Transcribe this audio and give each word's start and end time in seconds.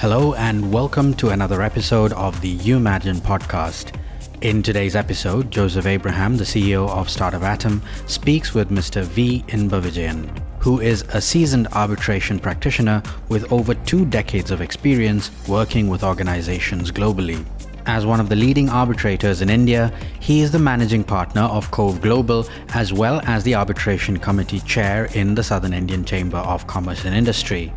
Hello, 0.00 0.32
and 0.34 0.72
welcome 0.72 1.12
to 1.14 1.30
another 1.30 1.60
episode 1.60 2.12
of 2.12 2.40
the 2.40 2.56
Umagine 2.58 3.18
podcast. 3.18 4.00
In 4.42 4.62
today's 4.62 4.94
episode, 4.94 5.50
Joseph 5.50 5.86
Abraham, 5.86 6.36
the 6.36 6.44
CEO 6.44 6.88
of 6.88 7.10
Startup 7.10 7.42
Atom, 7.42 7.82
speaks 8.06 8.54
with 8.54 8.70
Mr. 8.70 9.02
V. 9.02 9.42
Inbavijayan, 9.48 10.40
who 10.60 10.78
is 10.78 11.02
a 11.12 11.20
seasoned 11.20 11.66
arbitration 11.72 12.38
practitioner 12.38 13.02
with 13.28 13.52
over 13.52 13.74
two 13.74 14.06
decades 14.06 14.52
of 14.52 14.60
experience 14.60 15.32
working 15.48 15.88
with 15.88 16.04
organizations 16.04 16.92
globally. 16.92 17.44
As 17.86 18.06
one 18.06 18.20
of 18.20 18.28
the 18.28 18.36
leading 18.36 18.68
arbitrators 18.68 19.42
in 19.42 19.50
India, 19.50 19.92
he 20.20 20.42
is 20.42 20.52
the 20.52 20.60
managing 20.60 21.02
partner 21.02 21.42
of 21.42 21.72
Kove 21.72 22.00
Global 22.00 22.46
as 22.68 22.92
well 22.92 23.20
as 23.24 23.42
the 23.42 23.56
arbitration 23.56 24.16
committee 24.16 24.60
chair 24.60 25.06
in 25.14 25.34
the 25.34 25.42
Southern 25.42 25.72
Indian 25.72 26.04
Chamber 26.04 26.38
of 26.38 26.68
Commerce 26.68 27.04
and 27.04 27.16
Industry. 27.16 27.72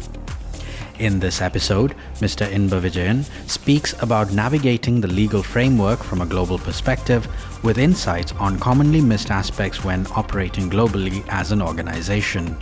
In 1.02 1.20
this 1.20 1.42
episode, 1.42 1.96
Mr. 2.20 2.46
Inbavijayan 2.48 3.26
speaks 3.50 4.00
about 4.04 4.34
navigating 4.34 5.02
the 5.02 5.08
legal 5.08 5.42
framework 5.42 6.04
from 6.04 6.22
a 6.22 6.28
global 6.28 6.60
perspective 6.60 7.28
with 7.64 7.80
insights 7.80 8.34
on 8.34 8.60
commonly 8.60 9.02
missed 9.02 9.32
aspects 9.32 9.84
when 9.84 10.06
operating 10.16 10.70
globally 10.70 11.26
as 11.30 11.52
an 11.52 11.60
organization. 11.60 12.56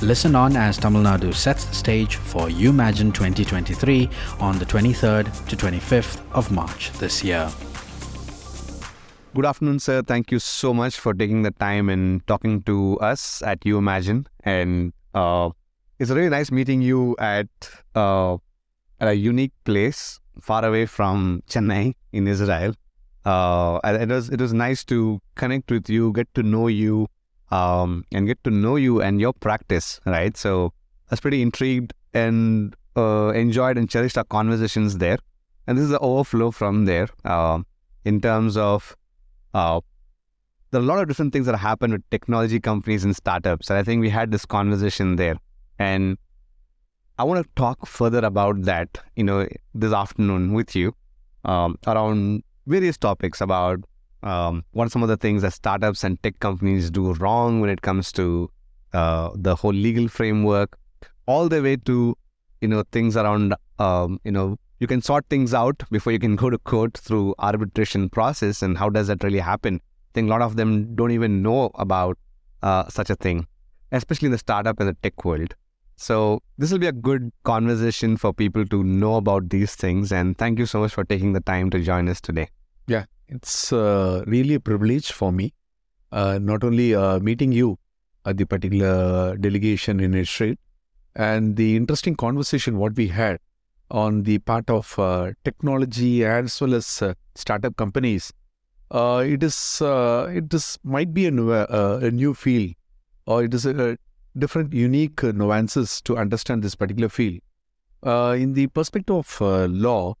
Listen 0.00 0.36
on 0.36 0.54
as 0.54 0.78
Tamil 0.78 1.02
Nadu 1.02 1.34
sets 1.34 1.64
the 1.64 1.74
stage 1.74 2.14
for 2.14 2.46
Umagine 2.46 3.12
2023 3.12 4.08
on 4.38 4.56
the 4.60 4.64
23rd 4.64 5.48
to 5.48 5.56
25th 5.56 6.20
of 6.30 6.52
March 6.52 6.92
this 7.00 7.24
year. 7.24 7.50
Good 9.34 9.44
afternoon, 9.44 9.80
sir. 9.80 10.02
Thank 10.02 10.30
you 10.30 10.38
so 10.38 10.72
much 10.72 10.96
for 11.00 11.14
taking 11.14 11.42
the 11.42 11.50
time 11.50 11.88
and 11.88 12.24
talking 12.28 12.62
to 12.62 12.96
us 13.00 13.42
at 13.42 13.58
Umagine. 13.62 14.26
And 14.44 14.92
uh, 15.14 15.50
it's 15.98 16.10
really 16.10 16.28
nice 16.28 16.50
meeting 16.50 16.80
you 16.80 17.16
at, 17.18 17.48
uh, 17.94 18.34
at 19.00 19.08
a 19.08 19.14
unique 19.14 19.52
place 19.64 20.20
far 20.40 20.64
away 20.64 20.86
from 20.86 21.42
Chennai 21.48 21.94
in 22.12 22.26
Israel. 22.26 22.74
Uh, 23.24 23.80
it 23.84 24.08
was 24.08 24.30
it 24.30 24.40
was 24.40 24.52
nice 24.54 24.84
to 24.84 25.20
connect 25.34 25.70
with 25.70 25.90
you, 25.90 26.12
get 26.12 26.32
to 26.34 26.42
know 26.42 26.68
you, 26.68 27.08
um, 27.50 28.04
and 28.12 28.26
get 28.26 28.42
to 28.44 28.50
know 28.50 28.76
you 28.76 29.02
and 29.02 29.20
your 29.20 29.32
practice, 29.32 30.00
right? 30.06 30.36
So 30.36 30.72
I 31.10 31.14
was 31.14 31.20
pretty 31.20 31.42
intrigued 31.42 31.92
and 32.14 32.74
uh, 32.96 33.32
enjoyed 33.34 33.76
and 33.76 33.90
cherished 33.90 34.16
our 34.16 34.24
conversations 34.24 34.98
there. 34.98 35.18
And 35.66 35.76
this 35.76 35.84
is 35.84 35.90
the 35.90 35.98
overflow 35.98 36.50
from 36.50 36.86
there 36.86 37.08
uh, 37.24 37.60
in 38.04 38.20
terms 38.20 38.56
of 38.56 38.96
uh, 39.52 39.80
there 40.70 40.80
are 40.80 40.84
a 40.84 40.86
lot 40.86 40.98
of 40.98 41.08
different 41.08 41.32
things 41.32 41.46
that 41.46 41.56
happen 41.56 41.92
with 41.92 42.08
technology 42.10 42.60
companies 42.60 43.04
and 43.04 43.14
startups. 43.14 43.68
And 43.68 43.78
I 43.78 43.82
think 43.82 44.00
we 44.00 44.10
had 44.10 44.30
this 44.30 44.46
conversation 44.46 45.16
there. 45.16 45.36
And 45.78 46.18
I 47.18 47.24
want 47.24 47.44
to 47.44 47.50
talk 47.56 47.86
further 47.86 48.20
about 48.20 48.62
that, 48.62 48.98
you 49.16 49.24
know, 49.24 49.46
this 49.74 49.92
afternoon 49.92 50.52
with 50.52 50.74
you 50.76 50.94
um, 51.44 51.78
around 51.86 52.42
various 52.66 52.96
topics 52.96 53.40
about 53.40 53.80
um, 54.22 54.64
what 54.72 54.86
are 54.86 54.90
some 54.90 55.02
of 55.02 55.08
the 55.08 55.16
things 55.16 55.42
that 55.42 55.52
startups 55.52 56.04
and 56.04 56.22
tech 56.22 56.38
companies 56.40 56.90
do 56.90 57.12
wrong 57.14 57.60
when 57.60 57.70
it 57.70 57.82
comes 57.82 58.12
to 58.12 58.50
uh, 58.92 59.30
the 59.34 59.54
whole 59.54 59.72
legal 59.72 60.08
framework, 60.08 60.78
all 61.26 61.48
the 61.48 61.62
way 61.62 61.76
to 61.76 62.16
you 62.60 62.68
know 62.68 62.82
things 62.90 63.16
around 63.16 63.54
um, 63.78 64.18
you 64.24 64.32
know 64.32 64.58
you 64.80 64.86
can 64.86 65.00
sort 65.00 65.24
things 65.28 65.54
out 65.54 65.82
before 65.90 66.12
you 66.12 66.18
can 66.18 66.36
go 66.36 66.50
to 66.50 66.58
court 66.58 66.96
through 66.96 67.34
arbitration 67.38 68.08
process, 68.08 68.62
and 68.62 68.78
how 68.78 68.88
does 68.88 69.06
that 69.08 69.22
really 69.22 69.38
happen? 69.38 69.76
I 69.76 70.10
think 70.14 70.26
a 70.28 70.30
lot 70.30 70.42
of 70.42 70.56
them 70.56 70.94
don't 70.94 71.10
even 71.10 71.42
know 71.42 71.70
about 71.74 72.18
uh, 72.62 72.88
such 72.88 73.10
a 73.10 73.16
thing, 73.16 73.46
especially 73.92 74.26
in 74.26 74.32
the 74.32 74.38
startup 74.38 74.80
and 74.80 74.88
the 74.88 74.96
tech 75.02 75.24
world. 75.24 75.54
So 76.00 76.40
this 76.56 76.70
will 76.70 76.78
be 76.78 76.86
a 76.86 76.92
good 76.92 77.32
conversation 77.42 78.16
for 78.16 78.32
people 78.32 78.64
to 78.66 78.84
know 78.84 79.16
about 79.16 79.50
these 79.50 79.74
things. 79.74 80.12
And 80.12 80.38
thank 80.38 80.60
you 80.60 80.64
so 80.64 80.78
much 80.78 80.94
for 80.94 81.02
taking 81.02 81.32
the 81.32 81.40
time 81.40 81.70
to 81.70 81.82
join 81.82 82.08
us 82.08 82.20
today. 82.20 82.48
Yeah, 82.86 83.06
it's 83.26 83.72
uh, 83.72 84.22
really 84.28 84.54
a 84.54 84.60
privilege 84.60 85.10
for 85.10 85.32
me, 85.32 85.52
uh, 86.12 86.38
not 86.40 86.62
only 86.62 86.94
uh, 86.94 87.18
meeting 87.18 87.50
you 87.50 87.80
at 88.24 88.36
the 88.36 88.46
particular 88.46 89.36
delegation 89.38 89.98
in 89.98 90.14
Israel, 90.14 90.54
and 91.16 91.56
the 91.56 91.74
interesting 91.74 92.14
conversation 92.14 92.78
what 92.78 92.94
we 92.94 93.08
had 93.08 93.40
on 93.90 94.22
the 94.22 94.38
part 94.38 94.70
of 94.70 94.96
uh, 95.00 95.32
technology 95.44 96.24
as 96.24 96.60
well 96.60 96.74
as 96.74 97.02
uh, 97.02 97.12
startup 97.34 97.76
companies. 97.76 98.32
Uh, 98.92 99.24
it 99.26 99.42
is 99.42 99.82
it 99.82 100.54
is 100.54 100.78
might 100.84 101.12
be 101.12 101.26
a 101.26 101.30
new, 101.32 101.52
a 101.52 102.10
new 102.12 102.34
field, 102.34 102.72
or 103.26 103.42
it 103.42 103.52
is 103.52 103.66
a 103.66 103.98
different 104.38 104.72
unique 104.72 105.22
nuances 105.22 106.00
to 106.02 106.16
understand 106.16 106.62
this 106.62 106.74
particular 106.74 107.08
field. 107.08 107.40
in 108.04 108.52
the 108.54 108.66
perspective 108.68 109.16
of 109.16 109.40
law 109.70 110.14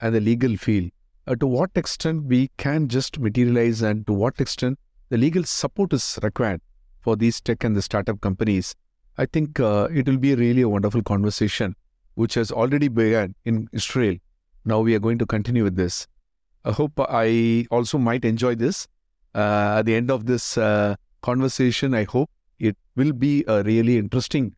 and 0.00 0.14
the 0.14 0.20
legal 0.20 0.56
field, 0.56 0.90
uh, 1.26 1.36
to 1.36 1.46
what 1.46 1.70
extent 1.76 2.24
we 2.24 2.50
can 2.56 2.88
just 2.88 3.18
materialize 3.18 3.82
and 3.82 4.06
to 4.06 4.12
what 4.12 4.40
extent 4.40 4.78
the 5.08 5.16
legal 5.16 5.44
support 5.44 5.92
is 5.92 6.18
required 6.22 6.60
for 7.00 7.16
these 7.16 7.40
tech 7.40 7.64
and 7.64 7.76
the 7.76 7.82
startup 7.82 8.20
companies. 8.20 8.74
I 9.18 9.26
think 9.26 9.60
uh, 9.60 9.88
it 9.92 10.06
will 10.06 10.16
be 10.16 10.34
really 10.34 10.62
a 10.62 10.68
wonderful 10.68 11.02
conversation, 11.02 11.76
which 12.14 12.34
has 12.34 12.50
already 12.50 12.88
begun 12.88 13.34
in 13.44 13.68
Israel. 13.72 14.16
Now 14.64 14.80
we 14.80 14.94
are 14.94 14.98
going 14.98 15.18
to 15.18 15.26
continue 15.26 15.64
with 15.64 15.76
this. 15.76 16.06
I 16.64 16.72
hope 16.72 16.92
I 16.98 17.66
also 17.70 17.98
might 17.98 18.24
enjoy 18.24 18.54
this. 18.54 18.88
Uh, 19.34 19.76
at 19.78 19.86
the 19.86 19.94
end 19.94 20.10
of 20.10 20.26
this 20.26 20.56
uh, 20.56 20.96
conversation, 21.20 21.94
I 21.94 22.04
hope 22.04 22.30
it 22.62 22.76
will 22.96 23.12
be 23.12 23.44
a 23.48 23.62
really 23.64 23.98
interesting 23.98 24.54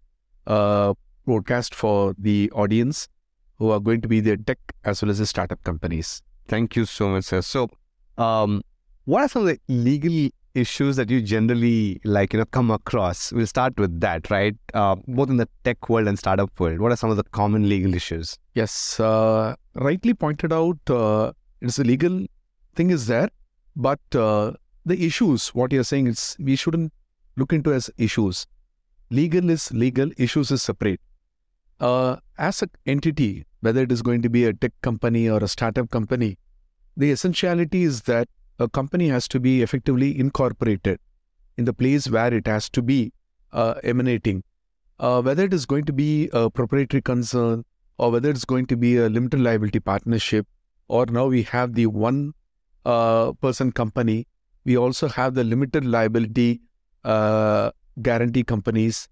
uh, 0.47 0.93
broadcast 1.25 1.75
for 1.75 2.15
the 2.19 2.51
audience 2.53 3.09
who 3.57 3.71
are 3.71 3.81
going 3.81 4.01
to 4.03 4.09
be 4.09 4.21
the 4.21 4.37
tech 4.37 4.59
as 4.85 5.01
well 5.01 5.11
as 5.11 5.19
the 5.19 5.27
startup 5.27 5.63
companies. 5.65 6.21
Thank 6.47 6.77
you 6.77 6.85
so 6.85 7.09
much, 7.09 7.25
sir. 7.25 7.41
So, 7.41 7.71
um, 8.19 8.63
what 9.07 9.23
are 9.23 9.29
some 9.29 9.47
of 9.47 9.49
the 9.49 9.59
legal 9.69 10.29
issues 10.55 10.97
that 10.97 11.09
you 11.09 11.23
generally 11.23 12.01
like, 12.05 12.35
you 12.35 12.41
know, 12.41 12.45
come 12.45 12.71
across? 12.71 13.33
We'll 13.33 13.47
start 13.47 13.79
with 13.79 14.01
that, 14.01 14.31
right? 14.31 14.55
Uh, 14.75 14.97
both 15.07 15.31
in 15.31 15.39
the 15.39 15.49
tech 15.65 15.89
world 15.89 16.07
and 16.07 16.19
startup 16.19 16.61
world. 16.61 16.81
What 16.81 16.93
are 16.93 16.97
some 16.97 17.11
of 17.11 17.17
the 17.17 17.25
common 17.25 17.69
legal 17.69 17.95
issues? 17.95 18.37
Yes, 18.55 19.01
uh, 19.01 19.55
rightly 19.75 20.13
pointed 20.13 20.53
out. 20.53 20.79
Uh, 20.89 21.33
it's 21.63 21.79
a 21.79 21.85
legal 21.85 22.27
thing 22.75 22.91
is 22.91 23.07
there, 23.07 23.31
but 23.77 24.01
uh, 24.15 24.53
the 24.85 25.07
issues, 25.07 25.49
what 25.55 25.73
you're 25.73 25.85
saying 25.85 26.09
is 26.09 26.37
we 26.39 26.57
shouldn't 26.57 26.93
look 27.37 27.53
into 27.53 27.73
as 27.73 27.91
issues. 27.99 28.47
Legal 29.11 29.51
is 29.51 29.73
legal. 29.73 30.11
Issues 30.17 30.51
is 30.51 30.63
separate. 30.63 31.01
Uh, 31.81 32.17
as 32.39 32.63
an 32.63 32.71
entity, 32.87 33.45
whether 33.61 33.83
it 33.83 33.93
is 33.93 34.03
going 34.03 34.23
to 34.23 34.29
be 34.31 34.45
a 34.45 34.53
tech 34.53 34.73
company 34.83 35.29
or 35.29 35.43
a 35.43 35.49
startup 35.49 35.91
company, 35.91 36.39
the 36.97 37.11
essentiality 37.11 37.83
is 37.83 38.03
that 38.03 38.29
a 38.59 38.69
company 38.69 39.09
has 39.09 39.27
to 39.29 39.41
be 39.41 39.63
effectively 39.63 40.19
incorporated 40.19 41.01
in 41.57 41.65
the 41.65 41.73
place 41.73 42.09
where 42.09 42.33
it 42.33 42.47
has 42.47 42.69
to 42.71 42.83
be 42.83 43.13
uh, 43.53 43.75
emanating. 43.83 44.43
Uh, 45.01 45.21
whether 45.21 45.45
it 45.45 45.53
is 45.53 45.67
going 45.67 45.85
to 45.85 45.93
be 45.93 46.31
a 46.33 46.49
proprietary 46.49 47.03
concern 47.03 47.65
or 47.99 48.11
whether 48.13 48.31
it's 48.31 48.45
going 48.45 48.67
to 48.67 48.77
be 48.77 48.97
a 48.97 49.09
limited 49.09 49.41
liability 49.41 49.81
partnership, 49.81 50.47
or 50.89 51.07
now 51.07 51.27
we 51.27 51.43
have 51.43 51.75
the 51.75 51.87
one 51.87 52.33
uh, 52.85 53.33
person 53.33 53.73
company, 53.73 54.27
we 54.65 54.77
also 54.77 55.09
have 55.09 55.35
the 55.35 55.45
limited 55.45 55.85
liability 55.85 56.61
uh, 57.05 57.71
guarantee 58.03 58.45
companies, 58.45 59.09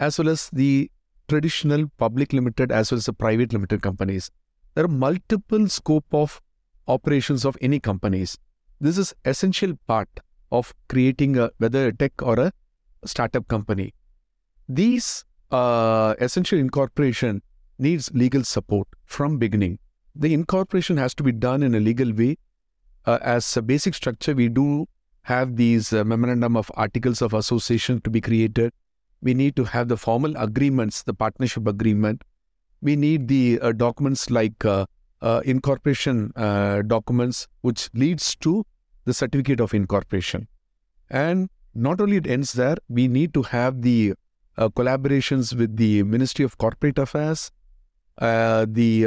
as 0.00 0.18
well 0.18 0.28
as 0.28 0.50
the 0.52 0.90
traditional 1.28 1.86
public 1.98 2.32
limited 2.32 2.72
as 2.72 2.90
well 2.90 2.98
as 2.98 3.06
the 3.06 3.12
private 3.12 3.52
limited 3.52 3.82
companies. 3.82 4.30
There 4.74 4.84
are 4.84 4.88
multiple 4.88 5.68
scope 5.68 6.06
of 6.12 6.40
operations 6.86 7.44
of 7.44 7.56
any 7.60 7.80
companies. 7.80 8.38
This 8.80 8.96
is 8.96 9.14
essential 9.24 9.74
part 9.86 10.08
of 10.50 10.72
creating 10.88 11.36
a 11.36 11.50
whether 11.58 11.88
a 11.88 11.92
tech 11.92 12.22
or 12.22 12.38
a 12.38 12.52
startup 13.04 13.48
company. 13.48 13.94
These 14.68 15.24
uh, 15.50 16.14
essential 16.18 16.58
incorporation 16.58 17.42
needs 17.78 18.10
legal 18.12 18.44
support 18.44 18.88
from 19.04 19.38
beginning. 19.38 19.78
The 20.14 20.34
incorporation 20.34 20.96
has 20.96 21.14
to 21.14 21.22
be 21.22 21.32
done 21.32 21.62
in 21.62 21.74
a 21.74 21.80
legal 21.80 22.12
way. 22.12 22.38
Uh, 23.06 23.18
as 23.22 23.56
a 23.56 23.62
basic 23.62 23.94
structure, 23.94 24.34
we 24.34 24.48
do 24.48 24.86
have 25.30 25.56
these 25.56 25.92
uh, 25.92 26.04
memorandum 26.04 26.56
of 26.56 26.70
articles 26.74 27.22
of 27.22 27.34
association 27.34 28.00
to 28.02 28.10
be 28.10 28.20
created 28.20 28.72
we 29.20 29.34
need 29.34 29.56
to 29.56 29.64
have 29.64 29.88
the 29.88 29.96
formal 29.96 30.36
agreements, 30.36 31.02
the 31.02 31.14
partnership 31.14 31.66
agreement. 31.66 32.22
We 32.80 32.94
need 32.94 33.28
the 33.28 33.58
uh, 33.60 33.72
documents 33.72 34.30
like 34.30 34.64
uh, 34.64 34.86
uh, 35.20 35.40
incorporation 35.44 36.32
uh, 36.36 36.82
documents, 36.82 37.48
which 37.62 37.90
leads 37.94 38.36
to 38.36 38.64
the 39.04 39.14
certificate 39.14 39.60
of 39.60 39.74
incorporation. 39.74 40.46
And 41.10 41.48
not 41.74 42.00
only 42.00 42.16
it 42.16 42.26
ends 42.26 42.52
there, 42.52 42.76
we 42.88 43.08
need 43.08 43.34
to 43.34 43.42
have 43.42 43.82
the 43.82 44.14
uh, 44.56 44.68
collaborations 44.68 45.54
with 45.54 45.76
the 45.76 46.02
Ministry 46.04 46.44
of 46.44 46.58
Corporate 46.58 46.98
Affairs, 46.98 47.50
the 48.20 49.06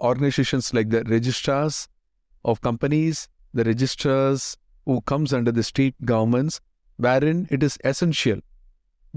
organizations 0.00 0.74
like 0.74 0.90
the 0.90 1.04
registrars 1.04 1.88
of 2.44 2.60
companies, 2.60 3.28
the 3.54 3.64
registrars 3.64 4.56
who 4.88 5.02
comes 5.02 5.34
under 5.34 5.52
the 5.52 5.62
state 5.62 5.94
governments, 6.06 6.60
wherein 6.96 7.46
it 7.50 7.62
is 7.62 7.76
essential 7.84 8.40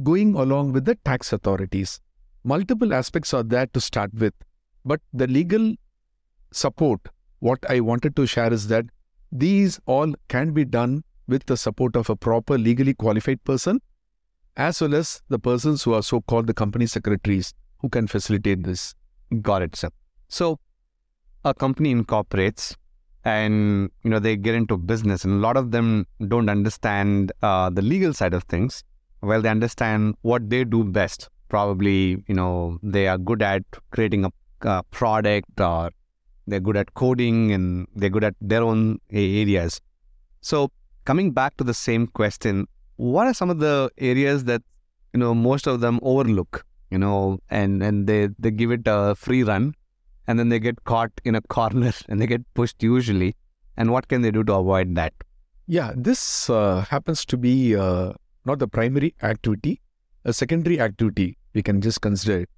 going 0.03 0.35
along 0.35 0.73
with 0.73 0.83
the 0.83 0.95
tax 0.95 1.31
authorities. 1.31 2.01
Multiple 2.43 2.93
aspects 2.93 3.33
are 3.33 3.43
there 3.43 3.67
to 3.67 3.79
start 3.79 4.13
with. 4.13 4.33
But 4.83 4.99
the 5.13 5.27
legal 5.27 5.75
support, 6.51 6.99
what 7.39 7.59
I 7.69 7.79
wanted 7.79 8.17
to 8.17 8.27
share 8.27 8.51
is 8.51 8.67
that 8.67 8.85
these 9.31 9.79
all 9.85 10.13
can 10.27 10.51
be 10.51 10.65
done 10.65 11.05
with 11.27 11.45
the 11.45 11.55
support 11.55 11.95
of 11.95 12.09
a 12.09 12.17
proper 12.17 12.57
legally 12.57 12.93
qualified 12.93 13.41
person, 13.45 13.79
as 14.57 14.81
well 14.81 14.93
as 14.93 15.21
the 15.29 15.39
persons 15.39 15.83
who 15.83 15.93
are 15.93 16.03
so 16.03 16.19
called 16.19 16.47
the 16.47 16.53
company 16.53 16.85
secretaries 16.85 17.53
who 17.79 17.87
can 17.87 18.07
facilitate 18.07 18.63
this. 18.63 18.93
Got 19.41 19.61
it, 19.61 19.77
sir. 19.77 19.89
So, 20.27 20.59
a 21.45 21.53
company 21.53 21.91
incorporates 21.91 22.75
and 23.23 23.89
you 24.03 24.09
know 24.09 24.19
they 24.19 24.35
get 24.35 24.55
into 24.55 24.77
business 24.77 25.23
and 25.23 25.33
a 25.33 25.37
lot 25.37 25.57
of 25.57 25.71
them 25.71 26.07
don't 26.27 26.49
understand 26.49 27.31
uh, 27.41 27.69
the 27.69 27.81
legal 27.81 28.13
side 28.13 28.33
of 28.33 28.43
things. 28.45 28.83
Well 29.21 29.41
they 29.41 29.49
understand 29.49 30.15
what 30.21 30.49
they 30.49 30.63
do 30.63 30.83
best. 30.83 31.29
Probably 31.49 32.23
you 32.27 32.35
know 32.35 32.79
they 32.81 33.07
are 33.07 33.17
good 33.17 33.41
at 33.41 33.63
creating 33.91 34.25
a, 34.25 34.31
a 34.61 34.83
product 34.83 35.59
or 35.59 35.91
they're 36.47 36.59
good 36.59 36.77
at 36.77 36.93
coding 36.95 37.51
and 37.51 37.87
they're 37.95 38.09
good 38.09 38.23
at 38.23 38.35
their 38.41 38.63
own 38.63 38.99
areas. 39.11 39.79
So 40.41 40.71
coming 41.05 41.31
back 41.31 41.57
to 41.57 41.63
the 41.63 41.73
same 41.73 42.07
question 42.07 42.67
what 42.97 43.25
are 43.25 43.33
some 43.33 43.49
of 43.49 43.57
the 43.59 43.89
areas 43.97 44.43
that 44.43 44.61
you 45.13 45.19
know 45.19 45.33
most 45.33 45.67
of 45.67 45.79
them 45.81 45.99
overlook 46.03 46.63
you 46.91 46.97
know 46.97 47.39
and 47.49 47.81
and 47.81 48.05
they 48.07 48.29
they 48.37 48.51
give 48.51 48.71
it 48.71 48.81
a 48.85 49.15
free 49.15 49.43
run 49.43 49.73
and 50.31 50.39
then 50.39 50.47
they 50.47 50.59
get 50.59 50.85
caught 50.85 51.11
in 51.25 51.35
a 51.35 51.41
corner 51.41 51.91
and 52.07 52.21
they 52.21 52.25
get 52.25 52.41
pushed 52.53 52.81
usually. 52.81 53.35
And 53.75 53.91
what 53.91 54.07
can 54.07 54.21
they 54.21 54.31
do 54.31 54.45
to 54.45 54.53
avoid 54.53 54.95
that? 54.95 55.13
Yeah, 55.67 55.91
this 55.95 56.49
uh, 56.49 56.85
happens 56.89 57.25
to 57.25 57.37
be 57.37 57.75
uh, 57.75 58.13
not 58.45 58.59
the 58.59 58.67
primary 58.67 59.13
activity, 59.21 59.81
a 60.23 60.31
secondary 60.31 60.79
activity. 60.79 61.37
We 61.53 61.63
can 61.63 61.81
just 61.81 61.99
consider 61.99 62.43
it. 62.43 62.49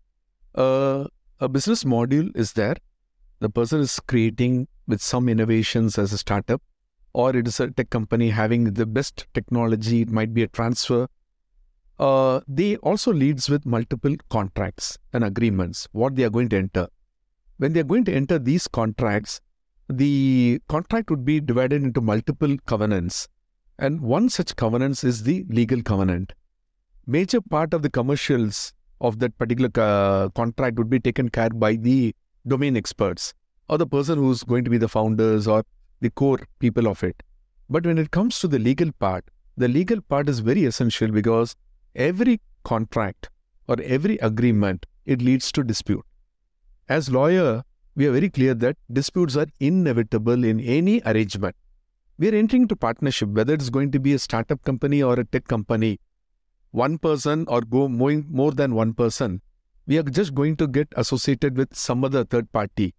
Uh, 0.53 1.05
a 1.39 1.49
business 1.49 1.83
module 1.83 2.35
is 2.35 2.53
there. 2.53 2.75
The 3.39 3.49
person 3.49 3.81
is 3.81 3.99
creating 4.07 4.67
with 4.87 5.01
some 5.01 5.27
innovations 5.27 5.97
as 5.97 6.13
a 6.13 6.19
startup, 6.19 6.61
or 7.13 7.35
it 7.35 7.47
is 7.47 7.59
a 7.59 7.71
tech 7.71 7.89
company 7.89 8.29
having 8.29 8.65
the 8.65 8.85
best 8.85 9.25
technology. 9.33 10.01
It 10.01 10.11
might 10.11 10.33
be 10.33 10.43
a 10.43 10.47
transfer. 10.47 11.07
Uh, 11.99 12.41
they 12.47 12.75
also 12.77 13.11
leads 13.11 13.49
with 13.49 13.65
multiple 13.65 14.15
contracts 14.29 14.99
and 15.11 15.23
agreements. 15.23 15.87
What 15.91 16.15
they 16.15 16.23
are 16.23 16.29
going 16.29 16.49
to 16.49 16.57
enter 16.57 16.87
when 17.57 17.73
they're 17.73 17.83
going 17.83 18.05
to 18.05 18.13
enter 18.13 18.39
these 18.39 18.67
contracts, 18.67 19.39
the 19.89 20.59
contract 20.69 21.09
would 21.09 21.25
be 21.25 21.39
divided 21.39 21.83
into 21.83 22.01
multiple 22.01 22.55
covenants. 22.65 23.27
And 23.79 24.01
one 24.01 24.29
such 24.29 24.55
covenant 24.55 25.03
is 25.03 25.23
the 25.23 25.45
legal 25.49 25.81
covenant. 25.81 26.33
Major 27.05 27.41
part 27.41 27.73
of 27.73 27.81
the 27.81 27.89
commercials 27.89 28.73
of 29.01 29.19
that 29.19 29.37
particular 29.37 29.69
uh, 29.75 30.29
contract 30.29 30.77
would 30.77 30.89
be 30.89 30.99
taken 30.99 31.29
care 31.29 31.49
by 31.49 31.75
the 31.75 32.15
domain 32.47 32.77
experts 32.77 33.33
or 33.69 33.77
the 33.77 33.87
person 33.87 34.17
who's 34.17 34.43
going 34.43 34.63
to 34.63 34.69
be 34.69 34.77
the 34.77 34.87
founders 34.87 35.47
or 35.47 35.63
the 35.99 36.09
core 36.11 36.39
people 36.59 36.87
of 36.87 37.03
it. 37.03 37.21
But 37.69 37.85
when 37.85 37.97
it 37.97 38.11
comes 38.11 38.39
to 38.39 38.47
the 38.47 38.59
legal 38.59 38.91
part, 38.99 39.25
the 39.57 39.67
legal 39.67 40.01
part 40.01 40.29
is 40.29 40.39
very 40.39 40.65
essential 40.65 41.09
because 41.11 41.55
every 41.95 42.41
contract 42.63 43.29
or 43.67 43.77
every 43.81 44.17
agreement 44.17 44.85
it 45.05 45.21
leads 45.21 45.51
to 45.51 45.63
dispute 45.63 46.05
as 46.89 47.09
lawyer, 47.09 47.63
we 47.95 48.07
are 48.07 48.11
very 48.11 48.29
clear 48.29 48.53
that 48.55 48.77
disputes 48.91 49.37
are 49.37 49.47
inevitable 49.59 50.43
in 50.43 50.59
any 50.59 51.01
arrangement. 51.05 51.55
We 52.17 52.29
are 52.29 52.35
entering 52.35 52.63
into 52.63 52.75
partnership, 52.75 53.29
whether 53.29 53.53
it's 53.53 53.69
going 53.69 53.91
to 53.91 53.99
be 53.99 54.13
a 54.13 54.19
startup 54.19 54.63
company 54.63 55.01
or 55.01 55.19
a 55.19 55.25
tech 55.25 55.47
company, 55.47 55.99
one 56.71 56.97
person 56.97 57.45
or 57.47 57.61
go 57.61 57.87
more, 57.87 58.23
more 58.29 58.51
than 58.51 58.75
one 58.75 58.93
person. 58.93 59.41
We 59.85 59.97
are 59.97 60.03
just 60.03 60.33
going 60.33 60.55
to 60.57 60.67
get 60.67 60.87
associated 60.95 61.57
with 61.57 61.75
some 61.75 62.03
other 62.03 62.23
third 62.23 62.51
party. 62.51 62.95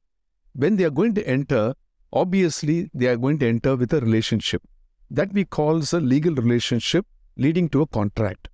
When 0.55 0.77
they 0.77 0.85
are 0.85 0.91
going 0.91 1.15
to 1.15 1.27
enter, 1.27 1.75
obviously 2.13 2.91
they 2.95 3.07
are 3.07 3.17
going 3.17 3.39
to 3.41 3.49
enter 3.49 3.77
with 3.77 3.93
a 3.93 4.01
relationship 4.01 4.63
that 5.11 5.33
we 5.33 5.45
call 5.45 5.83
a 5.93 5.97
legal 6.01 6.35
relationship 6.35 7.07
leading 7.37 7.69
to 7.71 7.83
a 7.83 7.87
contract. 7.87 8.49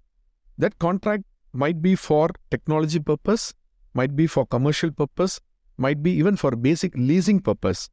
That 0.59 0.79
contract 0.79 1.25
might 1.53 1.83
be 1.83 1.95
for 1.95 2.31
technology 2.51 2.99
purpose, 2.99 3.55
might 3.95 4.17
be 4.17 4.27
for 4.27 4.47
commercial 4.47 4.91
purpose, 4.91 5.41
might 5.77 6.03
be 6.03 6.13
even 6.13 6.37
for 6.37 6.53
basic 6.53 6.95
leasing 6.95 7.41
purpose. 7.41 7.89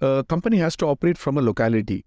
A 0.00 0.24
company 0.28 0.58
has 0.58 0.76
to 0.76 0.86
operate 0.86 1.18
from 1.18 1.38
a 1.38 1.42
locality. 1.42 2.04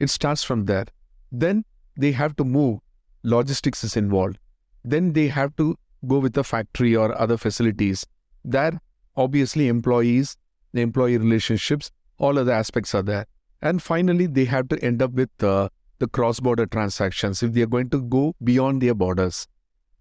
It 0.00 0.10
starts 0.10 0.42
from 0.42 0.64
there. 0.66 0.86
Then 1.30 1.64
they 1.96 2.12
have 2.12 2.36
to 2.36 2.44
move. 2.44 2.80
Logistics 3.22 3.84
is 3.84 3.96
involved. 3.96 4.38
Then 4.84 5.12
they 5.12 5.28
have 5.28 5.54
to 5.56 5.76
go 6.06 6.18
with 6.18 6.36
a 6.36 6.42
factory 6.42 6.96
or 6.96 7.16
other 7.16 7.36
facilities. 7.36 8.04
There, 8.44 8.80
obviously, 9.16 9.68
employees, 9.68 10.36
the 10.72 10.80
employee 10.80 11.18
relationships, 11.18 11.92
all 12.18 12.38
other 12.38 12.52
aspects 12.52 12.94
are 12.94 13.02
there. 13.02 13.26
And 13.60 13.80
finally, 13.80 14.26
they 14.26 14.44
have 14.46 14.68
to 14.68 14.84
end 14.84 15.00
up 15.00 15.12
with 15.12 15.30
uh, 15.42 15.68
the 16.00 16.08
cross 16.08 16.40
border 16.40 16.66
transactions 16.66 17.44
if 17.44 17.52
they 17.52 17.62
are 17.62 17.66
going 17.66 17.90
to 17.90 18.02
go 18.02 18.34
beyond 18.42 18.82
their 18.82 18.94
borders 18.94 19.46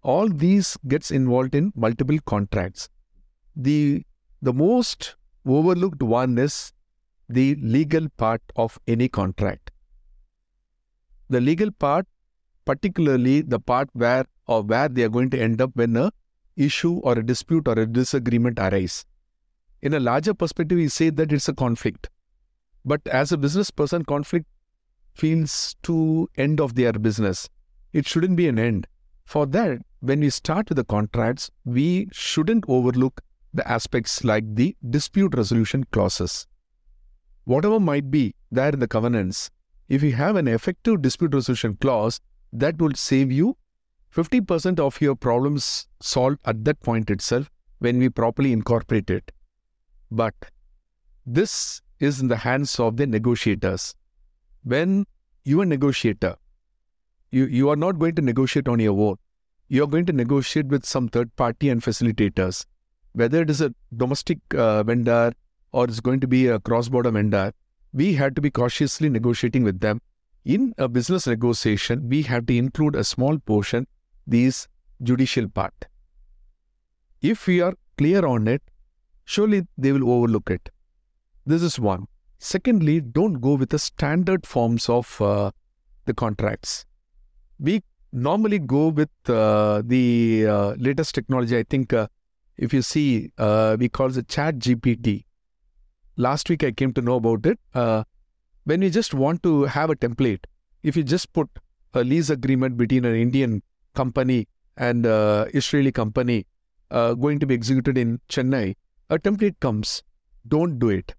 all 0.04 0.28
these 0.28 0.78
gets 0.88 1.12
involved 1.12 1.56
in 1.56 1.72
multiple 1.76 2.18
contracts. 2.26 2.90
The 3.56 4.04
the 4.42 4.54
most 4.54 5.16
overlooked 5.46 6.02
one 6.02 6.38
is 6.38 6.74
the 7.30 7.56
legal 7.56 8.10
part 8.18 8.42
of 8.56 8.80
any 8.88 9.08
contract. 9.08 9.72
The 11.30 11.40
legal 11.40 11.72
part 11.72 12.08
particularly 12.66 13.42
the 13.42 13.60
part 13.60 13.90
where 13.94 14.26
or 14.48 14.64
where 14.64 14.90
they 14.90 15.04
are 15.04 15.10
going 15.10 15.30
to 15.30 15.40
end 15.40 15.62
up 15.62 15.72
when 15.76 15.96
a 15.96 16.12
issue 16.56 16.98
or 17.04 17.18
a 17.18 17.26
dispute 17.26 17.68
or 17.68 17.78
a 17.80 17.86
disagreement 17.86 18.60
arise. 18.60 19.06
In 19.82 19.94
a 19.94 20.00
larger 20.00 20.34
perspective 20.34 20.78
we 20.78 20.88
say 20.88 21.10
that 21.10 21.32
it's 21.32 21.48
a 21.48 21.54
conflict. 21.54 22.10
But 22.84 23.02
as 23.08 23.32
a 23.32 23.38
business 23.38 23.72
person 23.72 24.04
conflict 24.04 24.46
feels 25.14 25.76
to 25.84 26.30
end 26.38 26.60
of 26.60 26.76
their 26.76 26.94
business. 26.94 27.50
It 27.94 28.08
shouldn't 28.08 28.36
be 28.36 28.48
an 28.48 28.60
end. 28.60 28.88
For 29.26 29.46
that 29.48 29.82
when 30.02 30.20
we 30.20 30.32
start 30.32 30.68
with 30.68 30.78
the 30.78 30.84
contracts, 30.84 31.52
we 31.64 32.10
shouldn't 32.12 32.66
overlook 32.68 33.22
the 33.54 33.68
aspects 33.68 34.24
like 34.24 34.56
the 34.56 34.76
dispute 34.90 35.36
resolution 35.36 35.84
clauses. 35.92 36.48
Whatever 37.44 37.80
might 37.80 38.10
be 38.10 38.34
there 38.52 38.70
in 38.70 38.80
the 38.80 38.88
covenants, 38.88 39.52
if 39.90 40.02
you 40.02 40.14
have 40.14 40.36
an 40.36 40.48
effective 40.48 41.02
dispute 41.04 41.34
resolution 41.34 41.78
clause, 41.80 42.20
that 42.52 42.80
will 42.80 42.94
save 42.96 43.32
you 43.32 43.58
50% 44.16 44.80
of 44.80 45.00
your 45.00 45.16
problems 45.16 45.88
solved 46.02 46.40
at 46.46 46.66
that 46.66 46.82
point 46.82 47.10
itself 47.12 47.50
when 47.80 48.00
we 48.00 48.10
properly 48.10 48.52
incorporate 48.52 49.10
it. 49.10 49.32
But 50.10 50.34
this 51.26 51.82
is 52.00 52.20
in 52.20 52.28
the 52.28 52.38
hands 52.38 52.80
of 52.80 52.98
the 52.98 53.06
negotiators. 53.06 53.96
When 54.64 55.06
you 55.44 55.60
are 55.60 55.64
a 55.64 55.68
negotiator, 55.68 56.36
you, 57.30 57.46
you 57.46 57.70
are 57.70 57.76
not 57.76 58.00
going 58.00 58.16
to 58.16 58.22
negotiate 58.22 58.68
on 58.68 58.80
your 58.80 59.00
own 59.00 59.18
you're 59.72 59.88
going 59.88 60.06
to 60.06 60.12
negotiate 60.12 60.68
with 60.68 60.86
some 60.86 61.08
third 61.08 61.34
party 61.38 61.70
and 61.70 61.82
facilitators, 61.82 62.66
whether 63.14 63.42
it 63.42 63.50
is 63.50 63.62
a 63.62 63.74
domestic 63.96 64.40
uh, 64.54 64.84
vendor 64.84 65.32
or 65.72 65.86
it's 65.86 66.02
going 66.02 66.20
to 66.20 66.28
be 66.28 66.48
a 66.48 66.60
cross 66.60 66.90
border 66.90 67.10
vendor. 67.10 67.54
We 67.94 68.16
had 68.16 68.36
to 68.36 68.42
be 68.42 68.52
cautiously 68.52 69.08
negotiating 69.08 69.64
with 69.64 69.80
them. 69.80 70.02
In 70.44 70.74
a 70.78 70.90
business 70.90 71.26
negotiation, 71.26 72.10
we 72.10 72.24
have 72.24 72.48
to 72.48 72.58
include 72.58 72.98
a 72.98 73.06
small 73.06 73.40
portion, 73.40 73.88
these 74.28 74.68
judicial 75.02 75.48
part. 75.48 75.86
If 77.22 77.48
we 77.48 77.62
are 77.62 77.76
clear 77.98 78.26
on 78.26 78.50
it, 78.50 78.62
surely 79.24 79.68
they 79.78 79.94
will 79.94 80.12
overlook 80.12 80.50
it. 80.50 80.70
This 81.46 81.62
is 81.62 81.80
one. 81.80 82.08
Secondly, 82.40 83.00
don't 83.00 83.40
go 83.40 83.54
with 83.54 83.70
the 83.70 83.80
standard 83.80 84.46
forms 84.46 84.90
of 84.90 85.22
uh, 85.22 85.52
the 86.04 86.14
contracts. 86.14 86.86
We 87.58 87.84
normally 88.12 88.60
go 88.60 88.90
with 88.90 89.10
uh, 89.28 89.82
the 89.86 90.46
uh, 90.48 90.76
latest 90.78 91.16
technology. 91.16 91.58
I 91.58 91.64
think 91.64 91.94
uh, 91.94 92.08
if 92.58 92.74
you 92.74 92.82
see, 92.82 93.32
uh, 93.38 93.78
we 93.80 93.90
call 93.90 94.16
it 94.16 94.28
Chat 94.28 94.60
GPT. 94.60 95.26
Last 96.18 96.50
week 96.50 96.64
I 96.64 96.72
came 96.72 96.94
to 96.94 97.02
know 97.02 97.16
about 97.16 97.46
it. 97.46 97.60
Uh, 97.74 98.04
when 98.66 98.82
you 98.82 98.90
just 98.90 99.14
want 99.14 99.42
to 99.44 99.64
have 99.64 99.90
a 99.90 99.96
template, 99.96 100.46
if 100.84 100.96
you 100.96 101.04
just 101.04 101.32
put 101.34 101.50
a 101.94 102.04
lease 102.04 102.30
agreement 102.30 102.78
between 102.78 103.06
an 103.06 103.16
Indian 103.16 103.64
company 103.96 104.48
and 104.78 105.06
uh, 105.06 105.46
Israeli 105.54 105.92
company 105.92 106.46
going 106.90 107.40
to 107.40 107.46
be 107.46 107.56
executed 107.56 107.98
in 107.98 108.20
Chennai, 108.30 108.76
a 109.10 109.18
template 109.18 109.60
comes. 109.60 110.04
Don't 110.48 110.80
do 110.80 110.90
it. 110.90 111.16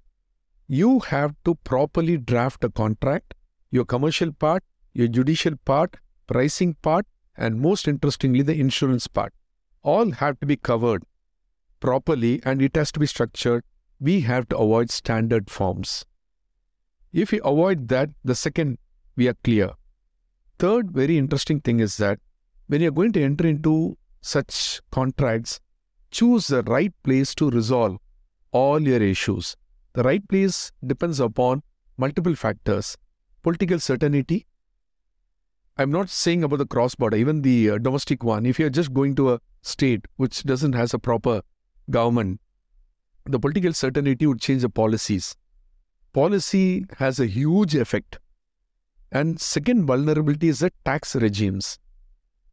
You 0.69 1.01
have 1.01 1.35
to 1.45 1.55
properly 1.57 2.17
draft 2.17 2.65
a 2.65 2.71
contract, 2.71 3.35
your 3.71 3.85
commercial 3.85 4.33
part, 4.33 4.63
your 4.93 5.09
judicial 5.09 5.55
part, 5.65 5.97
pricing 6.27 6.75
part, 6.83 7.07
and 7.37 7.61
most 7.61 7.89
interestingly, 7.89 8.43
the 8.43 8.59
insurance 8.59 9.07
part. 9.07 9.33
All 9.83 10.11
have 10.13 10.39
to 10.41 10.47
be 10.47 10.57
covered 10.57 11.05
properly 11.81 12.41
and 12.45 12.63
it 12.63 12.77
has 12.77 12.93
to 12.93 13.01
be 13.01 13.07
structured. 13.07 13.65
We 14.01 14.21
have 14.21 14.49
to 14.51 14.59
avoid 14.59 14.91
standard 14.91 15.51
forms. 15.51 16.05
If 17.13 17.33
we 17.33 17.41
avoid 17.41 17.89
that, 17.89 18.11
the 18.25 18.35
second, 18.35 18.79
we 19.17 19.29
are 19.29 19.37
clear. 19.45 19.71
Third, 20.59 20.93
very 20.93 21.19
interesting 21.19 21.61
thing 21.61 21.81
is 21.81 21.97
that 21.97 22.19
when 22.69 22.81
you're 22.81 22.93
going 22.93 23.13
to 23.13 23.23
enter 23.23 23.47
into 23.47 23.99
such 24.21 24.81
contracts, 24.91 25.61
choose 26.11 26.47
the 26.47 26.63
right 26.63 26.93
place 27.03 27.35
to 27.35 27.51
resolve 27.51 27.99
all 28.53 28.81
your 28.81 29.03
issues. 29.03 29.57
The 29.95 30.05
right 30.05 30.27
place 30.29 30.71
depends 30.87 31.21
upon 31.21 31.63
multiple 31.99 32.35
factors 32.35 32.97
political 33.43 33.81
certainty. 33.81 34.47
I'm 35.79 35.91
not 35.91 36.11
saying 36.11 36.45
about 36.45 36.59
the 36.59 36.67
cross 36.67 36.95
border, 36.95 37.17
even 37.17 37.41
the 37.43 37.71
uh, 37.71 37.79
domestic 37.79 38.23
one. 38.23 38.45
If 38.45 38.59
you're 38.59 38.69
just 38.69 38.93
going 38.93 39.15
to 39.17 39.33
a 39.33 39.41
state 39.63 40.05
which 40.17 40.43
doesn't 40.45 40.75
has 40.75 40.93
a 40.93 40.99
proper 40.99 41.43
government, 41.89 42.41
the 43.25 43.39
political 43.39 43.73
certainty 43.73 44.27
would 44.27 44.41
change 44.41 44.63
the 44.63 44.69
policies. 44.69 45.35
Policy 46.13 46.85
has 46.99 47.19
a 47.19 47.27
huge 47.27 47.75
effect. 47.75 48.19
And 49.11 49.41
second 49.41 49.87
vulnerability 49.87 50.49
is 50.49 50.59
the 50.59 50.73
tax 50.85 51.17
regimes. 51.17 51.79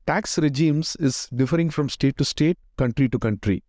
Tax 0.07 0.38
regimes 0.38 0.95
is 0.97 1.27
differing 1.35 1.69
from 1.69 1.89
state 1.89 2.17
to 2.17 2.25
state, 2.25 2.57
country 2.77 3.09
to 3.09 3.19
country. 3.19 3.63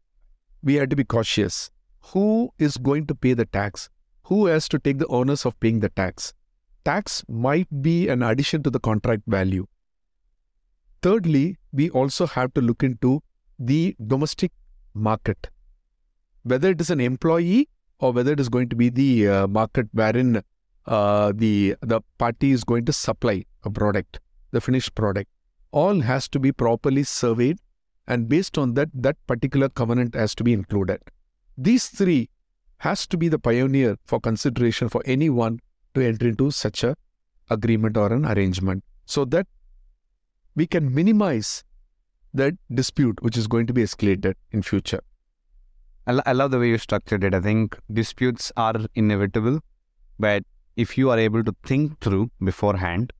We 0.62 0.74
have 0.74 0.90
to 0.90 0.96
be 0.96 1.04
cautious. 1.04 1.70
Who 2.12 2.52
is 2.58 2.76
going 2.76 3.06
to 3.08 3.14
pay 3.14 3.34
the 3.34 3.46
tax? 3.46 3.88
Who 4.24 4.46
has 4.46 4.68
to 4.68 4.78
take 4.78 4.98
the 4.98 5.06
onus 5.08 5.44
of 5.44 5.58
paying 5.58 5.80
the 5.80 5.88
tax? 5.88 6.34
Tax 6.84 7.24
might 7.28 7.82
be 7.82 8.08
an 8.08 8.22
addition 8.22 8.62
to 8.62 8.70
the 8.70 8.80
contract 8.80 9.22
value. 9.26 9.66
Thirdly, 11.02 11.56
we 11.72 11.90
also 11.90 12.26
have 12.26 12.52
to 12.54 12.60
look 12.60 12.82
into 12.82 13.22
the 13.58 13.96
domestic 14.06 14.52
market, 14.94 15.48
whether 16.42 16.70
it 16.70 16.80
is 16.80 16.90
an 16.90 17.00
employee 17.00 17.68
or 17.98 18.12
whether 18.12 18.32
it 18.32 18.40
is 18.40 18.48
going 18.48 18.68
to 18.68 18.76
be 18.76 18.88
the 18.88 19.28
uh, 19.28 19.46
market 19.46 19.88
wherein 19.92 20.42
uh, 20.86 21.32
the 21.34 21.76
the 21.82 22.00
party 22.18 22.50
is 22.50 22.64
going 22.64 22.84
to 22.86 22.92
supply 22.92 23.44
a 23.64 23.70
product, 23.70 24.20
the 24.50 24.60
finished 24.60 24.94
product. 24.94 25.30
All 25.72 26.00
has 26.00 26.28
to 26.28 26.38
be 26.40 26.52
properly 26.52 27.02
surveyed, 27.04 27.58
and 28.06 28.28
based 28.28 28.58
on 28.58 28.74
that, 28.74 28.88
that 28.94 29.16
particular 29.26 29.68
covenant 29.68 30.14
has 30.14 30.34
to 30.36 30.44
be 30.44 30.52
included. 30.52 31.00
These 31.56 31.88
three 31.88 32.30
has 32.78 33.06
to 33.06 33.16
be 33.16 33.28
the 33.28 33.38
pioneer 33.38 33.96
for 34.04 34.18
consideration 34.18 34.88
for 34.88 35.02
anyone 35.04 35.60
to 35.94 36.06
enter 36.06 36.28
into 36.28 36.50
such 36.50 36.84
a 36.84 36.96
agreement 37.50 37.96
or 37.96 38.12
an 38.12 38.24
arrangement 38.24 38.84
so 39.06 39.24
that 39.24 39.46
we 40.54 40.66
can 40.66 40.94
minimize 40.94 41.64
that 42.32 42.54
dispute 42.72 43.20
which 43.22 43.36
is 43.36 43.46
going 43.46 43.66
to 43.66 43.72
be 43.72 43.82
escalated 43.82 44.34
in 44.52 44.62
future. 44.62 45.00
I, 46.06 46.32
love 46.32 46.50
the 46.50 46.58
way 46.58 46.68
you 46.68 46.78
structured 46.78 47.22
it. 47.22 47.34
I 47.34 47.40
think 47.40 47.78
disputes 47.92 48.50
are 48.56 48.74
inevitable 48.94 49.60
but 50.18 50.44
if 50.76 50.96
you 50.98 51.10
are 51.10 51.18
able 51.18 51.44
to 51.44 51.54
think 51.64 52.00
through 52.00 52.30
beforehand 52.42 53.12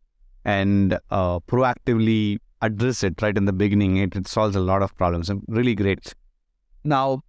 and 0.45 0.99
uh, 1.11 1.41
proactively 1.41 2.39
address 2.63 3.03
it 3.03 3.21
right 3.23 3.37
in 3.37 3.45
the 3.45 3.53
beginning 3.53 3.97
it, 3.97 4.17
it 4.17 4.29
solves 4.29 4.57
a 4.57 4.61
lot 4.61 4.83
of 4.83 4.97
problems. 4.97 5.31
Really 5.47 5.75
great. 5.75 6.15
Now 6.85 7.23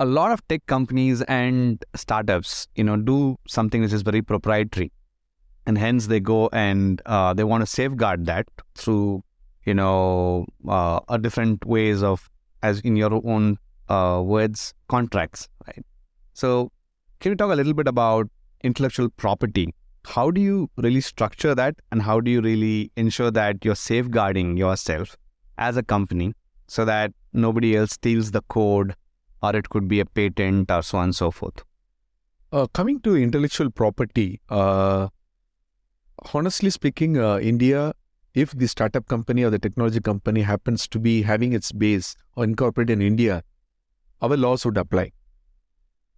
a 0.00 0.06
lot 0.06 0.30
of 0.30 0.46
tech 0.48 0.64
companies 0.66 1.22
and 1.22 1.84
startups, 1.94 2.68
you 2.76 2.84
know, 2.84 2.96
do 2.96 3.36
something 3.48 3.80
which 3.80 3.92
is 3.92 4.02
very 4.02 4.22
proprietary, 4.22 4.92
and 5.66 5.76
hence 5.76 6.06
they 6.06 6.20
go 6.20 6.48
and 6.52 7.02
uh, 7.06 7.34
they 7.34 7.44
want 7.44 7.62
to 7.62 7.66
safeguard 7.66 8.26
that 8.26 8.46
through, 8.76 9.22
you 9.64 9.74
know, 9.74 10.46
uh, 10.68 11.00
a 11.08 11.18
different 11.18 11.64
ways 11.66 12.02
of, 12.02 12.30
as 12.62 12.80
in 12.80 12.96
your 12.96 13.20
own 13.24 13.58
uh, 13.88 14.22
words, 14.24 14.72
contracts, 14.88 15.48
right? 15.66 15.84
So, 16.32 16.70
can 17.20 17.32
you 17.32 17.36
talk 17.36 17.50
a 17.50 17.56
little 17.56 17.74
bit 17.74 17.88
about 17.88 18.28
intellectual 18.62 19.08
property? 19.10 19.74
How 20.04 20.30
do 20.30 20.40
you 20.40 20.70
really 20.76 21.00
structure 21.00 21.54
that, 21.56 21.74
and 21.90 22.02
how 22.02 22.20
do 22.20 22.30
you 22.30 22.40
really 22.40 22.92
ensure 22.96 23.32
that 23.32 23.64
you're 23.64 23.74
safeguarding 23.74 24.56
yourself 24.56 25.16
as 25.58 25.76
a 25.76 25.82
company 25.82 26.34
so 26.68 26.84
that 26.84 27.12
nobody 27.32 27.76
else 27.76 27.92
steals 27.92 28.30
the 28.30 28.42
code 28.42 28.94
or 29.42 29.54
it 29.56 29.68
could 29.68 29.88
be 29.88 30.00
a 30.00 30.06
patent 30.06 30.70
or 30.70 30.82
so 30.82 30.98
on 30.98 31.04
and 31.04 31.14
so 31.14 31.30
forth. 31.30 31.64
Uh, 32.50 32.66
coming 32.68 33.00
to 33.00 33.16
intellectual 33.16 33.70
property, 33.70 34.40
uh, 34.48 35.08
honestly 36.34 36.70
speaking, 36.70 37.18
uh, 37.18 37.38
India, 37.38 37.92
if 38.34 38.52
the 38.52 38.66
startup 38.66 39.06
company 39.06 39.42
or 39.42 39.50
the 39.50 39.58
technology 39.58 40.00
company 40.00 40.42
happens 40.42 40.88
to 40.88 40.98
be 40.98 41.22
having 41.22 41.52
its 41.52 41.72
base 41.72 42.16
or 42.36 42.44
incorporated 42.44 42.98
in 42.98 43.06
India, 43.06 43.42
our 44.22 44.36
laws 44.36 44.64
would 44.64 44.76
apply. 44.76 45.12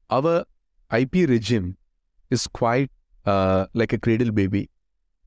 Our 0.09 0.45
IP 0.93 1.29
regime 1.29 1.77
is 2.31 2.47
quite 2.47 2.91
uh, 3.27 3.67
like 3.75 3.93
a 3.93 3.99
cradle 3.99 4.33
baby. 4.33 4.71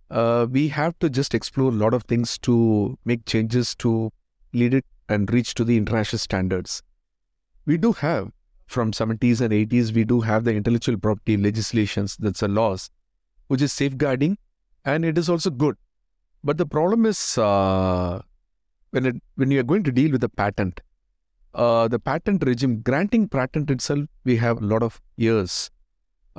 Uh, 0.09 0.47
we 0.49 0.67
have 0.69 0.97
to 0.99 1.09
just 1.09 1.33
explore 1.33 1.69
a 1.69 1.75
lot 1.75 1.93
of 1.93 2.03
things 2.03 2.37
to 2.39 2.97
make 3.05 3.25
changes 3.25 3.75
to 3.75 4.11
lead 4.53 4.73
it 4.73 4.85
and 5.09 5.31
reach 5.33 5.53
to 5.55 5.63
the 5.63 5.75
international 5.75 6.19
standards 6.19 6.81
we 7.65 7.77
do 7.77 7.93
have 7.93 8.31
from 8.67 8.91
70s 8.91 9.41
and 9.41 9.53
80s 9.53 9.93
we 9.93 10.03
do 10.03 10.21
have 10.21 10.43
the 10.43 10.53
intellectual 10.53 10.97
property 10.97 11.37
legislations 11.37 12.17
that's 12.17 12.41
a 12.41 12.47
laws 12.47 12.89
which 13.47 13.61
is 13.61 13.73
safeguarding 13.73 14.37
and 14.85 15.05
it 15.05 15.17
is 15.17 15.29
also 15.29 15.49
good. 15.49 15.77
But 16.43 16.57
the 16.57 16.65
problem 16.65 17.05
is 17.05 17.37
uh, 17.37 18.21
when 18.91 19.05
it 19.05 19.15
when 19.35 19.51
you 19.51 19.59
are 19.59 19.69
going 19.71 19.83
to 19.83 19.91
deal 19.91 20.11
with 20.11 20.23
a 20.23 20.29
patent 20.29 20.81
uh, 21.53 21.87
the 21.87 21.99
patent 21.99 22.43
regime 22.45 22.81
granting 22.81 23.27
patent 23.27 23.69
itself 23.69 24.05
we 24.23 24.35
have 24.37 24.61
a 24.61 24.65
lot 24.65 24.83
of 24.83 24.99
years. 25.15 25.69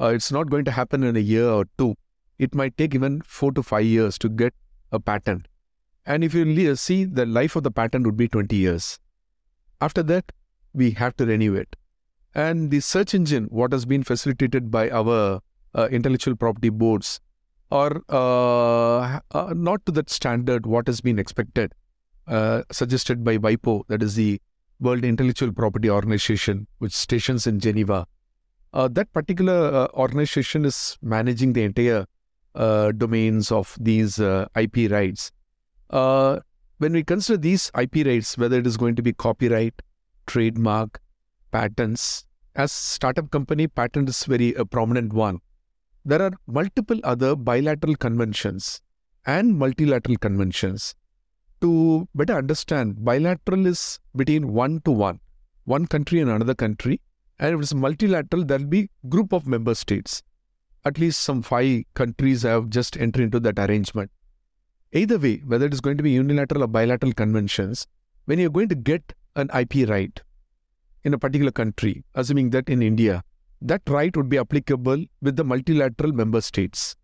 Uh, 0.00 0.06
it's 0.06 0.32
not 0.32 0.50
going 0.50 0.64
to 0.64 0.72
happen 0.72 1.04
in 1.04 1.16
a 1.16 1.20
year 1.20 1.48
or 1.48 1.64
two. 1.78 1.94
It 2.38 2.54
might 2.54 2.76
take 2.76 2.94
even 2.94 3.20
4 3.22 3.52
to 3.52 3.62
5 3.62 3.84
years 3.84 4.18
to 4.18 4.28
get 4.28 4.52
a 4.90 4.98
patent. 4.98 5.46
And 6.04 6.24
if 6.24 6.34
you 6.34 6.74
see 6.76 7.04
the 7.04 7.24
life 7.24 7.54
of 7.54 7.62
the 7.62 7.70
patent 7.70 8.04
would 8.04 8.16
be 8.16 8.26
20 8.28 8.56
years. 8.56 8.98
After 9.80 10.02
that 10.02 10.32
we 10.74 10.90
have 10.92 11.16
to 11.16 11.26
renew 11.26 11.54
it. 11.54 11.76
And 12.34 12.70
the 12.70 12.80
search 12.80 13.14
engine, 13.14 13.44
what 13.44 13.72
has 13.72 13.86
been 13.86 14.02
facilitated 14.02 14.70
by 14.70 14.90
our 14.90 15.40
uh, 15.74 15.88
intellectual 15.90 16.34
property 16.36 16.68
boards, 16.68 17.20
are 17.70 18.02
uh, 18.08 19.20
uh, 19.32 19.54
not 19.54 19.84
to 19.86 19.92
that 19.92 20.10
standard 20.10 20.66
what 20.66 20.86
has 20.86 21.00
been 21.00 21.18
expected, 21.18 21.72
uh, 22.26 22.62
suggested 22.70 23.24
by 23.24 23.38
WIPO, 23.38 23.84
that 23.88 24.02
is 24.02 24.16
the 24.16 24.40
World 24.80 25.04
Intellectual 25.04 25.52
Property 25.52 25.88
Organization, 25.88 26.66
which 26.78 26.92
stations 26.92 27.46
in 27.46 27.60
Geneva. 27.60 28.06
Uh, 28.72 28.88
that 28.88 29.12
particular 29.12 29.72
uh, 29.72 29.88
organization 29.94 30.64
is 30.64 30.98
managing 31.00 31.52
the 31.52 31.62
entire 31.62 32.06
domains 32.96 33.50
of 33.50 33.76
these 33.80 34.20
IP 34.20 34.90
rights. 34.90 35.32
when 35.88 36.92
we 36.92 37.02
consider 37.02 37.36
these 37.36 37.70
IP 37.76 38.06
rights, 38.06 38.38
whether 38.38 38.58
it 38.58 38.66
is 38.66 38.76
going 38.76 38.94
to 38.94 39.02
be 39.02 39.12
copyright, 39.12 39.74
trademark, 40.26 41.00
patents. 41.50 42.24
As 42.54 42.70
startup 42.72 43.30
company, 43.30 43.66
patent 43.66 44.08
is 44.08 44.24
very 44.24 44.54
a 44.54 44.64
prominent 44.64 45.12
one. 45.12 45.40
There 46.04 46.22
are 46.22 46.32
multiple 46.46 47.00
other 47.02 47.34
bilateral 47.34 47.96
conventions 47.96 48.80
and 49.26 49.58
multilateral 49.58 50.18
conventions. 50.18 50.94
To 51.62 52.06
better 52.14 52.34
understand, 52.34 53.04
bilateral 53.04 53.66
is 53.66 53.98
between 54.14 54.52
one 54.52 54.80
to 54.84 54.90
one, 54.90 55.20
one 55.64 55.86
country 55.86 56.20
and 56.20 56.30
another 56.30 56.54
country, 56.54 57.00
and 57.38 57.54
if 57.54 57.60
it's 57.62 57.74
multilateral, 57.74 58.44
there'll 58.44 58.66
be 58.66 58.90
group 59.08 59.32
of 59.32 59.46
member 59.46 59.74
states. 59.74 60.22
At 60.84 60.98
least 60.98 61.22
some 61.22 61.42
five 61.42 61.84
countries 61.94 62.42
have 62.42 62.68
just 62.68 62.96
entered 62.98 63.22
into 63.22 63.40
that 63.40 63.58
arrangement. 63.58 64.10
Either 64.92 65.18
way, 65.18 65.38
whether 65.38 65.66
it 65.66 65.72
is 65.72 65.80
going 65.80 65.96
to 65.96 66.02
be 66.02 66.10
unilateral 66.12 66.64
or 66.64 66.68
bilateral 66.68 67.14
conventions, 67.14 67.86
when 68.26 68.38
you're 68.38 68.50
going 68.50 68.68
to 68.68 68.74
get 68.74 69.14
an 69.36 69.50
IP 69.58 69.88
right 69.88 70.20
in 71.04 71.14
a 71.14 71.18
particular 71.18 71.52
country, 71.52 72.04
assuming 72.14 72.50
that 72.50 72.68
in 72.68 72.82
India, 72.82 73.22
that 73.60 73.82
right 73.88 74.16
would 74.16 74.28
be 74.28 74.38
applicable 74.38 75.04
with 75.22 75.36
the 75.36 75.44
multilateral 75.44 76.12
member 76.12 76.40
states. 76.40 76.96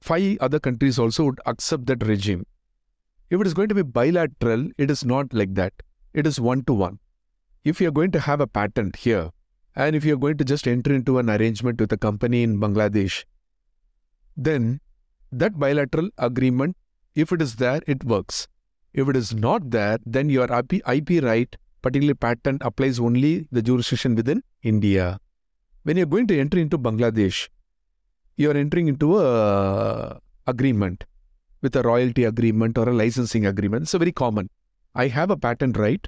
Five 0.00 0.38
other 0.40 0.60
countries 0.60 0.98
also 0.98 1.24
would 1.24 1.40
accept 1.46 1.86
that 1.86 2.06
regime. 2.06 2.46
If 3.30 3.40
it 3.40 3.46
is 3.46 3.54
going 3.54 3.68
to 3.68 3.74
be 3.74 3.82
bilateral, 3.82 4.70
it 4.78 4.90
is 4.90 5.04
not 5.04 5.32
like 5.34 5.54
that. 5.54 5.72
It 6.14 6.26
is 6.26 6.40
one 6.40 6.64
to 6.64 6.72
one. 6.72 6.98
If 7.64 7.80
you 7.80 7.88
are 7.88 7.92
going 7.92 8.12
to 8.12 8.20
have 8.20 8.40
a 8.40 8.46
patent 8.46 8.96
here, 8.96 9.30
and 9.74 9.94
if 9.94 10.04
you 10.04 10.14
are 10.14 10.18
going 10.18 10.38
to 10.38 10.44
just 10.44 10.66
enter 10.66 10.94
into 10.94 11.18
an 11.18 11.28
arrangement 11.28 11.80
with 11.80 11.92
a 11.92 11.98
company 11.98 12.42
in 12.42 12.58
Bangladesh, 12.58 13.24
then 14.36 14.80
that 15.30 15.58
bilateral 15.58 16.10
agreement, 16.16 16.76
if 17.14 17.32
it 17.32 17.42
is 17.42 17.56
there, 17.56 17.82
it 17.86 18.04
works. 18.04 18.48
If 18.92 19.08
it 19.08 19.16
is 19.16 19.34
not 19.34 19.70
there, 19.70 19.98
then 20.06 20.28
your 20.28 20.50
IP, 20.52 20.80
IP 20.88 21.22
right, 21.22 21.54
particularly 21.82 22.14
patent, 22.14 22.62
applies 22.64 22.98
only 22.98 23.46
the 23.52 23.62
jurisdiction 23.62 24.14
within 24.14 24.42
India. 24.62 25.18
When 25.82 25.96
you're 25.96 26.06
going 26.06 26.26
to 26.28 26.38
enter 26.38 26.58
into 26.58 26.78
Bangladesh, 26.78 27.48
you 28.36 28.50
are 28.50 28.56
entering 28.56 28.88
into 28.88 29.18
a 29.18 29.24
uh, 29.24 30.18
agreement 30.46 31.04
with 31.60 31.74
a 31.76 31.82
royalty 31.82 32.24
agreement 32.24 32.78
or 32.78 32.88
a 32.88 32.92
licensing 32.92 33.46
agreement. 33.46 33.82
It's 33.82 33.92
very 33.92 34.12
common. 34.12 34.48
I 34.94 35.08
have 35.08 35.30
a 35.30 35.36
patent 35.36 35.76
right. 35.76 36.06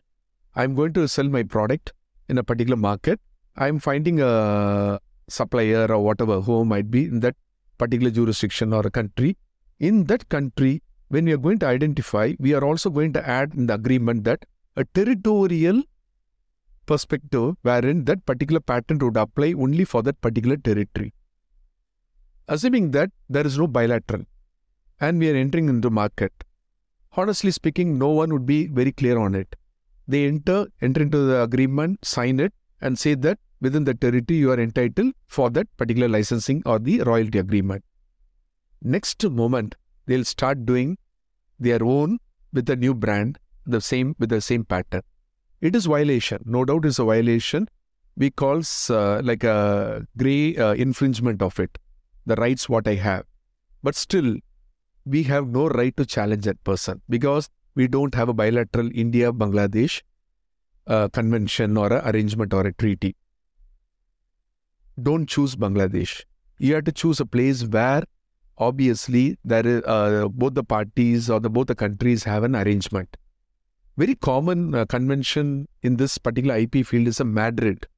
I'm 0.55 0.75
going 0.75 0.93
to 0.95 1.07
sell 1.09 1.29
my 1.29 1.43
product 1.43 1.93
in 2.29 2.39
a 2.39 2.45
particular 2.45 2.77
market. 2.77 3.21
I'm 3.57 3.79
finding 3.79 4.21
a 4.21 5.01
supplier 5.29 5.87
or 5.93 6.03
whatever 6.03 6.41
who 6.41 6.65
might 6.65 6.91
be 6.91 7.05
in 7.05 7.21
that 7.21 7.37
particular 7.79 8.11
jurisdiction 8.11 8.73
or 8.73 8.87
a 8.87 8.91
country. 8.91 9.37
In 9.79 10.05
that 10.05 10.29
country, 10.29 10.83
when 11.11 11.25
we 11.25 11.33
are 11.33 11.45
going 11.45 11.59
to 11.59 11.67
identify, 11.67 12.33
we 12.39 12.55
are 12.55 12.65
also 12.65 12.89
going 12.89 13.13
to 13.13 13.29
add 13.29 13.53
in 13.55 13.67
the 13.67 13.75
agreement 13.75 14.23
that 14.25 14.45
a 14.77 14.85
territorial 14.85 15.83
perspective 16.87 17.57
wherein 17.63 18.05
that 18.05 18.25
particular 18.25 18.61
patent 18.61 19.03
would 19.03 19.17
apply 19.17 19.53
only 19.53 19.85
for 19.85 20.03
that 20.05 20.21
particular 20.21 20.57
territory. 20.57 21.13
Assuming 22.47 22.93
that 22.93 23.11
there 23.29 23.47
is 23.47 23.59
no 23.59 23.67
bilateral 23.67 24.23
and 25.01 25.19
we 25.19 25.29
are 25.31 25.35
entering 25.35 25.69
into 25.69 25.89
the 25.89 25.91
market, 25.91 26.33
honestly 27.17 27.51
speaking, 27.51 27.99
no 27.99 28.11
one 28.11 28.33
would 28.33 28.47
be 28.47 28.69
very 28.69 28.93
clear 28.93 29.19
on 29.19 29.35
it. 29.35 29.57
They 30.07 30.27
enter, 30.27 30.67
enter 30.81 31.03
into 31.03 31.19
the 31.19 31.43
agreement, 31.43 32.05
sign 32.05 32.39
it, 32.39 32.53
and 32.81 32.97
say 32.97 33.15
that 33.15 33.39
within 33.61 33.85
the 33.85 33.95
territory 33.95 34.39
you 34.39 34.53
are 34.53 34.61
entitled 34.61 35.15
for 35.27 35.51
that 35.51 35.77
particular 35.77 36.09
licensing 36.09 36.63
or 36.65 36.79
the 36.79 37.01
royalty 37.03 37.39
agreement. 37.39 37.85
Next 38.81 39.29
moment, 39.29 39.75
they'll 40.11 40.25
start 40.25 40.67
doing 40.67 40.99
their 41.61 41.83
own 41.85 42.19
with 42.53 42.69
a 42.69 42.75
new 42.75 42.95
brand, 42.95 43.39
the 43.65 43.81
same 43.81 44.17
with 44.19 44.31
the 44.31 44.41
same 44.41 44.65
pattern. 44.65 45.03
It 45.61 45.77
is 45.77 45.87
violation, 45.87 46.43
no 46.45 46.65
doubt, 46.65 46.85
it's 46.85 46.99
a 46.99 47.05
violation. 47.05 47.69
We 48.17 48.31
calls 48.31 48.91
uh, 48.91 49.21
like 49.23 49.45
a 49.45 50.05
gray 50.17 50.57
uh, 50.57 50.73
infringement 50.73 51.43
of 51.43 51.61
it, 51.61 51.79
the 52.27 52.35
rights 52.35 52.69
what 52.69 52.89
I 52.89 52.95
have. 52.95 53.25
But 53.85 53.95
still, 53.95 54.37
we 55.07 55.23
have 55.25 55.47
no 55.49 55.69
right 55.69 55.97
to 55.97 56.05
challenge 56.05 56.45
that 56.45 56.63
person 56.65 57.01
because 57.09 57.49
we 57.77 57.87
don't 57.87 58.15
have 58.15 58.29
a 58.29 58.35
bilateral 58.35 58.91
India 58.93 59.33
Bangladesh 59.33 60.03
uh, 60.89 61.09
convention 61.09 61.77
or 61.77 61.93
a 61.93 62.11
arrangement 62.11 62.53
or 62.53 62.67
a 62.67 62.73
treaty. 62.73 63.15
Don't 65.01 65.29
choose 65.29 65.55
Bangladesh. 65.55 66.25
You 66.59 66.75
have 66.75 66.85
to 66.85 66.93
choose 66.93 67.21
a 67.21 67.27
place 67.27 67.63
where 67.65 68.03
obviously 68.61 69.39
there 69.45 69.67
is 69.67 69.83
uh, 69.87 70.29
both 70.29 70.55
the 70.55 70.63
parties 70.63 71.29
or 71.29 71.41
the 71.41 71.51
both 71.51 71.67
the 71.67 71.75
countries 71.75 72.25
have 72.25 72.45
an 72.45 72.55
arrangement. 72.55 73.17
Very 73.97 74.15
common 74.15 74.75
uh, 74.75 74.85
convention 74.87 75.67
in 75.83 75.97
this 75.97 76.19
particular 76.19 76.57
IP 76.57 76.87
field 76.87 77.09
is 77.09 77.19
a 77.21 77.25
Madrid. 77.25 77.89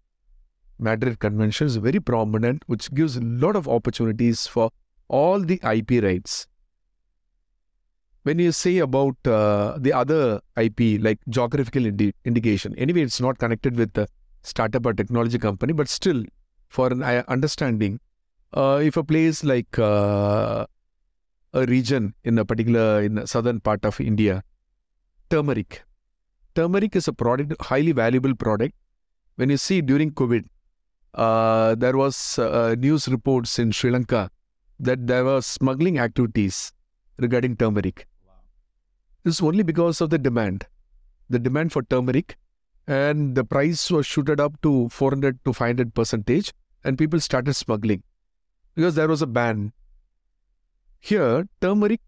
Madrid 0.78 1.18
Convention 1.18 1.66
is 1.66 1.76
very 1.76 2.00
prominent, 2.00 2.62
which 2.66 2.92
gives 2.94 3.16
a 3.16 3.20
lot 3.20 3.54
of 3.56 3.68
opportunities 3.68 4.46
for 4.46 4.70
all 5.08 5.38
the 5.40 5.60
IP 5.62 6.02
rights 6.02 6.46
when 8.24 8.38
you 8.38 8.52
say 8.52 8.78
about 8.78 9.16
uh, 9.26 9.76
the 9.78 9.92
other 9.92 10.40
IP, 10.56 11.00
like 11.00 11.18
geographical 11.28 11.86
indi- 11.86 12.14
indication, 12.24 12.74
anyway, 12.78 13.02
it's 13.02 13.20
not 13.20 13.38
connected 13.38 13.76
with 13.76 13.92
the 13.94 14.08
startup 14.42 14.86
or 14.86 14.94
technology 14.94 15.38
company, 15.38 15.72
but 15.72 15.88
still, 15.88 16.22
for 16.68 16.88
an 16.88 17.02
uh, 17.02 17.24
understanding, 17.28 17.98
uh, 18.54 18.80
if 18.82 18.96
a 18.96 19.04
place 19.04 19.44
like 19.44 19.78
uh, 19.78 20.66
a 21.52 21.66
region 21.66 22.14
in 22.24 22.38
a 22.38 22.44
particular 22.44 23.02
in 23.02 23.14
the 23.16 23.26
southern 23.26 23.60
part 23.60 23.84
of 23.84 24.00
India, 24.00 24.42
turmeric, 25.30 25.82
turmeric 26.54 26.96
is 26.96 27.08
a 27.08 27.12
product, 27.12 27.54
highly 27.60 27.92
valuable 27.92 28.34
product. 28.34 28.74
When 29.36 29.50
you 29.50 29.56
see 29.56 29.80
during 29.80 30.12
COVID, 30.12 30.44
uh, 31.14 31.74
there 31.74 31.96
was 31.96 32.38
uh, 32.38 32.74
news 32.78 33.08
reports 33.08 33.58
in 33.58 33.72
Sri 33.72 33.90
Lanka 33.90 34.30
that 34.78 35.06
there 35.06 35.24
were 35.24 35.40
smuggling 35.42 35.98
activities 35.98 36.72
regarding 37.18 37.56
turmeric 37.56 38.06
this 39.24 39.36
is 39.36 39.40
only 39.40 39.62
because 39.62 40.00
of 40.00 40.10
the 40.10 40.18
demand. 40.18 40.66
The 41.30 41.38
demand 41.38 41.72
for 41.72 41.82
turmeric 41.82 42.36
and 42.88 43.36
the 43.36 43.44
price 43.44 43.90
was 43.90 44.04
shooted 44.04 44.40
up 44.40 44.60
to 44.62 44.88
400 44.88 45.38
to 45.44 45.52
500 45.52 45.94
percentage 45.94 46.52
and 46.84 46.98
people 46.98 47.20
started 47.20 47.54
smuggling 47.54 48.02
because 48.74 48.94
there 48.94 49.08
was 49.08 49.22
a 49.22 49.26
ban. 49.26 49.72
Here, 51.00 51.48
turmeric, 51.60 52.00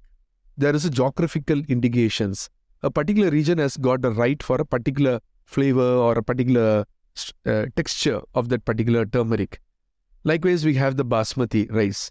there 0.57 0.75
is 0.75 0.85
a 0.85 0.91
geographical 0.91 1.63
indications. 1.69 2.51
A 2.83 2.91
particular 2.91 3.31
region 3.31 3.59
has 3.59 3.77
got 3.77 4.05
a 4.05 4.11
right 4.11 4.43
for 4.43 4.57
a 4.57 4.65
particular 4.65 5.21
flavor 5.45 5.83
or 5.83 6.13
a 6.19 6.23
particular 6.23 6.85
uh, 7.47 7.67
texture 7.77 8.21
of 8.35 8.49
that 8.51 8.65
particular 8.65 9.05
turmeric. 9.07 9.61
Likewise, 10.25 10.65
we 10.65 10.75
have 10.75 10.97
the 10.97 11.05
basmati 11.05 11.71
rice. 11.73 12.11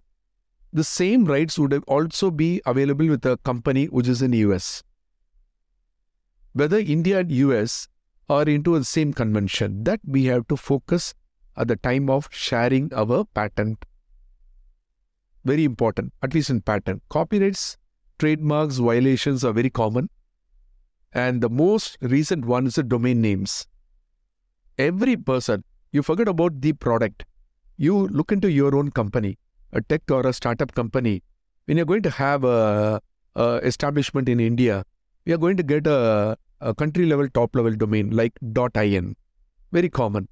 The 0.72 0.84
same 0.84 1.26
rights 1.26 1.58
would 1.60 1.74
also 1.88 2.32
be 2.32 2.62
available 2.66 3.08
with 3.08 3.26
a 3.26 3.38
company 3.38 3.86
which 3.86 4.08
is 4.08 4.22
in 4.22 4.34
US 4.34 4.84
whether 6.54 6.78
India 6.78 7.20
and 7.20 7.32
US 7.32 7.88
are 8.30 8.44
into 8.44 8.78
the 8.78 8.86
same 8.86 9.12
convention, 9.12 9.84
that 9.84 10.00
we 10.06 10.26
have 10.26 10.48
to 10.48 10.56
focus 10.56 11.14
at 11.58 11.68
the 11.68 11.76
time 11.76 12.10
of 12.10 12.30
sharing 12.32 12.94
our 12.94 13.26
patent. 13.26 13.86
Very 15.46 15.64
important, 15.66 16.14
at 16.22 16.34
least 16.34 16.50
in 16.50 16.62
patent. 16.62 17.04
Copyrights, 17.10 17.78
trademarks, 18.18 18.78
violations 18.78 19.44
are 19.44 19.52
very 19.52 19.70
common. 19.70 20.10
And 21.12 21.42
the 21.42 21.50
most 21.50 21.98
recent 22.02 22.46
one 22.46 22.66
is 22.66 22.76
the 22.76 22.84
domain 22.84 23.22
names. 23.22 23.68
Every 24.78 25.18
person, 25.18 25.64
you 25.92 26.02
forget 26.02 26.28
about 26.28 26.62
the 26.62 26.74
product. 26.74 27.26
You 27.78 28.08
look 28.08 28.32
into 28.32 28.50
your 28.50 28.76
own 28.76 28.92
company, 28.92 29.38
a 29.72 29.82
tech 29.82 30.10
or 30.10 30.26
a 30.26 30.34
startup 30.34 30.74
company. 30.74 31.24
When 31.66 31.78
you're 31.78 31.86
going 31.86 32.04
to 32.04 32.10
have 32.10 32.44
a, 32.44 33.02
a 33.36 33.56
establishment 33.64 34.30
in 34.30 34.40
India, 34.40 34.86
we 35.26 35.34
are 35.34 35.38
going 35.38 35.58
to 35.58 35.64
get 35.64 35.86
a, 35.88 36.38
a 36.62 36.74
country 36.74 37.06
level, 37.06 37.28
top 37.30 37.56
level 37.56 37.76
domain 37.76 38.12
like 38.12 38.34
.in. 38.42 39.16
Very 39.72 39.90
common. 39.90 40.28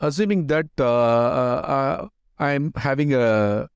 Assuming 0.00 0.48
that 0.48 0.66
uh, 0.78 0.84
uh, 0.84 2.08
I'm 2.38 2.72
having 2.76 3.14
a, 3.14 3.68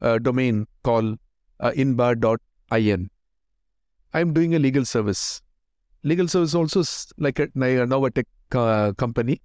a 0.00 0.18
domain 0.18 0.66
called 0.82 1.18
uh, 1.60 1.72
inbar.in, 1.72 3.10
I'm 4.14 4.32
doing 4.32 4.54
a 4.54 4.58
legal 4.58 4.84
service. 4.84 5.42
Legal 6.02 6.28
service 6.28 6.54
also 6.54 6.82
like 7.18 7.38
a, 7.38 7.48
now 7.54 8.04
a 8.04 8.10
tech 8.10 8.26
uh, 8.52 8.92
company. 8.92 9.40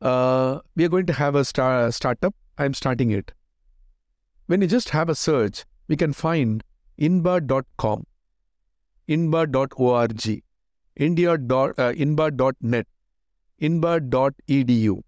Uh, 0.00 0.60
we 0.76 0.84
are 0.84 0.88
going 0.88 1.06
to 1.06 1.12
have 1.12 1.34
a 1.34 1.44
star, 1.44 1.90
startup. 1.92 2.34
I'm 2.58 2.74
starting 2.74 3.10
it. 3.10 3.32
When 4.46 4.60
you 4.60 4.66
just 4.66 4.90
have 4.90 5.08
a 5.08 5.14
search, 5.14 5.64
we 5.88 5.96
can 5.96 6.12
find 6.12 6.62
inbar.com 6.98 8.04
inbar.org, 9.08 10.42
india.inbar.net, 10.96 12.86
uh, 12.88 13.64
inbar.edu. 13.64 15.00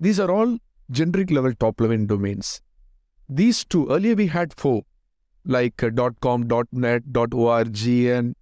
These 0.00 0.20
are 0.20 0.30
all 0.30 0.58
generic 0.90 1.30
level 1.30 1.54
top 1.54 1.80
level 1.80 2.04
domains. 2.06 2.60
These 3.28 3.64
two, 3.66 3.88
earlier 3.90 4.14
we 4.14 4.26
had 4.28 4.54
four, 4.54 4.84
like 5.44 5.82
uh, 5.82 5.90
.com, 6.20 6.48
.net, 6.72 7.02
.org, 7.32 7.86
and 7.86 8.34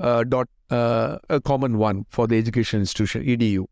uh, 0.00 0.24
dot, 0.24 0.48
uh, 0.68 1.18
a 1.28 1.40
common 1.40 1.78
one 1.78 2.06
for 2.10 2.26
the 2.26 2.36
education 2.36 2.80
institution, 2.80 3.24
edu. 3.24 3.66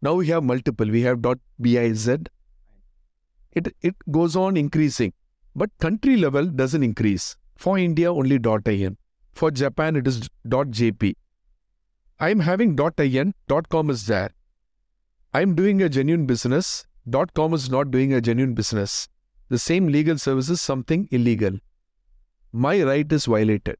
Now 0.00 0.14
we 0.14 0.28
have 0.28 0.44
multiple. 0.44 0.88
We 0.88 1.02
have 1.02 1.20
.biz. 1.60 2.08
It, 2.08 3.74
it 3.82 3.96
goes 4.10 4.36
on 4.36 4.56
increasing, 4.56 5.12
but 5.56 5.70
country 5.78 6.16
level 6.16 6.46
doesn't 6.46 6.82
increase. 6.82 7.36
For 7.56 7.78
India, 7.78 8.12
only 8.12 8.36
.in. 8.66 8.96
For 9.32 9.50
Japan, 9.50 9.96
it 9.96 10.06
is 10.06 10.28
.jp. 10.46 11.14
I'm 12.20 12.40
having 12.40 12.78
.in, 12.98 13.34
.com 13.68 13.90
is 13.90 14.06
there. 14.06 14.30
I'm 15.34 15.54
doing 15.54 15.82
a 15.82 15.88
genuine 15.88 16.26
business. 16.26 16.86
.com 17.34 17.54
is 17.54 17.70
not 17.70 17.90
doing 17.90 18.12
a 18.12 18.20
genuine 18.20 18.54
business. 18.54 19.08
The 19.52 19.58
same 19.58 19.88
legal 19.88 20.16
service 20.16 20.48
is 20.48 20.62
something 20.62 21.08
illegal. 21.10 21.58
My 22.52 22.82
right 22.82 23.12
is 23.12 23.26
violated. 23.26 23.76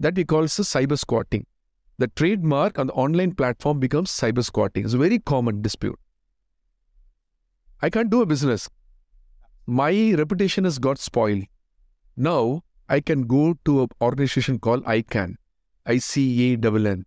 That 0.00 0.16
we 0.16 0.24
call 0.24 0.42
cyber 0.46 0.98
squatting. 0.98 1.46
The 1.98 2.08
trademark 2.08 2.80
on 2.80 2.88
the 2.88 2.94
online 2.94 3.36
platform 3.36 3.78
becomes 3.78 4.10
cyber 4.10 4.44
squatting. 4.44 4.84
It's 4.84 4.94
a 4.94 4.98
very 4.98 5.20
common 5.20 5.62
dispute. 5.62 5.96
I 7.80 7.90
can't 7.90 8.10
do 8.10 8.22
a 8.22 8.26
business. 8.26 8.68
My 9.66 10.14
reputation 10.18 10.64
has 10.64 10.80
got 10.80 10.98
spoiled. 10.98 11.44
Now, 12.16 12.62
I 12.88 12.98
can 12.98 13.28
go 13.28 13.56
to 13.66 13.82
an 13.82 13.90
organization 14.00 14.58
called 14.58 14.82
ICANN, 14.84 15.36
I-C-A-N-N. 15.86 17.04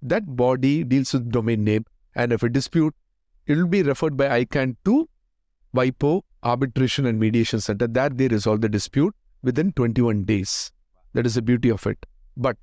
That 0.00 0.36
body 0.36 0.84
deals 0.84 1.12
with 1.12 1.32
domain 1.32 1.64
name, 1.64 1.86
and 2.14 2.32
if 2.32 2.44
a 2.44 2.48
dispute, 2.48 2.94
it 3.46 3.56
will 3.56 3.66
be 3.66 3.82
referred 3.82 4.16
by 4.16 4.44
ICANN 4.44 4.76
to 4.84 5.08
WIPO 5.74 6.22
Arbitration 6.42 7.06
and 7.06 7.18
Mediation 7.18 7.60
Center. 7.60 7.86
That 7.86 8.18
they 8.18 8.28
resolve 8.28 8.60
the 8.60 8.68
dispute 8.68 9.14
within 9.42 9.72
21 9.72 10.24
days. 10.24 10.72
That 11.14 11.26
is 11.26 11.34
the 11.34 11.42
beauty 11.42 11.70
of 11.70 11.86
it. 11.86 12.04
But 12.36 12.56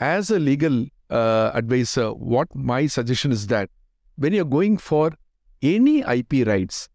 as 0.00 0.30
a 0.30 0.38
legal 0.38 0.86
uh, 1.10 1.50
advisor, 1.54 2.12
what 2.12 2.54
my 2.54 2.86
suggestion 2.86 3.32
is 3.32 3.46
that 3.48 3.70
when 4.16 4.32
you're 4.32 4.44
going 4.44 4.78
for 4.78 5.12
any 5.60 6.00
IP 6.00 6.46
rights, 6.46 6.88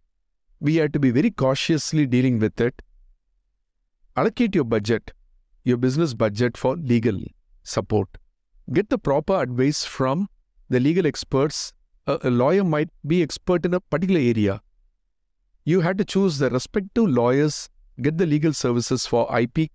we 0.60 0.78
have 0.78 0.92
to 0.94 1.00
be 1.00 1.12
very 1.12 1.30
cautiously 1.30 2.08
dealing 2.08 2.40
with 2.40 2.60
it 2.60 2.82
allocate 4.18 4.56
your 4.56 4.64
budget, 4.64 5.12
your 5.64 5.78
business 5.78 6.16
budget 6.16 6.58
for 6.58 6.76
legal 6.76 7.20
support. 7.64 8.10
Get 8.74 8.90
the 8.90 8.98
proper 8.98 9.40
advice 9.40 9.86
from 9.86 10.28
the 10.70 10.80
legal 10.80 11.06
experts. 11.06 11.72
A, 12.08 12.18
a 12.24 12.32
lawyer 12.32 12.64
might 12.64 12.90
be 13.06 13.22
expert 13.22 13.66
in 13.66 13.76
a 13.76 13.80
particular 13.80 14.20
area. 14.20 14.62
You 15.68 15.82
had 15.82 15.98
to 15.98 16.06
choose 16.06 16.38
the 16.38 16.50
respective 16.50 17.10
lawyers, 17.10 17.68
get 18.02 18.18
the 18.18 18.26
legal 18.26 18.54
services 18.54 19.06
for 19.06 19.28
IP, 19.38 19.70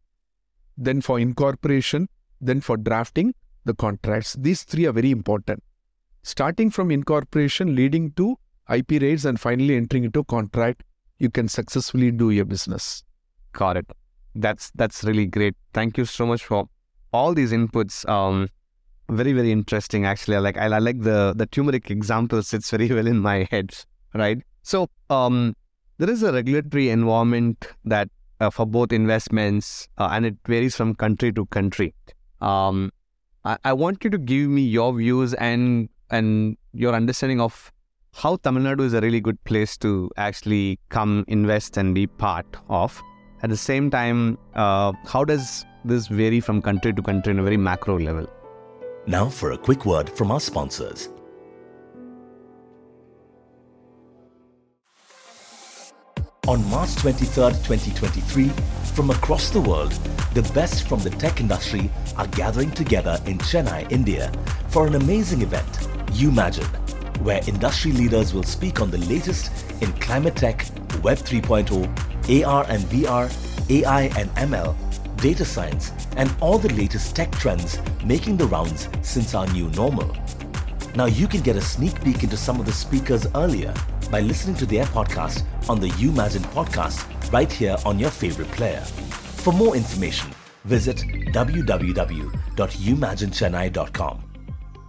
then 0.79 1.03
for 1.03 1.21
incorporation, 1.21 2.09
then 2.41 2.63
for 2.63 2.79
drafting 2.79 3.35
the 3.67 3.75
contracts. 3.75 4.35
These 4.39 4.63
three 4.63 4.87
are 4.87 4.93
very 4.93 5.11
important. 5.11 5.63
starting 6.23 6.71
from 6.71 6.91
incorporation, 6.91 7.75
leading 7.75 8.13
to 8.13 8.39
IP 8.73 9.03
rates, 9.03 9.25
and 9.25 9.39
finally 9.39 9.77
entering 9.77 10.05
into 10.05 10.25
contract, 10.25 10.85
you 11.19 11.31
can 11.31 11.49
successfully 11.49 12.11
do 12.11 12.31
your 12.31 12.45
business. 12.45 13.05
Got 13.53 13.77
it. 13.77 13.91
That's 14.35 14.71
that's 14.75 15.05
really 15.05 15.27
great. 15.27 15.57
Thank 15.75 15.99
you 15.99 16.05
so 16.05 16.27
much 16.27 16.45
for 16.45 16.69
all 17.13 17.35
these 17.35 17.53
inputs. 17.53 18.09
Um, 18.09 18.49
very 19.11 19.33
very 19.33 19.53
interesting. 19.53 20.07
Actually, 20.07 20.37
I 20.37 20.39
like 20.39 20.57
I, 20.57 20.67
I 20.67 20.79
like 20.79 21.01
the 21.01 21.35
the 21.37 21.47
turmeric 21.47 21.91
example 21.91 22.43
sits 22.43 22.71
very 22.71 22.89
well 23.01 23.07
in 23.07 23.19
my 23.19 23.47
head. 23.51 23.75
Right. 24.15 24.39
So 24.63 24.89
um, 25.11 25.55
there 25.99 26.11
is 26.11 26.23
a 26.23 26.33
regulatory 26.33 26.89
environment 26.91 27.69
that 27.85 28.09
uh, 28.41 28.51
for 28.51 28.67
both 28.67 28.93
investments, 28.93 29.89
uh, 29.99 30.09
and 30.11 30.27
it 30.27 30.37
varies 30.47 30.75
from 30.75 30.95
country 30.95 31.33
to 31.33 31.47
country. 31.47 31.95
Um, 32.41 32.91
I, 33.45 33.57
I 33.65 33.73
want 33.73 34.03
you 34.05 34.11
to 34.11 34.19
give 34.19 34.49
me 34.49 34.63
your 34.63 34.93
views 34.93 35.35
and 35.35 35.89
and 36.11 36.57
your 36.73 36.95
understanding 36.95 37.41
of 37.41 37.73
how 38.15 38.37
Tamil 38.37 38.65
Nadu 38.65 38.85
is 38.85 38.95
a 38.95 39.01
really 39.01 39.21
good 39.21 39.43
place 39.45 39.77
to 39.79 40.11
actually 40.17 40.79
come 40.91 41.25
invest 41.29 41.77
and 41.77 41.95
be 41.95 42.07
part 42.07 42.47
of. 42.69 43.01
At 43.43 43.51
the 43.51 43.57
same 43.57 43.91
time, 43.91 44.39
uh, 44.55 44.93
how 45.07 45.25
does 45.25 45.65
this 45.85 46.07
vary 46.09 46.41
from 46.41 46.63
country 46.63 46.93
to 46.93 47.03
country 47.03 47.33
in 47.33 47.39
a 47.39 47.43
very 47.43 47.57
macro 47.57 47.99
level? 47.99 48.29
Now 49.07 49.29
for 49.29 49.53
a 49.53 49.59
quick 49.59 49.87
word 49.87 50.11
from 50.11 50.31
our 50.31 50.41
sponsors. 50.41 51.09
On 56.49 56.69
March 56.71 56.97
23, 56.97 57.53
2023, 57.63 58.49
from 58.97 59.11
across 59.11 59.51
the 59.51 59.61
world, 59.61 59.93
the 60.35 60.43
best 60.53 60.89
from 60.89 60.99
the 60.99 61.11
tech 61.11 61.41
industry 61.41 61.89
are 62.17 62.27
gathering 62.27 62.73
together 62.73 63.17
in 63.27 63.39
Chennai, 63.39 63.89
India 63.93 64.33
for 64.67 64.89
an 64.89 64.97
amazing 64.97 65.43
event, 65.43 65.73
UMagine, 66.19 66.67
where 67.21 67.41
industry 67.47 67.93
leaders 67.93 68.35
will 68.35 68.43
speak 68.43 68.81
on 68.81 68.91
the 68.91 68.99
latest 68.99 69.53
in 69.83 69.93
climate 70.01 70.35
tech, 70.35 70.67
Web 71.05 71.19
3.0, 71.19 72.45
AR 72.45 72.67
and 72.69 72.83
VR, 72.87 73.31
AI 73.71 74.03
and 74.19 74.29
ML, 74.31 74.75
data 75.19 75.45
science, 75.45 75.93
and 76.17 76.35
all 76.41 76.59
the 76.59 76.75
latest 76.75 77.15
tech 77.15 77.31
trends 77.31 77.79
making 78.05 78.37
the 78.37 78.47
rounds 78.47 78.89
since 79.03 79.37
our 79.37 79.47
new 79.53 79.69
normal. 79.69 80.13
Now 80.97 81.05
you 81.05 81.29
can 81.29 81.43
get 81.43 81.55
a 81.55 81.61
sneak 81.61 82.03
peek 82.03 82.25
into 82.25 82.37
some 82.37 82.59
of 82.59 82.67
the 82.67 82.73
speakers 82.73 83.29
earlier 83.37 83.73
by 84.13 84.21
listening 84.21 84.55
to 84.55 84.65
their 84.67 84.85
podcast 84.97 85.43
on 85.71 85.81
the 85.81 85.89
UMagine 86.05 86.45
podcast 86.57 87.07
right 87.33 87.51
here 87.51 87.77
on 87.87 87.99
your 87.99 88.11
favorite 88.11 88.51
player. 88.53 88.83
For 89.45 89.55
more 89.55 89.75
information, 89.75 90.31
visit 90.65 90.99
www.umaginechennai.com. 91.37 94.19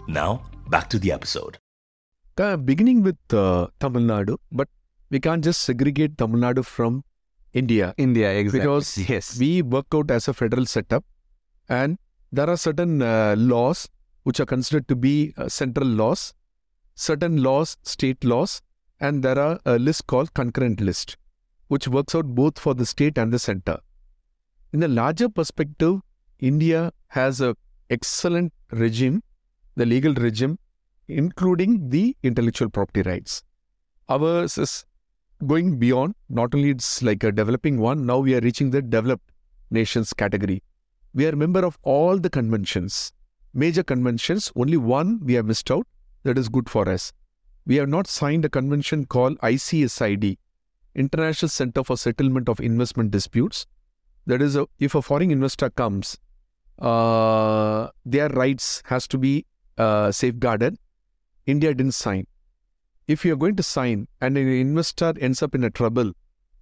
Now, 0.10 0.44
back 0.68 0.90
to 0.90 1.00
the 1.00 1.14
episode. 1.14 1.58
Uh, 2.38 2.58
beginning 2.58 3.02
with 3.02 3.16
uh, 3.32 3.68
Tamil 3.80 4.02
Nadu, 4.02 4.36
but 4.52 4.68
we 5.10 5.22
can't 5.22 5.42
just 5.42 5.62
segregate 5.62 6.18
Tamil 6.18 6.42
Nadu 6.42 6.66
from 6.66 7.06
India. 7.54 7.94
India, 7.98 8.30
exactly. 8.34 8.60
Because 8.60 8.98
yes, 9.10 9.40
we 9.40 9.62
work 9.62 9.86
out 9.94 10.12
as 10.12 10.28
a 10.28 10.34
federal 10.34 10.66
setup, 10.66 11.06
and 11.70 11.98
there 12.34 12.50
are 12.50 12.58
certain 12.58 13.02
uh, 13.02 13.36
laws 13.38 13.88
which 14.24 14.42
are 14.42 14.46
considered 14.46 14.90
to 14.90 14.98
be 14.98 15.34
uh, 15.38 15.48
central 15.48 15.88
laws, 15.88 16.34
certain 16.96 17.42
laws, 17.42 17.78
state 17.84 18.22
laws, 18.26 18.62
and 19.00 19.24
there 19.24 19.40
are 19.40 19.60
a 19.66 19.78
list 19.78 20.08
called 20.08 20.34
concurrent 20.34 20.82
list, 20.82 21.18
which 21.68 21.88
works 21.88 22.16
out 22.16 22.28
both 22.36 22.60
for 22.60 22.74
the 22.74 22.86
state 22.86 23.18
and 23.18 23.34
the 23.34 23.40
center. 23.40 23.80
In 24.72 24.84
a 24.84 24.88
larger 24.88 25.30
perspective, 25.30 26.02
India 26.40 26.92
has 27.08 27.42
a 27.42 27.56
excellent 27.90 28.54
regime, 28.72 29.22
the 29.76 29.86
legal 29.86 30.14
regime, 30.14 30.58
including 31.08 31.90
the 31.90 32.16
intellectual 32.24 32.70
property 32.70 33.02
rights. 33.02 33.44
Ours 34.10 34.58
is 34.58 34.86
going 35.46 35.78
beyond. 35.78 36.16
Not 36.30 36.56
only 36.56 36.70
it's 36.70 37.02
like 37.04 37.24
a 37.24 37.32
developing 37.32 37.80
one, 37.80 38.06
now 38.06 38.20
we 38.20 38.36
are 38.36 38.40
reaching 38.40 38.72
the 38.72 38.82
developed 38.82 39.30
nations 39.70 40.14
category. 40.14 40.64
We 41.14 41.28
are 41.28 41.36
member 41.36 41.64
of 41.66 41.78
all 41.84 42.18
the 42.18 42.30
conventions, 42.30 43.14
major 43.54 43.84
conventions. 43.84 44.52
Only 44.56 44.78
one 44.78 45.20
we 45.24 45.34
have 45.34 45.46
missed 45.46 45.70
out. 45.70 45.86
That 46.24 46.38
is 46.38 46.50
good 46.50 46.70
for 46.70 46.90
us. 46.90 47.14
We 47.66 47.78
have 47.78 47.88
not 47.88 48.08
signed 48.08 48.44
a 48.44 48.50
convention 48.50 49.06
called 49.06 49.38
ICSID, 49.40 50.38
International 50.96 51.50
Center 51.50 51.84
for 51.84 51.96
Settlement 51.96 52.50
of 52.50 52.60
Investment 52.60 53.12
Disputes. 53.12 53.66
That 54.26 54.42
is, 54.42 54.58
a, 54.58 54.68
if 54.80 54.96
a 54.96 55.02
foreign 55.02 55.32
investor 55.32 55.70
comes, 55.70 56.18
uh, 56.80 57.88
their 58.06 58.28
rights 58.30 58.84
has 58.86 59.08
to 59.08 59.18
be 59.18 59.46
uh, 59.78 60.12
safeguarded. 60.12 60.78
India 61.46 61.74
didn't 61.74 61.94
sign. 61.94 62.28
If 63.08 63.24
you 63.24 63.34
are 63.34 63.38
going 63.38 63.56
to 63.56 63.64
sign 63.64 64.08
and 64.20 64.38
an 64.38 64.48
investor 64.48 65.14
ends 65.20 65.42
up 65.42 65.56
in 65.56 65.64
a 65.64 65.70
trouble, 65.70 66.12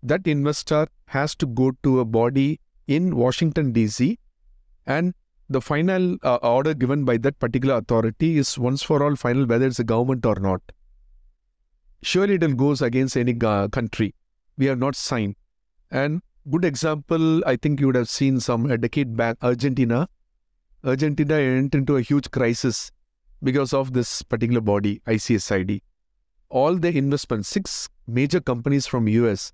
that 0.03 0.27
investor 0.27 0.87
has 1.05 1.35
to 1.35 1.45
go 1.47 1.71
to 1.83 1.99
a 1.99 2.05
body 2.05 2.59
in 2.87 3.15
Washington 3.15 3.73
DC, 3.73 4.17
and 4.85 5.13
the 5.49 5.61
final 5.61 6.17
uh, 6.23 6.35
order 6.37 6.73
given 6.73 7.05
by 7.05 7.17
that 7.17 7.39
particular 7.39 7.77
authority 7.77 8.37
is 8.37 8.57
once 8.57 8.81
for 8.81 9.03
all 9.03 9.15
final 9.15 9.45
whether 9.45 9.67
it's 9.67 9.79
a 9.79 9.83
government 9.83 10.25
or 10.25 10.35
not. 10.35 10.61
Surely 12.03 12.35
it 12.35 12.57
goes 12.57 12.81
against 12.81 13.15
any 13.15 13.33
country. 13.33 14.15
We 14.57 14.65
have 14.65 14.79
not 14.79 14.95
signed. 14.95 15.35
And 15.91 16.21
good 16.49 16.65
example, 16.65 17.45
I 17.45 17.55
think 17.55 17.79
you 17.79 17.87
would 17.87 17.95
have 17.95 18.09
seen 18.09 18.39
some 18.39 18.69
a 18.69 18.77
decade 18.77 19.15
back, 19.15 19.37
Argentina. 19.41 20.07
Argentina 20.83 21.35
went 21.35 21.75
into 21.75 21.97
a 21.97 22.01
huge 22.01 22.31
crisis 22.31 22.91
because 23.43 23.73
of 23.73 23.93
this 23.93 24.23
particular 24.23 24.61
body, 24.61 25.01
ICSID. 25.05 25.81
All 26.49 26.75
the 26.75 26.97
investments, 26.97 27.49
six 27.49 27.87
major 28.07 28.39
companies 28.41 28.87
from 28.87 29.07
US, 29.07 29.53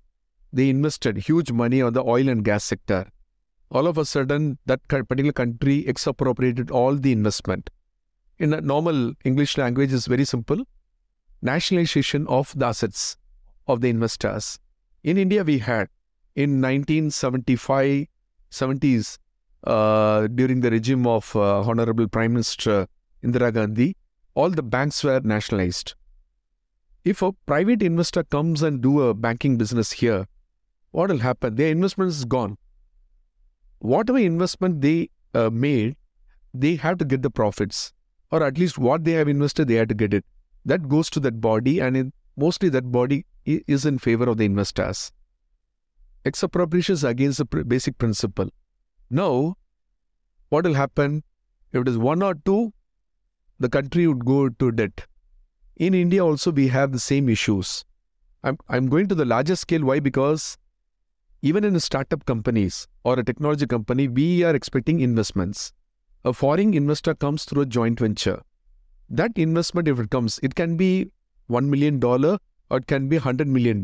they 0.52 0.70
invested 0.70 1.18
huge 1.18 1.52
money 1.52 1.82
on 1.82 1.92
the 1.92 2.02
oil 2.02 2.28
and 2.28 2.44
gas 2.44 2.64
sector. 2.64 3.10
All 3.70 3.86
of 3.86 3.98
a 3.98 4.06
sudden, 4.06 4.58
that 4.64 4.88
particular 4.88 5.32
country 5.32 5.86
expropriated 5.86 6.70
all 6.70 6.96
the 6.96 7.12
investment. 7.12 7.68
In 8.38 8.54
a 8.54 8.62
normal 8.62 9.12
English 9.24 9.58
language, 9.58 9.92
is 9.92 10.06
very 10.06 10.24
simple: 10.24 10.64
nationalization 11.42 12.26
of 12.26 12.52
the 12.58 12.66
assets 12.66 13.16
of 13.66 13.80
the 13.80 13.88
investors. 13.88 14.58
In 15.02 15.18
India, 15.18 15.44
we 15.44 15.58
had 15.58 15.88
in 16.34 16.60
1975, 16.60 18.06
70s, 18.50 19.18
uh, 19.64 20.26
during 20.28 20.60
the 20.60 20.70
regime 20.70 21.06
of 21.06 21.34
uh, 21.34 21.60
Honorable 21.60 22.08
Prime 22.08 22.32
Minister 22.32 22.86
Indira 23.24 23.52
Gandhi, 23.52 23.96
all 24.34 24.50
the 24.50 24.62
banks 24.62 25.02
were 25.02 25.20
nationalized. 25.20 25.94
If 27.04 27.22
a 27.22 27.32
private 27.32 27.82
investor 27.82 28.22
comes 28.22 28.62
and 28.62 28.80
do 28.80 29.00
a 29.00 29.14
banking 29.14 29.56
business 29.56 29.92
here, 29.92 30.26
what 30.92 31.10
will 31.10 31.18
happen? 31.18 31.56
Their 31.56 31.70
investment 31.70 32.10
is 32.10 32.24
gone. 32.24 32.56
Whatever 33.80 34.18
investment 34.18 34.80
they 34.80 35.10
uh, 35.34 35.50
made, 35.50 35.96
they 36.54 36.76
have 36.76 36.98
to 36.98 37.04
get 37.04 37.22
the 37.22 37.30
profits, 37.30 37.92
or 38.30 38.42
at 38.42 38.58
least 38.58 38.78
what 38.78 39.04
they 39.04 39.12
have 39.12 39.28
invested, 39.28 39.68
they 39.68 39.74
have 39.74 39.88
to 39.88 39.94
get 39.94 40.14
it. 40.14 40.24
That 40.68 40.86
goes 40.86 41.08
to 41.10 41.20
that 41.20 41.40
body, 41.40 41.80
and 41.80 41.96
in, 41.96 42.12
mostly 42.36 42.68
that 42.68 42.92
body 42.92 43.24
is 43.46 43.86
in 43.86 43.98
favor 43.98 44.28
of 44.28 44.36
the 44.36 44.44
investors. 44.44 45.12
Expropriation 46.26 46.92
is 46.92 47.04
against 47.04 47.38
the 47.38 47.64
basic 47.64 47.96
principle. 47.96 48.50
Now, 49.08 49.56
what 50.50 50.66
will 50.66 50.74
happen? 50.74 51.22
If 51.72 51.80
it 51.80 51.88
is 51.88 51.96
one 51.96 52.22
or 52.22 52.34
two, 52.34 52.74
the 53.58 53.70
country 53.70 54.06
would 54.06 54.26
go 54.26 54.50
to 54.50 54.70
debt. 54.70 55.06
In 55.76 55.94
India, 55.94 56.22
also, 56.22 56.52
we 56.52 56.68
have 56.68 56.92
the 56.92 56.98
same 56.98 57.30
issues. 57.30 57.86
I'm, 58.44 58.58
I'm 58.68 58.90
going 58.90 59.08
to 59.08 59.14
the 59.14 59.24
larger 59.24 59.56
scale. 59.56 59.84
Why? 59.84 60.00
Because 60.00 60.58
even 61.40 61.64
in 61.64 61.80
startup 61.80 62.26
companies 62.26 62.86
or 63.04 63.18
a 63.18 63.24
technology 63.24 63.66
company, 63.66 64.06
we 64.06 64.44
are 64.44 64.54
expecting 64.54 65.00
investments. 65.00 65.72
A 66.26 66.34
foreign 66.34 66.74
investor 66.74 67.14
comes 67.14 67.46
through 67.46 67.62
a 67.62 67.66
joint 67.66 68.00
venture. 68.00 68.42
That 69.10 69.32
investment, 69.36 69.88
if 69.88 69.98
it 69.98 70.10
comes, 70.10 70.38
it 70.42 70.54
can 70.54 70.76
be 70.76 71.10
$1 71.50 71.66
million 71.66 72.02
or 72.04 72.38
it 72.70 72.86
can 72.86 73.08
be 73.08 73.18
$100 73.18 73.46
million. 73.46 73.82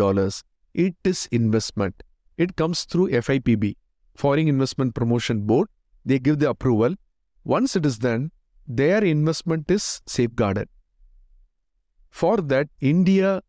It 0.74 0.94
is 1.04 1.28
investment. 1.32 2.02
It 2.37 2.56
comes 2.56 2.84
through 2.84 3.10
FIPB, 3.10 3.76
Foreign 4.16 4.48
Investment 4.48 4.94
Promotion 4.94 5.42
Board. 5.42 5.68
They 6.04 6.18
give 6.18 6.40
the 6.40 6.50
approval. 6.50 6.94
Once 7.44 7.76
it 7.76 7.87
is 7.87 7.98
done, 7.98 8.32
their 8.66 9.02
investment 9.02 9.70
is 9.70 10.02
safeguarded. 10.06 10.68
For 12.10 12.37
that, 12.38 12.68
India, 12.80 13.42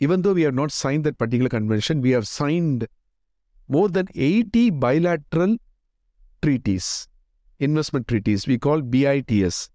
even 0.00 0.22
though 0.22 0.32
we 0.32 0.42
have 0.42 0.54
not 0.54 0.72
signed 0.72 1.04
that 1.04 1.18
particular 1.18 1.48
convention, 1.48 2.00
we 2.00 2.10
have 2.10 2.26
signed 2.26 2.86
more 3.68 3.88
than 3.88 4.08
80 4.14 4.70
bilateral 4.70 5.56
treaties, 6.40 7.08
investment 7.58 8.08
treaties, 8.08 8.46
we 8.46 8.58
call 8.58 8.80
BITS. 8.80 9.70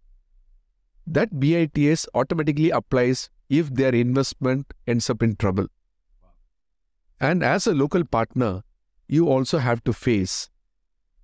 That 1.07 1.39
BITS 1.39 2.07
automatically 2.13 2.69
applies 2.71 3.29
if 3.49 3.73
their 3.73 3.93
investment 3.95 4.73
ends 4.87 5.09
up 5.09 5.23
in 5.23 5.35
trouble. 5.37 5.67
And 7.19 7.43
as 7.43 7.67
a 7.67 7.73
local 7.73 8.03
partner, 8.03 8.63
you 9.07 9.27
also 9.29 9.57
have 9.59 9.83
to 9.85 9.93
face 9.93 10.49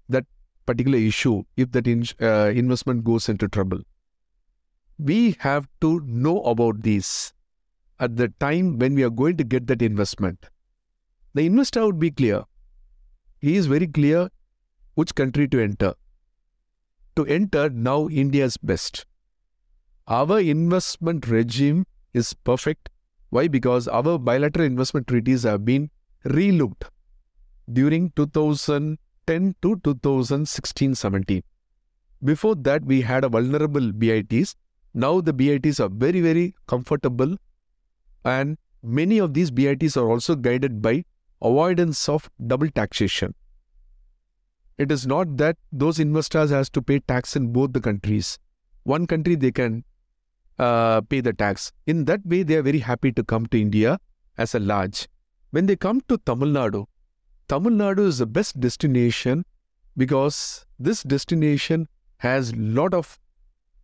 that 0.08 0.26
particular 0.66 0.98
issue 0.98 1.44
if 1.58 1.72
that 1.72 1.88
in, 1.88 2.06
uh, 2.22 2.52
investment 2.54 3.04
goes 3.04 3.30
into 3.30 3.48
trouble. 3.48 3.82
we 4.98 5.36
have 5.40 5.68
to 5.82 6.02
know 6.02 6.42
about 6.44 6.82
these 6.84 7.34
at 8.00 8.18
the 8.18 8.28
time 8.40 8.78
when 8.78 8.96
we 8.96 9.04
are 9.04 9.10
going 9.10 9.38
to 9.38 9.44
get 9.44 9.68
that 9.68 9.82
investment. 9.82 10.48
The 11.34 11.46
investor 11.46 11.86
would 11.86 12.00
be 12.00 12.12
clear. 12.12 12.44
He 13.40 13.56
is 13.56 13.68
very 13.68 13.88
clear 13.88 14.30
which 14.96 15.16
country 15.16 15.48
to 15.48 15.60
enter. 15.62 15.94
To 17.16 17.26
enter, 17.26 17.70
now 17.70 18.10
India 18.10 18.46
is 18.46 18.58
best. 18.58 19.06
Our 20.10 20.40
investment 20.40 21.28
regime 21.28 21.86
is 22.16 22.34
perfect. 22.34 22.90
Why? 23.30 23.48
Because 23.48 23.88
our 23.88 24.18
bilateral 24.18 24.66
investment 24.66 25.06
treaties 25.06 25.44
have 25.44 25.64
been 25.64 25.92
relooked 26.26 26.86
during 27.72 28.12
2010 28.16 29.56
to 29.62 29.76
2016 29.84 30.96
17. 30.96 31.44
Before 32.24 32.56
that, 32.56 32.86
we 32.86 33.02
had 33.02 33.24
a 33.24 33.30
vulnerable 33.30 33.92
BITs. 33.92 34.56
Now 34.96 35.22
the 35.22 35.32
BITs 35.32 35.80
are 35.80 35.90
very, 35.90 36.22
very 36.22 36.56
comfortable, 36.66 37.38
and 38.26 38.58
many 38.82 39.20
of 39.20 39.36
these 39.36 39.52
BITs 39.52 39.96
are 39.96 40.10
also 40.10 40.36
guided 40.36 40.82
by 40.82 41.06
avoidance 41.40 42.10
of 42.10 42.32
double 42.48 42.72
taxation. 42.72 43.36
It 44.80 44.92
is 44.92 45.06
not 45.06 45.38
that 45.38 45.58
those 45.72 46.00
investors 46.00 46.50
has 46.50 46.68
to 46.72 46.82
pay 46.82 46.98
tax 46.98 47.36
in 47.36 47.54
both 47.54 47.74
the 47.74 47.80
countries. 47.80 48.40
One 48.84 49.06
country 49.06 49.36
they 49.36 49.52
can 49.52 49.84
uh, 50.60 51.02
pay 51.02 51.22
the 51.22 51.34
tax. 51.34 51.72
In 51.88 52.06
that 52.06 52.26
way, 52.26 52.44
they 52.44 52.56
are 52.56 52.62
very 52.62 52.80
happy 52.80 53.12
to 53.14 53.24
come 53.24 53.46
to 53.48 53.60
India 53.60 54.00
as 54.38 54.54
a 54.54 54.60
large. 54.60 55.08
When 55.52 55.66
they 55.66 55.76
come 55.76 56.02
to 56.10 56.18
Tamil 56.18 56.50
Nadu, 56.50 56.86
Tamil 57.48 57.72
Nadu 57.72 58.06
is 58.06 58.20
the 58.20 58.28
best 58.28 58.60
destination 58.60 59.46
because 59.98 60.66
this 60.78 61.02
destination 61.04 61.88
has 62.18 62.56
lot 62.56 62.94
of 62.94 63.18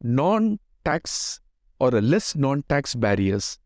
non-tax 0.01 1.39
or 1.79 1.95
a 1.95 2.01
less 2.01 2.35
non-tax 2.35 2.95
barriers. 2.95 3.57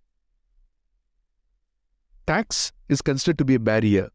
Tax 2.26 2.72
is 2.88 3.02
considered 3.02 3.38
to 3.40 3.46
be 3.46 3.56
a 3.56 3.60
barrier. 3.60 4.10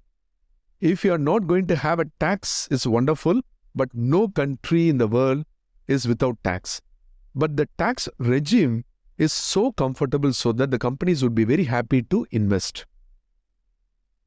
If 0.81 1.05
you 1.05 1.13
are 1.13 1.19
not 1.19 1.47
going 1.47 1.67
to 1.67 1.77
have 1.77 1.99
a 1.99 2.07
tax, 2.21 2.69
it's 2.71 2.87
wonderful, 2.87 3.41
but 3.75 3.89
no 3.93 4.29
country 4.29 4.89
in 4.89 4.99
the 4.99 5.09
world 5.09 5.45
is 5.89 6.07
without 6.07 6.39
tax. 6.45 6.81
But 7.35 7.57
the 7.57 7.69
tax 7.79 8.09
regime 8.19 8.85
is 9.19 9.33
so 9.33 9.73
comfortable 9.73 10.33
so 10.33 10.53
that 10.53 10.71
the 10.71 10.79
companies 10.79 11.23
would 11.23 11.35
be 11.35 11.45
very 11.45 11.65
happy 11.65 12.03
to 12.03 12.27
invest. 12.31 12.87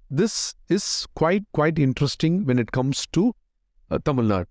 This 0.09 0.55
is 0.69 1.07
quite 1.15 1.43
quite 1.51 1.79
interesting 1.79 2.45
when 2.45 2.59
it 2.59 2.71
comes 2.71 3.05
to 3.07 3.33
uh, 3.91 3.99
Tamil 4.03 4.25
Nadu. 4.25 4.45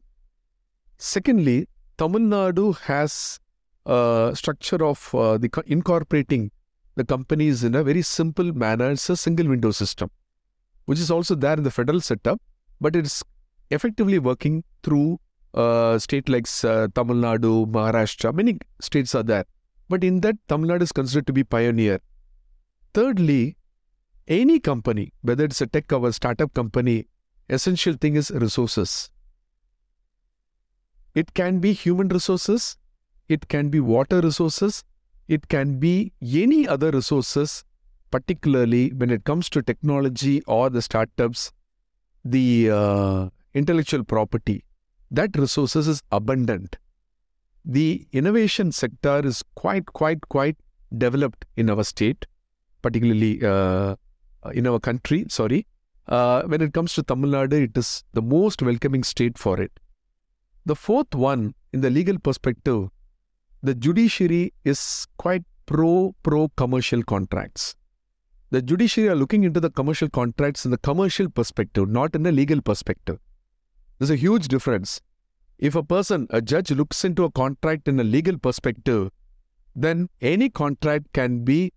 Secondly, 0.99 1.69
Tamil 1.99 2.21
Nadu 2.21 2.79
has 2.81 3.41
a 3.87 4.33
structure 4.35 4.85
of 4.85 5.15
uh, 5.15 5.39
the 5.39 5.51
incorporating 5.67 6.51
the 6.97 7.05
companies 7.05 7.63
in 7.63 7.75
a 7.75 7.85
very 7.85 8.03
simple 8.03 8.53
manner. 8.53 8.91
It's 8.91 9.09
a 9.11 9.17
single 9.17 9.49
window 9.49 9.71
system, 9.71 10.11
which 10.87 10.99
is 10.99 11.11
also 11.11 11.35
there 11.35 11.55
in 11.55 11.63
the 11.63 11.71
federal 11.71 12.01
setup, 12.01 12.41
but 12.81 12.97
it's 12.97 13.23
effectively 13.71 14.19
working 14.19 14.65
through 14.83 15.21
uh, 15.55 15.99
state 15.99 16.29
like 16.29 16.47
uh, 16.65 16.89
Tamil 16.95 17.17
Nadu, 17.17 17.67
Maharashtra. 17.67 18.35
Many 18.35 18.59
states 18.81 19.15
are 19.15 19.23
there, 19.23 19.45
but 19.89 20.05
in 20.05 20.21
that 20.21 20.37
Tamil 20.49 20.71
Nadu 20.71 20.83
is 20.83 20.93
considered 20.93 21.27
to 21.27 21.33
be 21.33 21.45
pioneer. 21.45 22.01
Thirdly, 22.95 23.57
any 24.29 24.59
company, 24.59 25.13
whether 25.23 25.45
it's 25.45 25.61
a 25.61 25.67
tech 25.67 25.93
or 25.93 26.09
a 26.09 26.13
startup 26.13 26.53
company, 26.55 27.07
essential 27.49 27.95
thing 27.95 28.17
is 28.17 28.31
resources. 28.31 29.11
It 31.15 31.33
can 31.33 31.61
be 31.61 31.73
human 31.73 32.09
resources, 32.09 32.77
it 33.29 33.49
can 33.49 33.71
be 33.71 33.81
water 33.81 34.21
resources, 34.21 34.85
it 35.29 35.49
can 35.49 35.79
be 35.79 36.13
any 36.21 36.69
other 36.69 36.91
resources, 36.91 37.65
particularly 38.11 38.91
when 38.91 39.11
it 39.11 39.25
comes 39.25 39.49
to 39.51 39.63
technology 39.63 40.43
or 40.43 40.69
the 40.69 40.83
startups, 40.83 41.53
the 42.25 42.71
uh, 42.71 43.29
intellectual 43.55 44.05
property. 44.05 44.66
That 45.11 45.37
resources 45.37 45.87
is 45.89 46.03
abundant. 46.11 46.79
The 47.65 48.07
innovation 48.13 48.73
sector 48.73 49.21
is 49.25 49.43
quite, 49.55 49.87
quite, 49.87 50.29
quite 50.29 50.57
developed 50.97 51.45
in 51.57 51.71
our 51.71 51.85
state, 51.85 52.27
particularly 52.83 53.43
uh, 53.43 53.97
uh, 54.45 54.51
in 54.51 54.67
our 54.67 54.79
country, 54.79 55.27
sorry. 55.29 55.67
Uh, 56.09 56.43
when 56.45 56.61
it 56.61 56.73
comes 56.73 56.95
to 56.95 57.03
Tamil 57.03 57.31
Nadu, 57.31 57.65
it 57.65 57.77
is 57.77 58.05
the 58.13 58.23
most 58.23 58.63
welcoming 58.63 59.03
state 59.03 59.37
for 59.39 59.61
it. 59.61 59.73
The 60.65 60.77
fourth 60.77 61.15
one, 61.15 61.55
in 61.73 61.81
the 61.81 61.91
legal 61.91 62.19
perspective, 62.19 62.89
the 63.63 63.75
judiciary 63.75 64.53
is 64.65 65.07
quite 65.19 65.45
pro 65.67 66.15
pro 66.23 66.49
commercial 66.57 67.03
contracts. 67.03 67.75
The 68.51 68.63
judiciary 68.63 69.09
are 69.11 69.17
looking 69.17 69.43
into 69.43 69.59
the 69.59 69.71
commercial 69.71 70.09
contracts 70.09 70.65
in 70.65 70.71
the 70.71 70.79
commercial 70.79 71.29
perspective, 71.29 71.89
not 71.89 72.15
in 72.15 72.23
the 72.23 72.31
legal 72.31 72.63
perspective. 72.63 73.19
There's 73.99 74.11
a 74.11 74.17
huge 74.17 74.49
difference. 74.49 75.01
If 75.59 75.75
a 75.75 75.83
person, 75.83 76.27
a 76.31 76.43
judge, 76.43 76.71
looks 76.71 77.05
into 77.05 77.25
a 77.25 77.31
contract 77.31 77.89
in 77.89 77.99
a 77.99 78.05
legal 78.05 78.39
perspective, 78.39 79.11
then 79.75 80.09
any 80.21 80.51
contract 80.51 81.13
can 81.13 81.45
be 81.45 81.73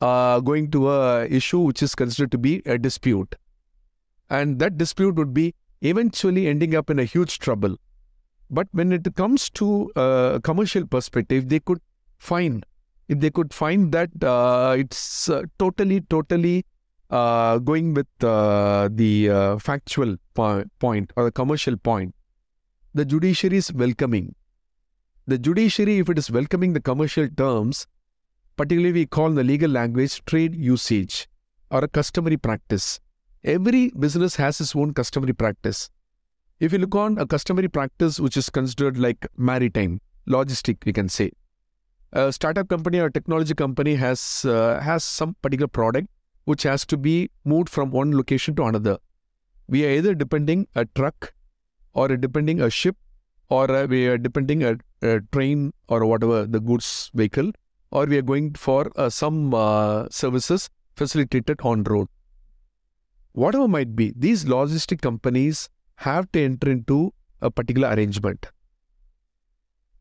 uh, 0.00 0.40
going 0.40 0.70
to 0.72 0.90
a 0.90 1.26
issue 1.26 1.60
which 1.60 1.82
is 1.82 1.94
considered 1.94 2.32
to 2.32 2.38
be 2.38 2.60
a 2.66 2.76
dispute. 2.76 3.36
And 4.30 4.58
that 4.58 4.76
dispute 4.76 5.14
would 5.14 5.32
be 5.32 5.54
eventually 5.80 6.48
ending 6.48 6.74
up 6.74 6.90
in 6.90 6.98
a 6.98 7.04
huge 7.04 7.38
trouble. 7.38 7.76
But 8.50 8.66
when 8.72 8.92
it 8.92 9.14
comes 9.14 9.48
to 9.50 9.90
a 9.94 10.40
commercial 10.42 10.86
perspective, 10.86 11.48
they 11.48 11.60
could 11.60 11.80
find, 12.18 12.66
if 13.08 13.20
they 13.20 13.30
could 13.30 13.54
find 13.54 13.92
that 13.92 14.10
uh, 14.22 14.74
it's 14.76 15.28
uh, 15.28 15.42
totally, 15.58 16.00
totally 16.02 16.64
uh, 17.12 17.58
going 17.58 17.92
with 17.92 18.08
uh, 18.24 18.88
the 18.90 19.28
uh, 19.28 19.58
factual 19.58 20.16
po- 20.34 20.64
point 20.78 21.12
or 21.14 21.24
the 21.24 21.32
commercial 21.32 21.76
point, 21.76 22.14
the 22.94 23.04
judiciary 23.04 23.58
is 23.58 23.72
welcoming. 23.72 24.34
The 25.26 25.38
judiciary, 25.38 25.98
if 25.98 26.08
it 26.08 26.18
is 26.18 26.30
welcoming 26.30 26.72
the 26.72 26.80
commercial 26.80 27.28
terms, 27.28 27.86
particularly 28.56 28.92
we 28.92 29.06
call 29.06 29.26
in 29.26 29.34
the 29.34 29.44
legal 29.44 29.70
language 29.70 30.24
trade 30.24 30.54
usage 30.54 31.28
or 31.70 31.84
a 31.84 31.88
customary 31.88 32.38
practice. 32.38 32.98
Every 33.44 33.90
business 33.90 34.36
has 34.36 34.60
its 34.60 34.74
own 34.74 34.94
customary 34.94 35.32
practice. 35.34 35.90
If 36.60 36.72
you 36.72 36.78
look 36.78 36.94
on 36.94 37.18
a 37.18 37.26
customary 37.26 37.68
practice 37.68 38.20
which 38.20 38.36
is 38.36 38.48
considered 38.48 38.96
like 38.96 39.26
maritime, 39.36 40.00
logistic, 40.28 40.84
we 40.86 40.92
can 40.92 41.08
say. 41.08 41.32
A 42.12 42.32
startup 42.32 42.68
company 42.68 43.00
or 43.00 43.10
technology 43.10 43.54
company 43.54 43.96
has 43.96 44.44
uh, 44.44 44.80
has 44.80 45.02
some 45.02 45.34
particular 45.42 45.66
product 45.66 46.08
which 46.44 46.62
has 46.64 46.84
to 46.86 46.96
be 46.96 47.30
moved 47.44 47.68
from 47.68 47.90
one 47.90 48.16
location 48.16 48.54
to 48.56 48.64
another. 48.64 48.98
We 49.68 49.86
are 49.86 49.90
either 49.90 50.14
depending 50.14 50.66
a 50.74 50.84
truck 50.84 51.34
or 51.92 52.10
a 52.10 52.20
depending 52.20 52.60
a 52.60 52.70
ship 52.70 52.96
or 53.48 53.66
a, 53.70 53.86
we 53.86 54.06
are 54.06 54.18
depending 54.18 54.62
a, 54.64 54.76
a 55.02 55.20
train 55.32 55.72
or 55.88 56.04
whatever 56.04 56.46
the 56.46 56.60
goods 56.60 57.10
vehicle 57.14 57.52
or 57.90 58.06
we 58.06 58.18
are 58.18 58.22
going 58.22 58.54
for 58.54 58.90
uh, 58.96 59.10
some 59.10 59.54
uh, 59.54 60.06
services 60.10 60.70
facilitated 60.96 61.60
on 61.62 61.84
road. 61.84 62.08
Whatever 63.32 63.68
might 63.68 63.94
be, 63.94 64.12
these 64.16 64.44
logistic 64.44 65.00
companies 65.00 65.68
have 65.96 66.30
to 66.32 66.42
enter 66.42 66.70
into 66.70 67.14
a 67.40 67.50
particular 67.50 67.88
arrangement. 67.88 68.46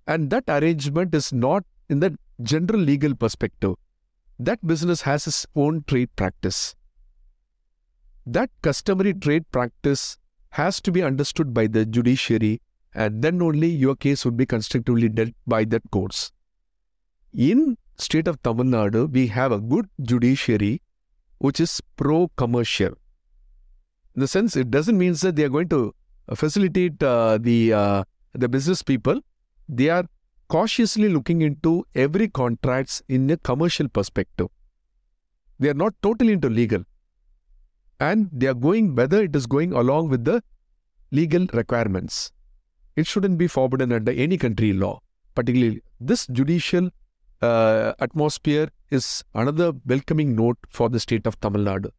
And 0.08 0.30
that 0.32 0.44
arrangement 0.48 1.14
is 1.16 1.32
not 1.32 1.64
in 1.90 2.00
the 2.00 2.18
general 2.42 2.80
legal 2.80 3.16
perspective. 3.16 3.76
That 4.40 4.66
business 4.66 5.02
has 5.02 5.28
its 5.28 5.46
own 5.56 5.84
trade 5.88 6.16
practice. 6.16 6.76
That 8.26 8.50
customary 8.62 9.14
trade 9.14 9.50
practice 9.52 10.18
has 10.50 10.82
to 10.82 10.92
be 10.92 11.04
understood 11.04 11.54
by 11.54 11.68
the 11.68 11.86
judiciary, 11.86 12.62
and 12.94 13.22
then 13.22 13.42
only 13.42 13.70
your 13.70 13.96
case 13.96 14.26
would 14.26 14.38
be 14.38 14.46
constructively 14.46 15.10
dealt 15.10 15.34
by 15.48 15.64
that 15.66 15.82
courts. 15.92 16.32
In 17.34 17.78
state 17.98 18.28
of 18.28 18.42
Tamil 18.44 18.66
Nadu, 18.66 19.12
we 19.12 19.28
have 19.28 19.52
a 19.52 19.60
good 19.60 19.88
judiciary 20.02 20.82
which 21.38 21.60
is 21.60 21.82
pro-commercial. 21.96 22.94
In 24.16 24.22
the 24.22 24.28
sense, 24.28 24.56
it 24.56 24.70
doesn't 24.70 24.98
mean 24.98 25.14
that 25.14 25.36
they 25.36 25.44
are 25.44 25.50
going 25.50 25.70
to 25.70 25.96
facilitate 26.36 27.02
uh, 27.02 27.38
the 27.38 27.74
uh, 27.74 28.04
the 28.34 28.50
business 28.50 28.82
people. 28.84 29.22
They 29.70 29.90
are 29.90 30.06
cautiously 30.52 31.08
looking 31.08 31.42
into 31.42 31.86
every 31.96 32.28
contracts 32.28 33.02
in 33.08 33.30
a 33.30 33.38
commercial 33.38 33.88
perspective. 33.88 34.48
They 35.60 35.70
are 35.70 35.80
not 35.82 35.94
totally 36.04 36.34
into 36.34 36.50
legal, 36.50 36.84
and 38.02 38.30
they 38.34 38.48
are 38.48 38.60
going 38.66 38.96
whether 38.96 39.24
it 39.24 39.36
is 39.36 39.46
going 39.46 39.72
along 39.72 40.10
with 40.10 40.26
the 40.26 40.44
legal 41.12 41.46
requirements. 41.54 42.34
It 42.98 43.08
shouldn't 43.08 43.38
be 43.38 43.48
forbidden 43.48 43.94
under 43.94 44.12
any 44.12 44.38
country 44.38 44.74
law, 44.74 45.00
particularly 45.36 45.82
this 46.02 46.28
judicial 46.28 46.90
uh, 47.42 47.94
atmosphere 48.00 48.70
is 48.90 49.24
another 49.34 49.72
welcoming 49.86 50.36
note 50.36 50.58
for 50.70 50.90
the 50.90 51.00
state 51.00 51.26
of 51.26 51.40
Tamil 51.40 51.62
Nadu. 51.62 51.92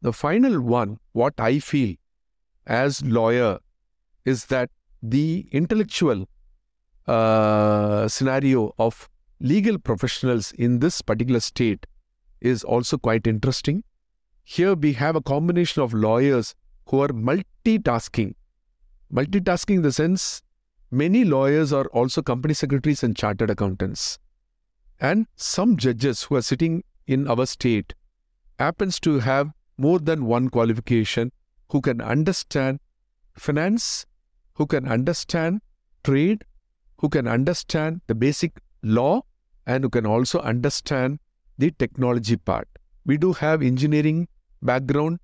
The 0.00 0.12
final 0.12 0.60
one, 0.62 0.98
what 1.12 1.34
I 1.38 1.58
feel 1.58 1.96
as 2.66 3.04
lawyer, 3.04 3.58
is 4.24 4.46
that 4.46 4.70
the 5.02 5.46
intellectual 5.52 6.26
uh, 7.06 8.08
scenario 8.08 8.74
of 8.78 9.08
legal 9.40 9.78
professionals 9.78 10.52
in 10.52 10.78
this 10.78 11.02
particular 11.02 11.40
state 11.40 11.86
is 12.40 12.64
also 12.64 12.98
quite 12.98 13.26
interesting. 13.26 13.84
Here 14.44 14.74
we 14.74 14.92
have 14.94 15.16
a 15.16 15.20
combination 15.20 15.82
of 15.82 15.94
lawyers 15.94 16.54
who 16.88 17.00
are 17.00 17.08
multitasking. 17.08 18.34
Multitasking 19.12 19.76
in 19.76 19.82
the 19.82 19.92
sense 19.92 20.42
many 20.90 21.24
lawyers 21.24 21.72
are 21.72 21.86
also 21.86 22.22
company 22.22 22.54
secretaries 22.54 23.02
and 23.02 23.16
chartered 23.16 23.50
accountants. 23.50 24.18
And 25.00 25.26
some 25.34 25.76
judges 25.76 26.24
who 26.24 26.36
are 26.36 26.42
sitting 26.42 26.84
in 27.06 27.28
our 27.28 27.46
state 27.46 27.94
happens 28.58 29.00
to 29.00 29.18
have 29.18 29.50
more 29.76 29.98
than 29.98 30.26
one 30.26 30.48
qualification 30.48 31.32
who 31.70 31.80
can 31.80 32.00
understand 32.00 32.78
finance, 33.36 34.06
who 34.54 34.66
can 34.66 34.86
understand 34.86 35.60
trade, 36.04 36.44
who 37.04 37.08
can 37.10 37.28
understand 37.28 38.00
the 38.06 38.14
basic 38.14 38.52
law, 38.82 39.20
and 39.66 39.84
who 39.84 39.90
can 39.90 40.06
also 40.06 40.38
understand 40.40 41.18
the 41.58 41.70
technology 41.72 42.34
part. 42.34 42.66
We 43.04 43.18
do 43.18 43.34
have 43.34 43.60
engineering 43.60 44.26
background 44.62 45.18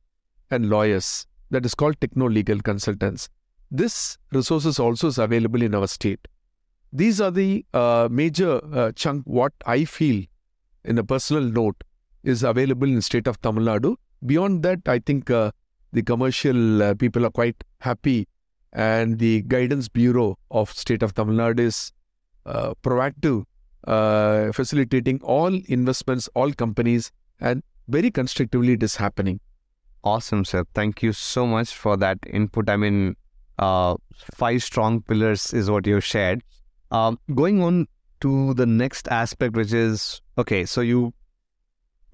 and 0.51 0.69
lawyers. 0.69 1.27
That 1.49 1.65
is 1.65 1.75
called 1.75 1.99
techno 1.99 2.29
legal 2.29 2.61
consultants. 2.61 3.31
This 3.71 4.19
resources 4.31 4.79
also 4.79 5.09
is 5.09 5.17
available 5.17 5.63
in 5.63 5.75
our 5.75 5.87
state. 5.87 6.29
These 6.93 7.19
are 7.19 7.31
the 7.31 7.65
uh, 7.73 8.09
major 8.11 8.61
uh, 8.75 8.93
chunk 8.93 9.25
what 9.25 9.55
I 9.65 9.87
feel 9.87 10.23
in 10.85 10.99
a 10.99 11.05
personal 11.05 11.45
note 11.45 11.83
is 12.23 12.43
available 12.43 12.89
in 12.89 12.97
the 12.97 13.03
state 13.11 13.27
of 13.27 13.41
Tamil 13.41 13.65
Nadu. 13.65 13.97
Beyond 14.27 14.63
that, 14.65 14.81
I 14.85 14.99
think 14.99 15.31
uh, 15.31 15.51
the 15.95 16.03
commercial 16.03 16.83
uh, 16.83 16.95
people 16.95 17.25
are 17.25 17.31
quite 17.31 17.65
happy 17.79 18.29
and 18.73 19.19
the 19.19 19.43
guidance 19.43 19.89
bureau 19.89 20.39
of 20.51 20.71
state 20.71 21.03
of 21.03 21.15
Tamil 21.15 21.37
Nadu 21.37 21.61
is 21.61 21.93
uh, 22.47 22.75
proactive, 22.83 23.45
uh, 23.87 24.53
facilitating 24.53 25.21
all 25.23 25.61
investments, 25.67 26.29
all 26.35 26.53
companies, 26.53 27.11
and 27.41 27.63
very 27.89 28.11
constructively 28.11 28.75
it 28.75 28.83
is 28.83 28.97
happening. 28.97 29.41
Awesome, 30.05 30.45
sir. 30.45 30.65
Thank 30.75 31.03
you 31.03 31.13
so 31.13 31.47
much 31.47 31.75
for 31.75 31.97
that 31.97 32.19
input. 32.27 32.71
I 32.71 32.77
mean, 32.77 33.17
uh, 33.59 33.97
five 34.35 34.63
strong 34.63 35.03
pillars 35.03 35.53
is 35.53 35.71
what 35.71 35.87
you 35.87 36.01
shared. 36.01 36.43
Um, 36.91 37.19
going 37.35 37.63
on 37.63 37.87
to 38.21 38.55
the 38.55 38.67
next 38.67 39.09
aspect, 39.09 39.57
which 39.57 39.73
is 39.73 40.23
okay, 40.39 40.65
so 40.65 40.81
you 40.81 41.13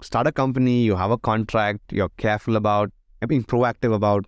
start 0.01 0.27
a 0.27 0.31
company, 0.31 0.81
you 0.83 0.95
have 0.95 1.11
a 1.11 1.17
contract, 1.17 1.79
you're 1.91 2.09
careful 2.17 2.55
about 2.55 2.91
being 3.27 3.43
proactive 3.43 3.93
about 3.93 4.25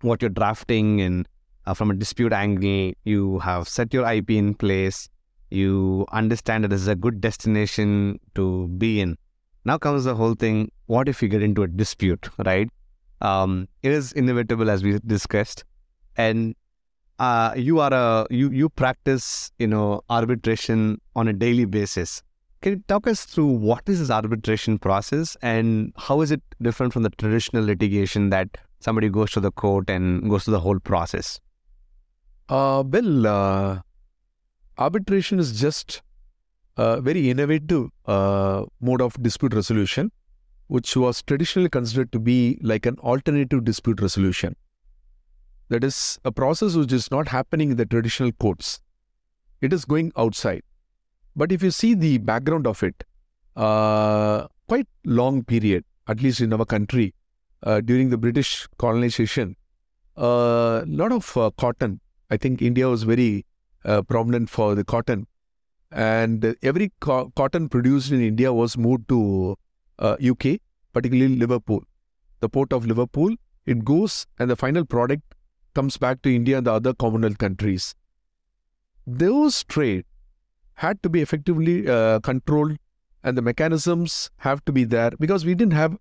what 0.00 0.22
you're 0.22 0.30
drafting 0.30 1.00
and 1.00 1.28
uh, 1.66 1.74
from 1.74 1.90
a 1.90 1.94
dispute 1.94 2.32
angle, 2.32 2.92
you 3.04 3.38
have 3.40 3.68
set 3.68 3.92
your 3.94 4.10
IP 4.10 4.30
in 4.30 4.54
place, 4.54 5.08
you 5.50 6.06
understand 6.12 6.64
that 6.64 6.68
this 6.68 6.80
is 6.80 6.88
a 6.88 6.96
good 6.96 7.20
destination 7.20 8.18
to 8.34 8.68
be 8.68 9.00
in. 9.00 9.16
Now 9.64 9.78
comes 9.78 10.04
the 10.04 10.14
whole 10.14 10.34
thing 10.34 10.70
what 10.86 11.08
if 11.08 11.22
you 11.22 11.28
get 11.28 11.42
into 11.42 11.62
a 11.62 11.68
dispute, 11.68 12.28
right? 12.44 12.68
Um, 13.20 13.68
it 13.82 13.92
is 13.92 14.12
inevitable 14.12 14.70
as 14.70 14.82
we 14.82 14.98
discussed. 15.06 15.64
And 16.16 16.54
uh, 17.18 17.54
you 17.56 17.80
are 17.80 17.92
a 17.92 18.26
you 18.30 18.50
you 18.50 18.68
practice 18.68 19.52
you 19.58 19.66
know 19.66 20.02
arbitration 20.10 21.00
on 21.16 21.28
a 21.28 21.32
daily 21.32 21.64
basis. 21.64 22.22
Can 22.60 22.72
you 22.72 22.82
talk 22.88 23.06
us 23.06 23.24
through 23.24 23.46
what 23.46 23.82
is 23.86 24.00
this 24.00 24.10
arbitration 24.10 24.78
process 24.78 25.36
and 25.42 25.92
how 25.96 26.22
is 26.22 26.30
it 26.30 26.42
different 26.62 26.92
from 26.92 27.02
the 27.02 27.10
traditional 27.10 27.62
litigation 27.62 28.30
that 28.30 28.48
somebody 28.80 29.10
goes 29.10 29.30
to 29.32 29.40
the 29.40 29.52
court 29.52 29.90
and 29.90 30.28
goes 30.30 30.44
through 30.44 30.52
the 30.52 30.60
whole 30.60 30.80
process? 30.80 31.40
Uh, 32.48 32.84
well, 32.86 33.26
uh, 33.26 33.80
arbitration 34.76 35.38
is 35.38 35.58
just 35.58 36.02
a 36.76 37.00
very 37.00 37.30
innovative 37.30 37.88
uh, 38.04 38.64
mode 38.80 39.00
of 39.00 39.20
dispute 39.22 39.54
resolution, 39.54 40.12
which 40.66 40.94
was 40.96 41.22
traditionally 41.22 41.70
considered 41.70 42.12
to 42.12 42.18
be 42.18 42.58
like 42.62 42.84
an 42.84 42.98
alternative 42.98 43.64
dispute 43.64 44.00
resolution. 44.00 44.54
That 45.70 45.82
is 45.84 46.18
a 46.24 46.32
process 46.32 46.74
which 46.74 46.92
is 46.92 47.10
not 47.10 47.28
happening 47.28 47.70
in 47.70 47.76
the 47.78 47.86
traditional 47.86 48.32
courts. 48.32 48.80
It 49.62 49.72
is 49.72 49.86
going 49.86 50.12
outside. 50.16 50.62
But 51.34 51.50
if 51.50 51.62
you 51.62 51.70
see 51.70 51.94
the 51.94 52.18
background 52.18 52.66
of 52.66 52.82
it, 52.82 53.04
uh, 53.56 54.48
quite 54.68 54.86
long 55.04 55.44
period, 55.44 55.84
at 56.06 56.20
least 56.20 56.40
in 56.42 56.52
our 56.52 56.66
country, 56.66 57.14
uh, 57.62 57.80
during 57.80 58.10
the 58.10 58.18
British 58.18 58.68
colonization, 58.76 59.56
a 60.16 60.84
lot 60.86 61.10
of 61.10 61.56
cotton 61.56 62.00
I 62.34 62.36
think 62.36 62.62
India 62.68 62.88
was 62.88 63.04
very 63.04 63.46
uh, 63.84 64.02
prominent 64.02 64.50
for 64.50 64.74
the 64.74 64.84
cotton. 64.84 65.26
And 65.90 66.56
every 66.62 66.92
co- 67.00 67.32
cotton 67.36 67.68
produced 67.68 68.10
in 68.10 68.20
India 68.20 68.52
was 68.52 68.76
moved 68.76 69.08
to 69.10 69.56
uh, 69.98 70.16
UK, 70.30 70.60
particularly 70.92 71.36
Liverpool. 71.36 71.82
The 72.40 72.48
port 72.48 72.72
of 72.72 72.86
Liverpool, 72.86 73.36
it 73.66 73.84
goes 73.84 74.26
and 74.38 74.50
the 74.50 74.56
final 74.56 74.84
product 74.84 75.36
comes 75.74 75.96
back 75.96 76.22
to 76.22 76.34
India 76.34 76.58
and 76.58 76.66
the 76.66 76.72
other 76.72 76.94
Commonwealth 76.94 77.38
countries. 77.38 77.94
Those 79.06 79.62
trade 79.64 80.04
had 80.74 81.02
to 81.02 81.08
be 81.08 81.20
effectively 81.20 81.88
uh, 81.88 82.20
controlled 82.20 82.76
and 83.22 83.38
the 83.38 83.42
mechanisms 83.42 84.30
have 84.38 84.64
to 84.64 84.72
be 84.72 84.84
there 84.84 85.12
because 85.18 85.44
we 85.44 85.54
didn't 85.54 85.72
have 85.72 85.96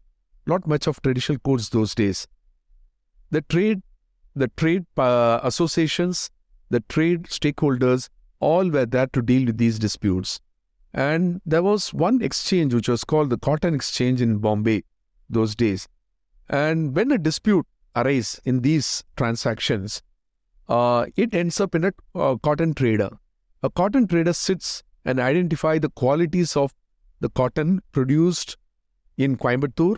not 0.45 0.67
much 0.67 0.87
of 0.87 1.01
traditional 1.01 1.39
codes 1.39 1.69
those 1.69 1.95
days. 1.95 2.27
The 3.31 3.41
trade 3.41 3.81
the 4.35 4.47
trade 4.49 4.85
uh, 4.97 5.39
associations, 5.43 6.29
the 6.69 6.79
trade 6.81 7.23
stakeholders, 7.23 8.09
all 8.39 8.69
were 8.69 8.85
there 8.85 9.07
to 9.07 9.21
deal 9.21 9.45
with 9.45 9.57
these 9.57 9.79
disputes. 9.79 10.39
And 10.93 11.41
there 11.45 11.63
was 11.63 11.93
one 11.93 12.21
exchange 12.21 12.73
which 12.73 12.87
was 12.87 13.03
called 13.03 13.29
the 13.29 13.37
Cotton 13.37 13.73
Exchange 13.73 14.21
in 14.21 14.37
Bombay 14.37 14.83
those 15.29 15.55
days. 15.55 15.87
And 16.49 16.95
when 16.95 17.11
a 17.11 17.17
dispute 17.17 17.65
arises 17.95 18.41
in 18.45 18.61
these 18.61 19.03
transactions, 19.15 20.01
uh, 20.67 21.05
it 21.15 21.33
ends 21.33 21.59
up 21.59 21.75
in 21.75 21.85
a 21.85 21.93
uh, 22.15 22.35
cotton 22.37 22.73
trader. 22.73 23.09
A 23.63 23.69
cotton 23.69 24.07
trader 24.07 24.33
sits 24.33 24.83
and 25.05 25.19
identify 25.19 25.77
the 25.77 25.89
qualities 25.89 26.55
of 26.55 26.73
the 27.19 27.29
cotton 27.29 27.81
produced 27.91 28.57
in 29.17 29.37
Coimbatore, 29.37 29.97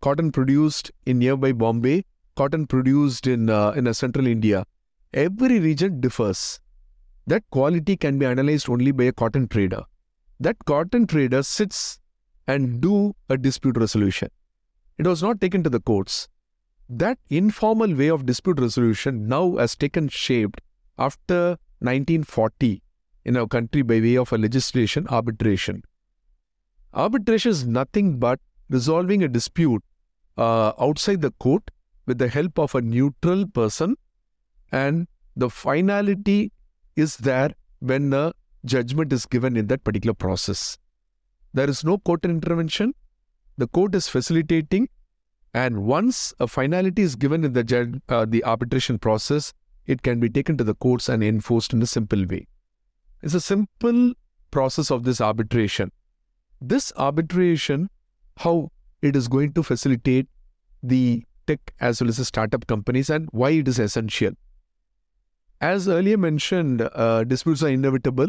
cotton 0.00 0.32
produced 0.32 0.90
in 1.06 1.18
nearby 1.18 1.52
Bombay, 1.52 2.04
cotton 2.40 2.66
produced 2.66 3.26
in 3.26 3.50
uh, 3.50 3.70
in 3.82 3.92
central 3.92 4.26
India, 4.26 4.64
every 5.12 5.60
region 5.60 6.00
differs. 6.00 6.58
That 7.26 7.44
quality 7.50 7.96
can 7.96 8.18
be 8.18 8.26
analyzed 8.26 8.68
only 8.74 8.92
by 8.92 9.04
a 9.04 9.12
cotton 9.12 9.46
trader. 9.46 9.82
That 10.46 10.64
cotton 10.64 11.06
trader 11.06 11.42
sits 11.42 12.00
and 12.46 12.80
do 12.80 13.14
a 13.28 13.36
dispute 13.36 13.76
resolution. 13.76 14.30
It 14.98 15.06
was 15.06 15.22
not 15.22 15.40
taken 15.40 15.62
to 15.64 15.70
the 15.70 15.80
courts. 15.80 16.28
That 16.88 17.18
informal 17.28 17.94
way 17.94 18.08
of 18.08 18.24
dispute 18.26 18.58
resolution 18.58 19.28
now 19.28 19.56
has 19.56 19.76
taken 19.76 20.08
shape 20.08 20.56
after 20.98 21.40
1940 21.90 22.82
in 23.24 23.36
our 23.36 23.46
country 23.46 23.82
by 23.82 24.00
way 24.00 24.16
of 24.16 24.32
a 24.32 24.38
legislation 24.38 25.06
arbitration. 25.08 25.82
Arbitration 26.94 27.50
is 27.50 27.66
nothing 27.66 28.18
but 28.18 28.40
resolving 28.70 29.22
a 29.22 29.28
dispute 29.28 29.84
uh, 30.36 30.72
outside 30.88 31.20
the 31.20 31.30
court 31.32 31.70
with 32.10 32.18
the 32.18 32.28
help 32.28 32.58
of 32.58 32.74
a 32.74 32.80
neutral 32.92 33.46
person, 33.46 33.96
and 34.72 35.06
the 35.36 35.48
finality 35.48 36.52
is 36.96 37.16
there 37.18 37.50
when 37.78 38.12
a 38.12 38.32
judgment 38.64 39.12
is 39.12 39.26
given 39.26 39.56
in 39.56 39.68
that 39.68 39.84
particular 39.84 40.14
process. 40.14 40.76
There 41.54 41.70
is 41.70 41.84
no 41.84 41.98
court 41.98 42.24
intervention, 42.24 42.94
the 43.58 43.68
court 43.68 43.94
is 43.94 44.08
facilitating, 44.08 44.88
and 45.54 45.84
once 45.84 46.34
a 46.40 46.48
finality 46.48 47.02
is 47.02 47.14
given 47.14 47.44
in 47.44 47.52
the, 47.52 48.00
uh, 48.08 48.26
the 48.28 48.42
arbitration 48.42 48.98
process, 48.98 49.52
it 49.86 50.02
can 50.02 50.18
be 50.18 50.28
taken 50.28 50.56
to 50.56 50.64
the 50.64 50.74
courts 50.74 51.08
and 51.08 51.22
enforced 51.22 51.72
in 51.72 51.80
a 51.82 51.86
simple 51.86 52.26
way. 52.26 52.46
It's 53.22 53.34
a 53.34 53.40
simple 53.40 54.14
process 54.50 54.90
of 54.90 55.04
this 55.04 55.20
arbitration. 55.20 55.92
This 56.60 56.92
arbitration, 56.96 57.88
how 58.36 58.72
it 59.00 59.14
is 59.14 59.28
going 59.28 59.52
to 59.54 59.62
facilitate 59.62 60.28
the 60.82 61.24
tech 61.50 61.74
as 61.80 62.00
well 62.00 62.08
as 62.14 62.18
the 62.22 62.24
startup 62.24 62.66
companies 62.66 63.10
and 63.10 63.28
why 63.32 63.50
it 63.50 63.68
is 63.74 63.78
essential. 63.78 64.32
As 65.60 65.88
earlier 65.88 66.16
mentioned, 66.16 66.88
uh, 66.92 67.24
disputes 67.24 67.62
are 67.62 67.68
inevitable, 67.68 68.28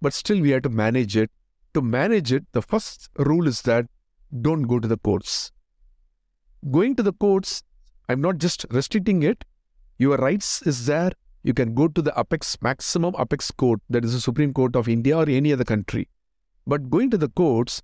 but 0.00 0.12
still 0.12 0.40
we 0.40 0.50
have 0.50 0.62
to 0.62 0.68
manage 0.68 1.16
it. 1.16 1.30
To 1.74 1.82
manage 1.82 2.32
it, 2.32 2.44
the 2.52 2.62
first 2.62 3.08
rule 3.16 3.46
is 3.46 3.62
that 3.62 3.86
don't 4.40 4.62
go 4.62 4.78
to 4.80 4.88
the 4.88 4.98
courts. 4.98 5.52
Going 6.70 6.96
to 6.96 7.02
the 7.02 7.12
courts, 7.12 7.62
I'm 8.08 8.20
not 8.20 8.38
just 8.38 8.66
restricting 8.70 9.22
it. 9.22 9.44
Your 9.98 10.16
rights 10.16 10.62
is 10.62 10.86
there. 10.86 11.12
You 11.44 11.54
can 11.54 11.74
go 11.74 11.88
to 11.88 12.02
the 12.02 12.12
apex 12.18 12.56
maximum 12.62 13.14
apex 13.18 13.50
court, 13.50 13.80
that 13.90 14.04
is 14.04 14.12
the 14.12 14.20
Supreme 14.20 14.52
Court 14.52 14.76
of 14.76 14.88
India 14.88 15.16
or 15.16 15.28
any 15.28 15.52
other 15.52 15.64
country. 15.64 16.08
But 16.66 16.90
going 16.90 17.10
to 17.10 17.18
the 17.18 17.28
courts, 17.28 17.82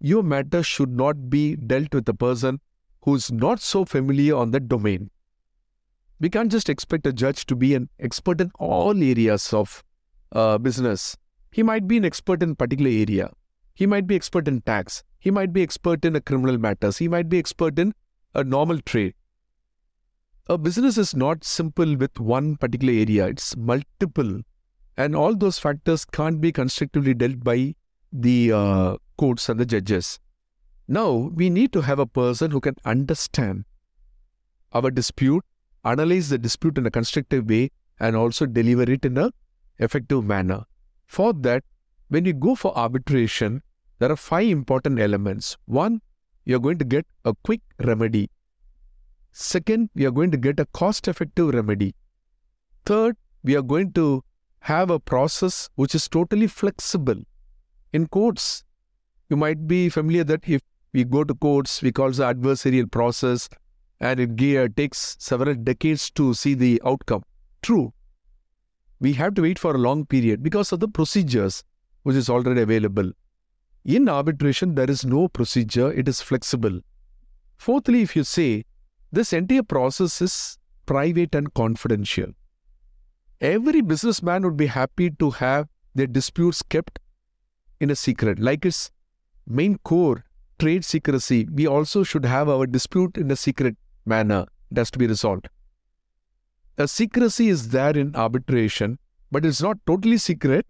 your 0.00 0.22
matter 0.22 0.62
should 0.62 0.90
not 0.90 1.28
be 1.28 1.56
dealt 1.56 1.94
with 1.94 2.08
a 2.08 2.14
person 2.14 2.60
who's 3.02 3.30
not 3.32 3.60
so 3.60 3.84
familiar 3.84 4.36
on 4.36 4.50
that 4.50 4.68
domain. 4.68 5.10
We 6.18 6.28
can't 6.28 6.52
just 6.52 6.68
expect 6.68 7.06
a 7.06 7.12
judge 7.12 7.46
to 7.46 7.56
be 7.56 7.74
an 7.74 7.88
expert 7.98 8.40
in 8.40 8.52
all 8.58 9.02
areas 9.02 9.52
of 9.52 9.82
uh, 10.32 10.58
business, 10.58 11.16
he 11.52 11.62
might 11.62 11.88
be 11.88 11.96
an 11.96 12.04
expert 12.04 12.42
in 12.42 12.54
particular 12.54 12.90
area. 12.90 13.30
He 13.74 13.86
might 13.86 14.06
be 14.06 14.14
expert 14.14 14.46
in 14.46 14.60
tax. 14.62 15.02
He 15.18 15.30
might 15.30 15.52
be 15.52 15.62
expert 15.62 16.04
in 16.04 16.20
criminal 16.20 16.58
matters. 16.58 16.98
He 16.98 17.08
might 17.08 17.28
be 17.28 17.38
expert 17.38 17.78
in 17.78 17.94
a 18.34 18.44
normal 18.44 18.80
trade. 18.80 19.14
A 20.46 20.58
business 20.58 20.98
is 20.98 21.14
not 21.14 21.44
simple 21.44 21.96
with 21.96 22.18
one 22.18 22.56
particular 22.56 22.92
area. 22.92 23.26
It's 23.26 23.56
multiple, 23.56 24.40
and 24.96 25.14
all 25.14 25.36
those 25.36 25.58
factors 25.58 26.04
can't 26.04 26.40
be 26.40 26.52
constructively 26.52 27.14
dealt 27.14 27.42
by 27.42 27.74
the 28.12 28.52
uh, 28.52 28.96
courts 29.16 29.48
and 29.48 29.60
the 29.60 29.66
judges. 29.66 30.18
Now 30.92 31.30
we 31.40 31.50
need 31.50 31.72
to 31.74 31.82
have 31.82 32.00
a 32.00 32.04
person 32.04 32.50
who 32.50 32.60
can 32.60 32.74
understand 32.84 33.64
our 34.72 34.90
dispute, 34.90 35.44
analyze 35.84 36.30
the 36.30 36.36
dispute 36.36 36.78
in 36.78 36.84
a 36.84 36.90
constructive 36.90 37.48
way, 37.48 37.70
and 38.00 38.16
also 38.16 38.44
deliver 38.44 38.82
it 38.82 39.04
in 39.04 39.16
a 39.16 39.30
effective 39.78 40.24
manner. 40.24 40.64
For 41.06 41.32
that, 41.32 41.62
when 42.08 42.24
you 42.24 42.32
go 42.32 42.56
for 42.56 42.76
arbitration, 42.76 43.62
there 44.00 44.10
are 44.10 44.16
five 44.16 44.48
important 44.48 44.98
elements. 44.98 45.56
One, 45.66 46.00
you're 46.44 46.58
going 46.58 46.78
to 46.78 46.84
get 46.84 47.06
a 47.24 47.34
quick 47.44 47.60
remedy. 47.78 48.28
Second, 49.30 49.90
we 49.94 50.06
are 50.06 50.10
going 50.10 50.32
to 50.32 50.36
get 50.36 50.58
a 50.58 50.66
cost 50.66 51.06
effective 51.06 51.54
remedy. 51.54 51.94
Third, 52.84 53.16
we 53.44 53.54
are 53.54 53.62
going 53.62 53.92
to 53.92 54.24
have 54.58 54.90
a 54.90 54.98
process 54.98 55.70
which 55.76 55.94
is 55.94 56.08
totally 56.08 56.48
flexible. 56.48 57.22
In 57.92 58.08
courts, 58.08 58.64
you 59.28 59.36
might 59.36 59.68
be 59.68 59.88
familiar 59.88 60.24
that 60.24 60.48
if 60.48 60.62
we 60.92 61.04
go 61.04 61.24
to 61.24 61.34
courts, 61.34 61.82
we 61.82 61.92
call 61.92 62.10
the 62.10 62.24
adversarial 62.24 62.90
process, 62.90 63.48
and 64.00 64.18
it 64.18 64.56
uh, 64.56 64.68
takes 64.76 65.16
several 65.18 65.54
decades 65.54 66.10
to 66.12 66.34
see 66.34 66.54
the 66.54 66.80
outcome. 66.84 67.22
True. 67.62 67.92
We 68.98 69.12
have 69.14 69.34
to 69.34 69.42
wait 69.42 69.58
for 69.58 69.74
a 69.74 69.78
long 69.78 70.06
period 70.06 70.42
because 70.42 70.72
of 70.72 70.80
the 70.80 70.88
procedures 70.88 71.62
which 72.02 72.16
is 72.16 72.30
already 72.30 72.62
available. 72.62 73.12
In 73.84 74.08
arbitration, 74.08 74.74
there 74.74 74.90
is 74.90 75.04
no 75.04 75.28
procedure, 75.28 75.92
it 75.92 76.08
is 76.08 76.20
flexible. 76.20 76.80
Fourthly, 77.56 78.02
if 78.02 78.16
you 78.16 78.24
say 78.24 78.64
this 79.12 79.32
entire 79.32 79.62
process 79.62 80.20
is 80.20 80.58
private 80.86 81.34
and 81.34 81.52
confidential, 81.54 82.30
every 83.40 83.80
businessman 83.80 84.42
would 84.42 84.56
be 84.56 84.66
happy 84.66 85.10
to 85.10 85.30
have 85.30 85.68
their 85.94 86.06
disputes 86.06 86.62
kept 86.62 86.98
in 87.80 87.90
a 87.90 87.96
secret, 87.96 88.38
like 88.38 88.64
its 88.64 88.90
main 89.46 89.78
core 89.78 90.24
trade 90.60 90.84
secrecy. 90.84 91.48
We 91.50 91.66
also 91.66 92.02
should 92.02 92.24
have 92.24 92.48
our 92.48 92.66
dispute 92.66 93.16
in 93.16 93.30
a 93.30 93.36
secret 93.36 93.76
manner. 94.04 94.46
It 94.70 94.76
has 94.76 94.90
to 94.92 94.98
be 94.98 95.06
resolved. 95.06 95.48
A 96.78 96.86
secrecy 96.86 97.48
is 97.48 97.70
there 97.70 97.96
in 97.96 98.14
arbitration, 98.14 98.98
but 99.32 99.44
it's 99.44 99.62
not 99.62 99.78
totally 99.86 100.18
secret. 100.18 100.66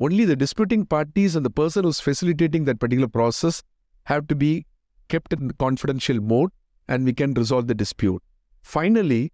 Only 0.00 0.24
the 0.24 0.36
disputing 0.36 0.84
parties 0.84 1.36
and 1.36 1.46
the 1.46 1.50
person 1.50 1.84
who's 1.84 2.00
facilitating 2.00 2.64
that 2.64 2.80
particular 2.80 3.08
process 3.08 3.62
have 4.04 4.26
to 4.26 4.34
be 4.34 4.66
kept 5.08 5.32
in 5.32 5.52
confidential 5.52 6.20
mode 6.20 6.50
and 6.88 7.04
we 7.04 7.12
can 7.12 7.34
resolve 7.34 7.68
the 7.68 7.74
dispute. 7.74 8.22
Finally, 8.62 9.32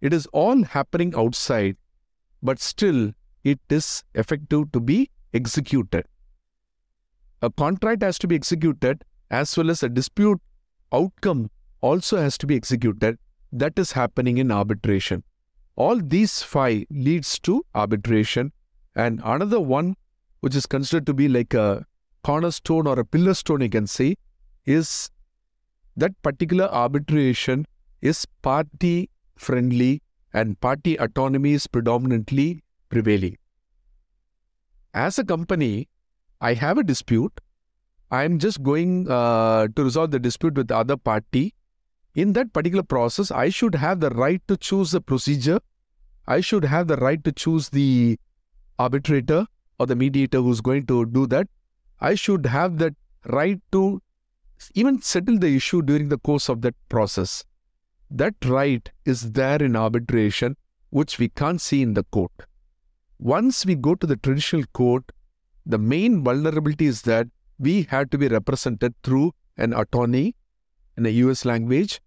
it 0.00 0.12
is 0.12 0.26
all 0.32 0.62
happening 0.64 1.14
outside, 1.16 1.76
but 2.42 2.58
still 2.58 3.12
it 3.44 3.60
is 3.68 4.02
effective 4.14 4.72
to 4.72 4.80
be 4.80 5.10
executed. 5.34 6.06
A 7.42 7.50
contract 7.50 8.02
has 8.02 8.18
to 8.20 8.26
be 8.26 8.34
executed 8.34 9.04
as 9.30 9.56
well 9.56 9.70
as 9.70 9.82
a 9.82 9.88
dispute 9.88 10.40
outcome 10.92 11.50
also 11.80 12.16
has 12.16 12.38
to 12.38 12.46
be 12.46 12.56
executed. 12.56 13.18
That 13.52 13.78
is 13.78 13.92
happening 13.92 14.38
in 14.38 14.50
arbitration. 14.50 15.24
All 15.76 16.00
these 16.00 16.42
five 16.42 16.84
leads 16.90 17.38
to 17.40 17.64
arbitration. 17.74 18.52
And 18.94 19.20
another 19.24 19.60
one, 19.60 19.96
which 20.40 20.54
is 20.54 20.66
considered 20.66 21.06
to 21.06 21.14
be 21.14 21.28
like 21.28 21.54
a 21.54 21.84
cornerstone 22.24 22.86
or 22.86 22.98
a 22.98 23.04
pillar 23.04 23.34
stone, 23.34 23.60
you 23.60 23.68
can 23.68 23.86
say, 23.86 24.16
is 24.64 25.10
that 25.96 26.20
particular 26.22 26.66
arbitration 26.66 27.66
is 28.00 28.26
party 28.42 29.10
friendly 29.36 30.02
and 30.32 30.60
party 30.60 30.96
autonomy 30.96 31.52
is 31.52 31.66
predominantly 31.66 32.62
prevailing. 32.88 33.36
As 34.92 35.18
a 35.18 35.24
company, 35.24 35.88
I 36.40 36.54
have 36.54 36.78
a 36.78 36.84
dispute. 36.84 37.32
I 38.10 38.24
am 38.24 38.38
just 38.38 38.62
going 38.62 39.10
uh, 39.10 39.68
to 39.74 39.84
resolve 39.84 40.10
the 40.10 40.18
dispute 40.18 40.54
with 40.54 40.68
the 40.68 40.76
other 40.76 40.96
party 40.96 41.54
in 42.16 42.32
that 42.32 42.54
particular 42.54 42.82
process, 42.82 43.30
I 43.30 43.50
should 43.50 43.74
have 43.74 44.00
the 44.00 44.08
right 44.08 44.40
to 44.48 44.56
choose 44.56 44.90
the 44.90 45.02
procedure. 45.02 45.60
I 46.26 46.40
should 46.40 46.64
have 46.64 46.88
the 46.88 46.96
right 46.96 47.22
to 47.22 47.30
choose 47.30 47.68
the 47.68 48.18
arbitrator 48.78 49.46
or 49.78 49.86
the 49.86 49.96
mediator 49.96 50.40
who's 50.40 50.62
going 50.62 50.86
to 50.86 51.04
do 51.04 51.26
that. 51.26 51.46
I 52.00 52.14
should 52.14 52.46
have 52.46 52.78
that 52.78 52.94
right 53.26 53.60
to 53.72 54.00
even 54.74 55.02
settle 55.02 55.38
the 55.38 55.54
issue 55.54 55.82
during 55.82 56.08
the 56.08 56.16
course 56.16 56.48
of 56.48 56.62
that 56.62 56.74
process. 56.88 57.44
That 58.10 58.34
right 58.46 58.90
is 59.04 59.32
there 59.32 59.62
in 59.62 59.76
arbitration, 59.76 60.56
which 60.88 61.18
we 61.18 61.28
can't 61.28 61.60
see 61.60 61.82
in 61.82 61.92
the 61.92 62.04
court. 62.04 62.32
Once 63.18 63.66
we 63.66 63.74
go 63.74 63.94
to 63.94 64.06
the 64.06 64.16
traditional 64.16 64.64
court, 64.72 65.04
the 65.66 65.78
main 65.78 66.24
vulnerability 66.24 66.86
is 66.86 67.02
that 67.02 67.28
we 67.58 67.82
had 67.82 68.10
to 68.10 68.18
be 68.18 68.28
represented 68.28 68.94
through 69.02 69.32
an 69.56 69.72
attorney 69.72 70.34
in 70.96 71.06
a 71.06 71.10
US 71.10 71.44
language 71.44 72.00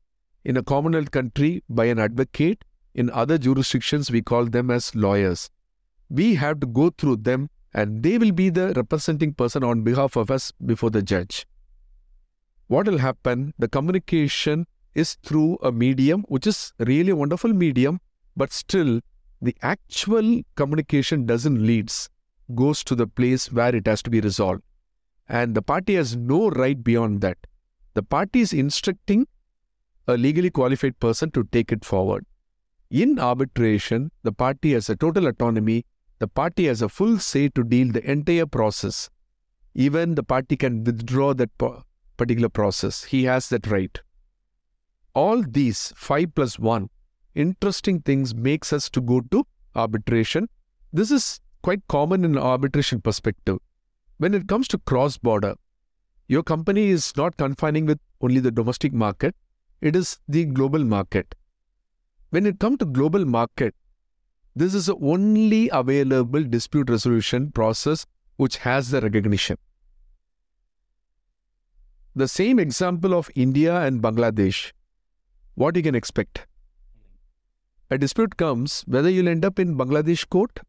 in 0.43 0.57
a 0.57 0.63
Commonwealth 0.63 1.11
country 1.11 1.63
by 1.69 1.85
an 1.85 1.99
advocate. 1.99 2.63
In 2.95 3.09
other 3.11 3.37
jurisdictions, 3.37 4.09
we 4.11 4.21
call 4.21 4.45
them 4.45 4.71
as 4.71 4.95
lawyers. 4.95 5.49
We 6.09 6.35
have 6.35 6.59
to 6.61 6.67
go 6.67 6.89
through 6.89 7.17
them 7.17 7.49
and 7.73 8.01
they 8.01 8.17
will 8.17 8.31
be 8.31 8.49
the 8.49 8.73
representing 8.75 9.33
person 9.33 9.63
on 9.63 9.83
behalf 9.83 10.15
of 10.15 10.31
us 10.31 10.51
before 10.65 10.89
the 10.89 11.03
judge. 11.03 11.45
What 12.67 12.87
will 12.87 12.97
happen? 12.97 13.53
The 13.59 13.67
communication 13.67 14.65
is 14.95 15.17
through 15.23 15.57
a 15.61 15.71
medium, 15.71 16.23
which 16.29 16.47
is 16.47 16.73
really 16.79 17.11
a 17.11 17.15
wonderful 17.15 17.53
medium, 17.53 17.99
but 18.35 18.51
still 18.51 19.01
the 19.41 19.55
actual 19.61 20.41
communication 20.55 21.25
doesn't 21.25 21.63
leads, 21.65 22.09
goes 22.55 22.83
to 22.85 22.95
the 22.95 23.07
place 23.07 23.51
where 23.51 23.75
it 23.75 23.87
has 23.87 24.01
to 24.03 24.09
be 24.09 24.19
resolved. 24.19 24.63
And 25.29 25.55
the 25.55 25.61
party 25.61 25.95
has 25.95 26.15
no 26.15 26.49
right 26.49 26.83
beyond 26.83 27.21
that. 27.21 27.37
The 27.93 28.03
party 28.03 28.41
is 28.41 28.51
instructing 28.51 29.27
a 30.07 30.17
legally 30.17 30.49
qualified 30.49 30.99
person 30.99 31.29
to 31.31 31.43
take 31.43 31.71
it 31.71 31.85
forward. 31.85 32.25
In 32.89 33.19
arbitration, 33.19 34.11
the 34.23 34.31
party 34.31 34.73
has 34.73 34.89
a 34.89 34.95
total 34.95 35.27
autonomy. 35.27 35.85
The 36.17 36.27
party 36.27 36.65
has 36.65 36.81
a 36.81 36.89
full 36.89 37.19
say 37.19 37.49
to 37.49 37.63
deal 37.63 37.91
the 37.91 38.09
entire 38.09 38.47
process. 38.47 39.11
Even 39.75 40.15
the 40.15 40.23
party 40.23 40.57
can 40.57 40.83
withdraw 40.83 41.35
that 41.35 41.51
particular 42.17 42.49
process. 42.49 43.03
He 43.03 43.25
has 43.25 43.49
that 43.49 43.67
right. 43.67 44.01
All 45.13 45.43
these 45.43 45.93
five 45.95 46.33
plus 46.33 46.57
one 46.57 46.89
interesting 47.35 48.01
things 48.01 48.33
makes 48.33 48.73
us 48.73 48.89
to 48.89 49.01
go 49.01 49.21
to 49.31 49.45
arbitration. 49.75 50.49
This 50.91 51.11
is 51.11 51.39
quite 51.61 51.87
common 51.87 52.25
in 52.25 52.37
arbitration 52.37 53.01
perspective. 53.01 53.59
When 54.19 54.33
it 54.33 54.47
comes 54.47 54.67
to 54.69 54.77
cross 54.77 55.17
border, 55.17 55.55
your 56.27 56.43
company 56.43 56.89
is 56.89 57.15
not 57.15 57.37
confining 57.37 57.85
with 57.85 57.99
only 58.21 58.41
the 58.41 58.51
domestic 58.51 58.93
market 58.93 59.33
it 59.81 59.95
is 59.95 60.19
the 60.27 60.43
global 60.43 60.83
market. 60.83 61.35
When 62.31 62.45
it 62.45 62.59
comes 62.59 62.79
to 62.79 62.85
global 62.85 63.23
market, 63.23 63.73
this 64.55 64.73
is 64.73 64.87
the 64.87 64.95
only 64.97 65.69
available 65.71 66.43
dispute 66.43 66.89
resolution 66.89 67.51
process 67.53 68.05
which 68.35 68.57
has 68.57 68.89
the 68.89 68.99
recognition. 68.99 69.57
The 72.13 72.27
same 72.27 72.59
example 72.59 73.13
of 73.13 73.29
India 73.35 73.79
and 73.79 74.01
Bangladesh, 74.01 74.73
what 75.55 75.77
you 75.77 75.83
can 75.83 75.95
expect? 75.95 76.45
A 77.89 77.97
dispute 77.97 78.35
comes 78.35 78.83
whether 78.85 79.09
you'll 79.09 79.29
end 79.29 79.45
up 79.45 79.59
in 79.59 79.77
Bangladesh 79.77 80.27
court 80.27 80.59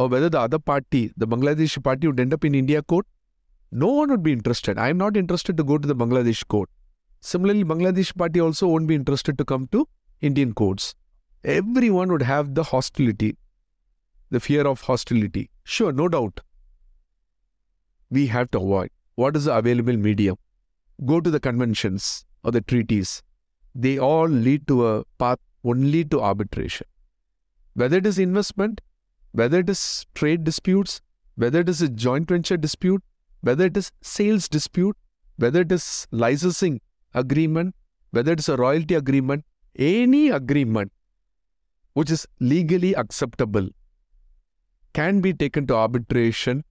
or 0.00 0.08
whether 0.08 0.30
the 0.34 0.40
other 0.40 0.58
party, 0.58 1.12
the 1.22 1.26
Bangladeshi 1.26 1.82
party, 1.84 2.06
would 2.06 2.20
end 2.20 2.32
up 2.32 2.44
in 2.44 2.54
India 2.54 2.82
court. 2.82 3.06
No 3.70 3.88
one 3.88 4.10
would 4.10 4.22
be 4.22 4.32
interested. 4.32 4.78
I 4.78 4.88
am 4.88 4.96
not 4.96 5.16
interested 5.22 5.58
to 5.58 5.64
go 5.70 5.76
to 5.76 5.86
the 5.86 5.96
Bangladesh 6.02 6.46
court. 6.48 6.70
Similarly, 7.20 7.64
Bangladesh 7.64 8.16
party 8.16 8.40
also 8.40 8.68
won't 8.68 8.86
be 8.86 8.94
interested 8.94 9.36
to 9.36 9.44
come 9.44 9.68
to 9.72 9.86
Indian 10.22 10.54
courts. 10.54 10.94
Everyone 11.44 12.10
would 12.12 12.22
have 12.22 12.54
the 12.54 12.62
hostility, 12.62 13.36
the 14.30 14.40
fear 14.40 14.66
of 14.66 14.80
hostility. 14.80 15.50
Sure, 15.64 15.92
no 15.92 16.08
doubt. 16.08 16.40
We 18.10 18.26
have 18.28 18.50
to 18.52 18.58
avoid. 18.58 18.90
What 19.16 19.36
is 19.36 19.44
the 19.44 19.56
available 19.56 19.96
medium? 19.96 20.36
Go 21.04 21.20
to 21.20 21.30
the 21.30 21.40
conventions 21.40 22.24
or 22.42 22.52
the 22.52 22.62
treaties. 22.62 23.22
They 23.74 23.98
all 23.98 24.28
lead 24.28 24.66
to 24.68 24.86
a 24.86 25.04
path 25.18 25.38
only 25.62 26.04
to 26.06 26.22
arbitration. 26.22 26.86
Whether 27.74 27.98
it 27.98 28.06
is 28.06 28.18
investment, 28.18 28.80
whether 29.32 29.60
it 29.60 29.70
is 29.70 30.06
trade 30.14 30.44
disputes, 30.44 31.00
whether 31.36 31.60
it 31.60 31.68
is 31.68 31.80
a 31.82 31.88
joint 31.88 32.28
venture 32.28 32.56
dispute, 32.56 33.02
whether 33.42 33.64
it 33.66 33.76
is 33.76 33.92
sales 34.02 34.48
dispute, 34.48 34.96
whether 35.36 35.60
it 35.62 35.72
is 35.72 36.06
licensing 36.10 36.80
agreement, 37.14 37.74
whether 38.10 38.32
it's 38.32 38.48
a 38.48 38.56
royalty 38.56 38.94
agreement, 38.94 39.44
any 39.76 40.28
agreement 40.28 40.92
which 41.94 42.10
is 42.10 42.26
legally 42.40 42.94
acceptable, 42.94 43.68
can 44.92 45.20
be 45.20 45.32
taken 45.32 45.66
to 45.66 45.74
arbitration 45.74 46.64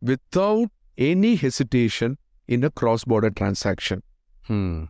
without 0.00 0.70
any 0.98 1.36
hesitation 1.36 2.18
in 2.46 2.62
a 2.64 2.70
cross 2.70 3.04
border 3.04 3.30
transaction. 3.30 4.02
Hmm. 4.42 4.84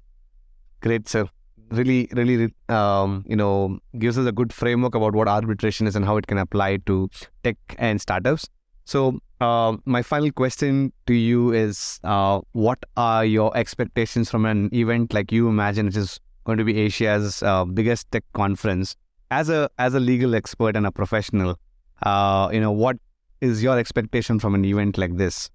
Great, 0.80 1.08
sir. 1.08 1.28
Really, 1.70 2.08
really, 2.12 2.54
um, 2.68 3.24
you 3.26 3.34
know, 3.34 3.78
gives 3.98 4.16
us 4.16 4.26
a 4.26 4.32
good 4.32 4.52
framework 4.52 4.94
about 4.94 5.14
what 5.14 5.26
arbitration 5.26 5.86
is 5.88 5.96
and 5.96 6.04
how 6.04 6.16
it 6.16 6.26
can 6.28 6.38
apply 6.38 6.76
to 6.86 7.08
tech 7.42 7.56
and 7.78 8.00
startups. 8.00 8.48
So, 8.84 9.18
uh, 9.40 9.76
my 9.84 10.02
final 10.02 10.30
question 10.30 10.92
to 11.06 11.14
you 11.14 11.52
is 11.52 11.98
uh, 12.04 12.40
what 12.52 12.78
are 12.96 13.24
your 13.24 13.56
expectations 13.56 14.30
from 14.30 14.46
an 14.46 14.72
event 14.72 15.12
like 15.12 15.26
Umagine, 15.26 15.86
which 15.86 15.96
is 15.96 16.20
going 16.44 16.58
to 16.58 16.64
be 16.64 16.78
Asia's 16.78 17.42
uh, 17.42 17.64
biggest 17.64 18.10
tech 18.12 18.22
conference? 18.32 18.94
As 19.32 19.48
a 19.48 19.68
as 19.78 19.94
a 19.94 19.98
legal 19.98 20.36
expert 20.36 20.76
and 20.76 20.86
a 20.86 20.92
professional, 20.92 21.58
uh, 22.02 22.48
you 22.52 22.60
know, 22.60 22.70
what 22.70 22.96
is 23.40 23.60
your 23.60 23.76
expectation 23.76 24.38
from 24.38 24.54
an 24.54 24.64
event 24.64 24.96
like 24.98 25.16
this? 25.16 25.50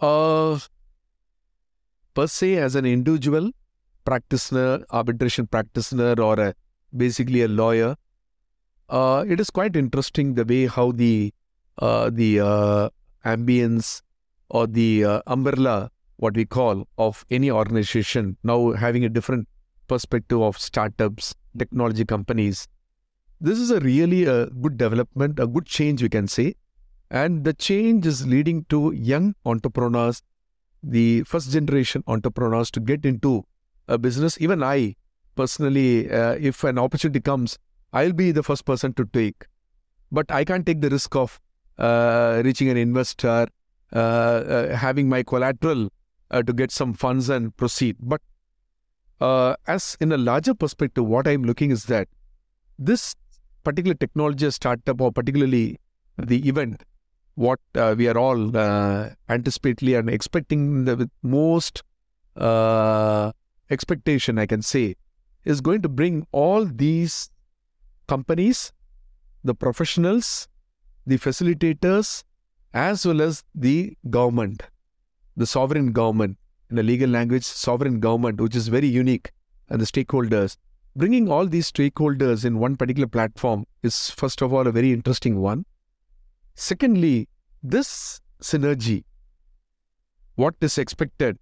Uh, 0.00 0.58
per 2.12 2.26
se, 2.26 2.56
as 2.56 2.74
an 2.74 2.84
individual 2.84 3.52
practitioner, 4.06 4.84
arbitration 4.90 5.46
practitioner, 5.46 6.14
or 6.20 6.40
a, 6.40 6.54
basically 6.96 7.42
a 7.42 7.48
lawyer, 7.48 7.96
uh, 8.88 9.24
it 9.28 9.40
is 9.40 9.50
quite 9.50 9.76
interesting 9.76 10.34
the 10.34 10.44
way 10.44 10.66
how 10.66 10.92
the 10.92 11.32
uh, 11.78 12.08
the 12.10 12.40
uh, 12.40 12.88
ambience 13.24 14.02
or 14.48 14.66
the 14.66 15.04
uh, 15.04 15.20
umbrella, 15.26 15.90
what 16.16 16.34
we 16.34 16.44
call, 16.44 16.86
of 16.96 17.26
any 17.30 17.50
organization 17.50 18.36
now 18.42 18.72
having 18.72 19.04
a 19.04 19.08
different 19.08 19.46
perspective 19.88 20.40
of 20.40 20.58
startups, 20.58 21.34
technology 21.58 22.04
companies. 22.04 22.68
This 23.40 23.58
is 23.58 23.70
a 23.70 23.80
really 23.80 24.24
a 24.24 24.46
good 24.46 24.78
development, 24.78 25.38
a 25.38 25.46
good 25.46 25.66
change, 25.66 26.02
we 26.02 26.08
can 26.08 26.26
say. 26.28 26.54
And 27.10 27.44
the 27.44 27.52
change 27.52 28.06
is 28.06 28.26
leading 28.26 28.64
to 28.70 28.92
young 28.92 29.34
entrepreneurs, 29.44 30.22
the 30.82 31.22
first 31.24 31.50
generation 31.50 32.02
entrepreneurs 32.06 32.70
to 32.72 32.80
get 32.80 33.04
into 33.04 33.44
a 33.88 33.98
business. 33.98 34.40
Even 34.40 34.62
I 34.62 34.96
personally, 35.36 36.10
uh, 36.10 36.36
if 36.40 36.64
an 36.64 36.78
opportunity 36.78 37.20
comes, 37.20 37.58
I'll 37.92 38.12
be 38.12 38.32
the 38.32 38.42
first 38.42 38.64
person 38.64 38.92
to 38.94 39.04
take. 39.04 39.46
But 40.10 40.30
I 40.30 40.44
can't 40.44 40.66
take 40.66 40.80
the 40.80 40.90
risk 40.90 41.14
of 41.14 41.40
uh, 41.78 42.42
reaching 42.44 42.68
an 42.68 42.76
investor, 42.76 43.46
uh, 43.92 43.98
uh 43.98 44.76
having 44.76 45.08
my 45.08 45.22
collateral 45.22 45.88
uh, 46.30 46.42
to 46.42 46.52
get 46.52 46.70
some 46.70 46.94
funds 46.94 47.28
and 47.28 47.56
proceed. 47.56 47.96
But 48.00 48.20
uh, 49.20 49.56
as 49.66 49.96
in 50.00 50.12
a 50.12 50.16
larger 50.16 50.54
perspective, 50.54 51.06
what 51.06 51.28
I'm 51.28 51.44
looking 51.44 51.70
is 51.70 51.84
that 51.84 52.08
this 52.78 53.14
particular 53.64 53.94
technology 53.94 54.50
startup 54.50 55.00
or 55.00 55.12
particularly 55.12 55.80
the 56.18 56.48
event 56.48 56.82
what 57.34 57.60
we 57.96 58.08
are 58.08 58.16
all 58.16 58.56
uh, 58.56 59.10
anticipating 59.28 59.94
and 59.94 60.08
expecting 60.08 60.84
the, 60.86 60.96
with 60.96 61.10
most 61.22 61.82
expectation, 63.70 64.38
I 64.38 64.46
can 64.46 64.62
say, 64.62 64.96
is 65.44 65.60
going 65.60 65.82
to 65.82 65.88
bring 65.88 66.26
all 66.32 66.64
these 66.64 67.30
companies, 68.08 68.72
the 69.44 69.54
professionals, 69.54 70.48
the 71.06 71.18
facilitators, 71.18 72.24
as 72.74 73.06
well 73.06 73.22
as 73.22 73.44
the 73.54 73.96
government, 74.10 74.62
the 75.36 75.46
sovereign 75.46 75.92
government, 75.92 76.36
in 76.70 76.78
a 76.78 76.82
legal 76.82 77.08
language, 77.08 77.44
sovereign 77.44 78.00
government, 78.00 78.40
which 78.40 78.56
is 78.56 78.68
very 78.68 78.88
unique, 78.88 79.30
and 79.68 79.80
the 79.80 79.84
stakeholders. 79.84 80.56
Bringing 80.96 81.30
all 81.30 81.46
these 81.46 81.70
stakeholders 81.70 82.44
in 82.44 82.58
one 82.58 82.76
particular 82.76 83.06
platform 83.06 83.66
is, 83.82 84.10
first 84.10 84.42
of 84.42 84.52
all, 84.52 84.66
a 84.66 84.72
very 84.72 84.92
interesting 84.92 85.40
one. 85.40 85.64
Secondly, 86.54 87.28
this 87.62 88.20
synergy, 88.42 89.04
what 90.36 90.54
is 90.60 90.78
expected, 90.78 91.38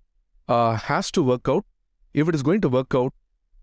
uh, 0.49 0.75
has 0.75 1.11
to 1.13 1.23
work 1.23 1.49
out. 1.49 1.65
If 2.15 2.29
it 2.29 2.35
is 2.35 2.43
going 2.43 2.61
to 2.63 2.69
work 2.69 2.95
out, 2.95 3.13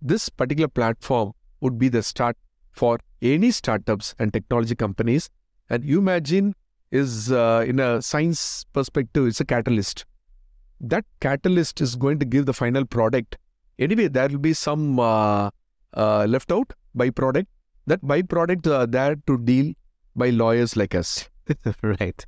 this 0.02 0.30
particular 0.30 0.68
platform 0.68 1.32
would 1.62 1.80
be 1.80 1.90
the 1.90 2.04
start 2.04 2.36
for 2.72 3.00
any 3.22 3.52
startups 3.52 4.14
and 4.20 4.34
technology 4.34 4.76
companies. 4.76 5.30
And 5.70 5.84
Umagine 5.84 6.54
is, 6.92 7.32
uh, 7.32 7.64
in 7.66 7.80
a 7.80 8.02
science 8.02 8.66
perspective, 8.74 9.28
it's 9.28 9.40
a 9.40 9.46
catalyst. 9.46 10.06
That 10.82 11.06
catalyst 11.20 11.80
is 11.82 11.96
going 11.96 12.20
to 12.20 12.26
give 12.26 12.46
the 12.46 12.54
final 12.54 12.86
product. 12.86 13.38
Anyway, 13.80 14.08
there 14.08 14.28
will 14.28 14.40
be 14.40 14.54
some 14.54 15.00
uh, 15.00 15.50
uh 15.94 16.26
left 16.26 16.52
out 16.52 16.74
byproduct. 16.98 17.46
That 17.88 18.02
byproduct 18.02 18.68
are 18.68 18.88
there 18.88 19.16
to 19.28 19.38
deal 19.38 19.74
by 20.16 20.30
lawyers 20.30 20.76
like 20.76 20.96
us. 20.96 21.30
right. 21.82 22.26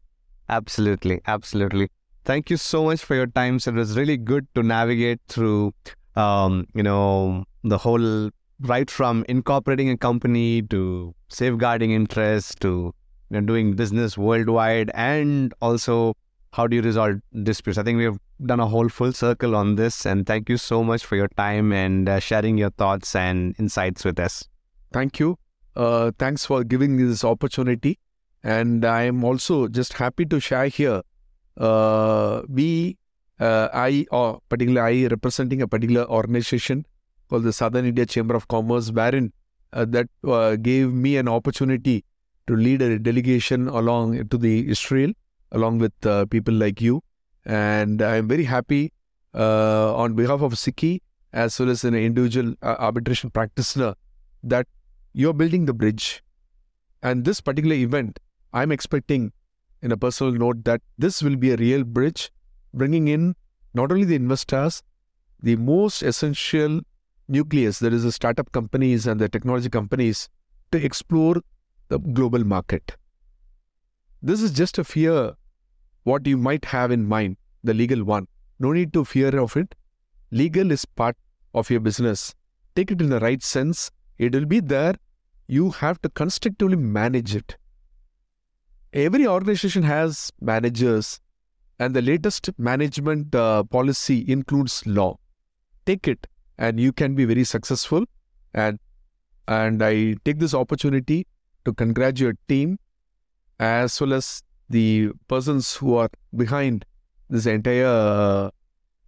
Absolutely. 0.49 1.21
Absolutely. 1.25 1.89
Thank 2.25 2.49
you 2.49 2.57
so 2.57 2.85
much 2.85 3.03
for 3.03 3.15
your 3.15 3.27
time. 3.27 3.59
So 3.59 3.71
it 3.71 3.75
was 3.75 3.97
really 3.97 4.17
good 4.17 4.47
to 4.55 4.63
navigate 4.63 5.19
through, 5.27 5.73
um, 6.15 6.67
you 6.73 6.83
know, 6.83 7.45
the 7.63 7.77
whole 7.77 8.29
right 8.61 8.89
from 8.89 9.25
incorporating 9.27 9.89
a 9.89 9.97
company 9.97 10.61
to 10.61 11.13
safeguarding 11.29 11.91
interests 11.91 12.55
to 12.55 12.93
you 13.29 13.41
know, 13.41 13.41
doing 13.41 13.73
business 13.73 14.17
worldwide 14.17 14.91
and 14.93 15.53
also 15.61 16.15
how 16.51 16.67
do 16.67 16.75
you 16.75 16.81
resolve 16.81 17.19
disputes. 17.41 17.77
I 17.79 17.83
think 17.83 17.97
we 17.97 18.03
have 18.03 18.19
done 18.45 18.59
a 18.59 18.67
whole 18.67 18.89
full 18.89 19.11
circle 19.11 19.55
on 19.55 19.75
this. 19.75 20.05
And 20.05 20.25
thank 20.25 20.49
you 20.49 20.57
so 20.57 20.83
much 20.83 21.03
for 21.03 21.15
your 21.15 21.27
time 21.29 21.71
and 21.71 22.07
uh, 22.07 22.19
sharing 22.19 22.57
your 22.57 22.69
thoughts 22.71 23.15
and 23.15 23.55
insights 23.59 24.05
with 24.05 24.19
us. 24.19 24.47
Thank 24.91 25.19
you. 25.19 25.37
Uh, 25.75 26.11
thanks 26.19 26.45
for 26.45 26.63
giving 26.63 26.95
me 26.95 27.03
this 27.03 27.23
opportunity. 27.23 27.99
And 28.43 28.85
I 28.85 29.03
am 29.03 29.23
also 29.23 29.67
just 29.67 29.93
happy 29.93 30.25
to 30.25 30.39
share 30.39 30.67
here. 30.67 31.01
Uh, 31.57 32.41
we, 32.47 32.97
uh, 33.39 33.69
I, 33.73 34.05
or 34.11 34.39
particularly 34.49 35.05
I, 35.05 35.07
representing 35.07 35.61
a 35.61 35.67
particular 35.67 36.05
organization 36.05 36.85
called 37.29 37.43
the 37.43 37.53
Southern 37.53 37.85
India 37.85 38.05
Chamber 38.05 38.35
of 38.35 38.47
Commerce, 38.47 38.91
wherein 38.91 39.33
uh, 39.73 39.85
that 39.85 40.07
uh, 40.27 40.55
gave 40.55 40.93
me 40.93 41.17
an 41.17 41.27
opportunity 41.27 42.05
to 42.47 42.55
lead 42.55 42.81
a 42.81 42.99
delegation 42.99 43.67
along 43.67 44.27
to 44.27 44.37
the 44.37 44.69
Israel, 44.69 45.11
along 45.51 45.79
with 45.79 45.93
uh, 46.05 46.25
people 46.25 46.53
like 46.53 46.81
you. 46.81 47.01
And 47.45 48.01
I 48.01 48.17
am 48.17 48.27
very 48.27 48.43
happy 48.43 48.91
uh, 49.33 49.95
on 49.95 50.13
behalf 50.13 50.41
of 50.41 50.53
SICCI 50.53 51.01
as 51.33 51.59
well 51.59 51.69
as 51.69 51.83
an 51.83 51.95
individual 51.95 52.53
arbitration 52.61 53.31
practitioner 53.31 53.95
that 54.43 54.67
you're 55.13 55.33
building 55.33 55.65
the 55.65 55.73
bridge. 55.73 56.21
And 57.01 57.25
this 57.25 57.41
particular 57.41 57.75
event 57.75 58.19
I'm 58.53 58.71
expecting, 58.71 59.33
in 59.81 59.91
a 59.91 59.97
personal 59.97 60.31
note, 60.31 60.63
that 60.65 60.81
this 60.97 61.23
will 61.23 61.35
be 61.35 61.51
a 61.51 61.55
real 61.55 61.83
bridge, 61.83 62.31
bringing 62.73 63.07
in 63.07 63.35
not 63.73 63.91
only 63.91 64.05
the 64.05 64.15
investors, 64.15 64.83
the 65.41 65.55
most 65.55 66.01
essential 66.03 66.81
nucleus, 67.27 67.79
that 67.79 67.93
is, 67.93 68.03
the 68.03 68.11
startup 68.11 68.51
companies 68.51 69.07
and 69.07 69.19
the 69.19 69.29
technology 69.29 69.69
companies, 69.69 70.29
to 70.71 70.83
explore 70.83 71.35
the 71.89 71.99
global 71.99 72.43
market. 72.43 72.95
This 74.21 74.41
is 74.41 74.51
just 74.51 74.77
a 74.77 74.83
fear 74.83 75.33
what 76.03 76.27
you 76.27 76.37
might 76.37 76.65
have 76.65 76.91
in 76.91 77.07
mind, 77.07 77.37
the 77.63 77.73
legal 77.73 78.03
one. 78.03 78.27
No 78.59 78.71
need 78.71 78.93
to 78.93 79.05
fear 79.05 79.37
of 79.39 79.55
it. 79.55 79.75
Legal 80.31 80.71
is 80.71 80.85
part 80.85 81.15
of 81.53 81.69
your 81.69 81.79
business. 81.79 82.33
Take 82.75 82.91
it 82.91 83.01
in 83.01 83.09
the 83.09 83.19
right 83.19 83.41
sense. 83.41 83.91
It 84.17 84.33
will 84.33 84.45
be 84.45 84.59
there. 84.59 84.95
You 85.47 85.71
have 85.71 86.01
to 86.01 86.09
constructively 86.09 86.75
manage 86.75 87.35
it 87.35 87.57
every 88.93 89.25
organization 89.25 89.83
has 89.83 90.31
managers, 90.39 91.19
and 91.83 91.95
the 91.99 92.01
latest 92.01 92.49
management 92.57 93.35
uh, 93.35 93.63
policy 93.63 94.23
includes 94.35 94.75
law. 94.85 95.17
Take 95.85 96.07
it, 96.07 96.27
and 96.57 96.79
you 96.79 96.93
can 97.01 97.15
be 97.15 97.25
very 97.25 97.43
successful. 97.43 98.05
And 98.53 98.79
and 99.47 99.83
I 99.83 100.15
take 100.23 100.39
this 100.39 100.53
opportunity 100.53 101.27
to 101.65 101.73
congratulate 101.73 102.37
team 102.47 102.79
as 103.59 103.99
well 103.99 104.13
as 104.13 104.43
the 104.69 105.11
persons 105.27 105.75
who 105.75 105.95
are 105.95 106.09
behind 106.43 106.85
this 107.29 107.45
entire 107.45 107.85
uh, 107.85 108.49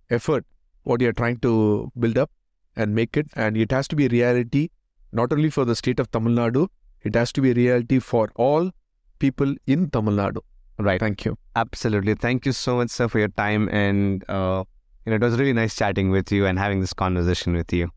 effort. 0.09 0.45
What 0.83 1.01
you 1.01 1.09
are 1.09 1.19
trying 1.19 1.37
to 1.45 1.91
build 1.97 2.17
up 2.17 2.31
and 2.75 2.93
make 2.93 3.17
it, 3.17 3.27
and 3.35 3.57
it 3.65 3.71
has 3.71 3.87
to 3.93 3.95
be 4.01 4.07
a 4.07 4.09
reality 4.09 4.69
not 5.11 5.31
only 5.31 5.49
for 5.49 5.65
the 5.65 5.75
state 5.75 5.99
of 5.99 6.11
Tamil 6.11 6.33
Nadu. 6.41 6.67
It 7.03 7.15
has 7.15 7.31
to 7.33 7.41
be 7.41 7.51
a 7.51 7.53
reality 7.53 7.99
for 7.99 8.31
all 8.35 8.71
people 9.19 9.55
in 9.67 9.89
Tamil 9.91 10.15
Nadu. 10.15 10.41
Right. 10.77 10.99
Thank 10.99 11.25
you. 11.25 11.37
Absolutely. 11.55 12.15
Thank 12.15 12.45
you 12.45 12.51
so 12.51 12.77
much, 12.77 12.89
sir, 12.89 13.07
for 13.07 13.19
your 13.19 13.29
time. 13.29 13.69
And 13.69 14.23
uh, 14.29 14.63
you 15.05 15.11
know, 15.11 15.15
it 15.15 15.21
was 15.21 15.37
really 15.37 15.53
nice 15.53 15.75
chatting 15.75 16.09
with 16.09 16.31
you 16.31 16.45
and 16.45 16.59
having 16.59 16.81
this 16.81 16.93
conversation 16.93 17.53
with 17.53 17.71
you. 17.71 17.91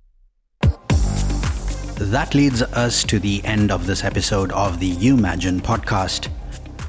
That 2.00 2.32
leads 2.34 2.62
us 2.62 3.02
to 3.04 3.18
the 3.18 3.44
end 3.44 3.72
of 3.72 3.86
this 3.86 4.04
episode 4.04 4.52
of 4.52 4.78
the 4.78 4.94
Umagine 4.96 5.60
podcast. 5.60 6.28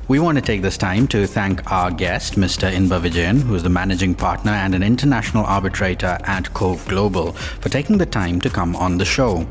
We 0.08 0.20
want 0.20 0.38
to 0.38 0.42
take 0.42 0.62
this 0.62 0.78
time 0.78 1.08
to 1.10 1.26
thank 1.26 1.72
our 1.72 1.92
guest, 1.92 2.34
Mr. 2.34 2.72
Inbavijayan, 2.72 3.42
who 3.42 3.56
is 3.56 3.64
the 3.64 3.70
managing 3.70 4.14
partner 4.14 4.52
and 4.52 4.76
an 4.76 4.84
international 4.84 5.46
arbitrator 5.46 6.18
at 6.24 6.46
Kove 6.54 6.88
Global, 6.88 7.34
for 7.34 7.70
taking 7.70 7.98
the 7.98 8.06
time 8.06 8.42
to 8.42 8.50
come 8.50 8.76
on 8.76 8.98
the 8.98 9.06
show. 9.06 9.48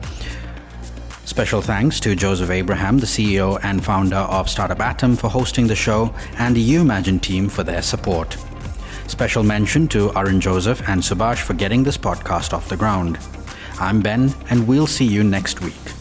Special 1.29 1.61
thanks 1.61 2.01
to 2.01 2.16
Joseph 2.16 2.49
Abraham, 2.49 2.97
the 2.97 3.05
CEO 3.05 3.61
and 3.62 3.85
founder 3.85 4.16
of 4.16 4.49
Startup 4.49 4.81
Atom, 4.81 5.14
for 5.14 5.29
hosting 5.29 5.66
the 5.66 5.76
show, 5.76 6.12
and 6.39 6.57
the 6.57 6.74
Umagine 6.74 7.20
team 7.20 7.51
for 7.51 7.62
their 7.62 7.83
support. 7.83 8.39
Special 9.09 9.43
mention 9.43 9.87
to 9.89 10.11
Arun 10.16 10.41
Joseph 10.41 10.81
and 10.89 11.03
Subhash 11.03 11.43
for 11.43 11.53
getting 11.53 11.85
this 11.85 11.99
podcast 11.99 12.55
off 12.55 12.70
the 12.70 12.79
ground. 12.79 13.18
I'm 13.79 14.01
Ben, 14.01 14.35
and 14.49 14.66
we'll 14.66 14.87
see 14.87 15.05
you 15.05 15.22
next 15.22 15.61
week. 15.61 15.98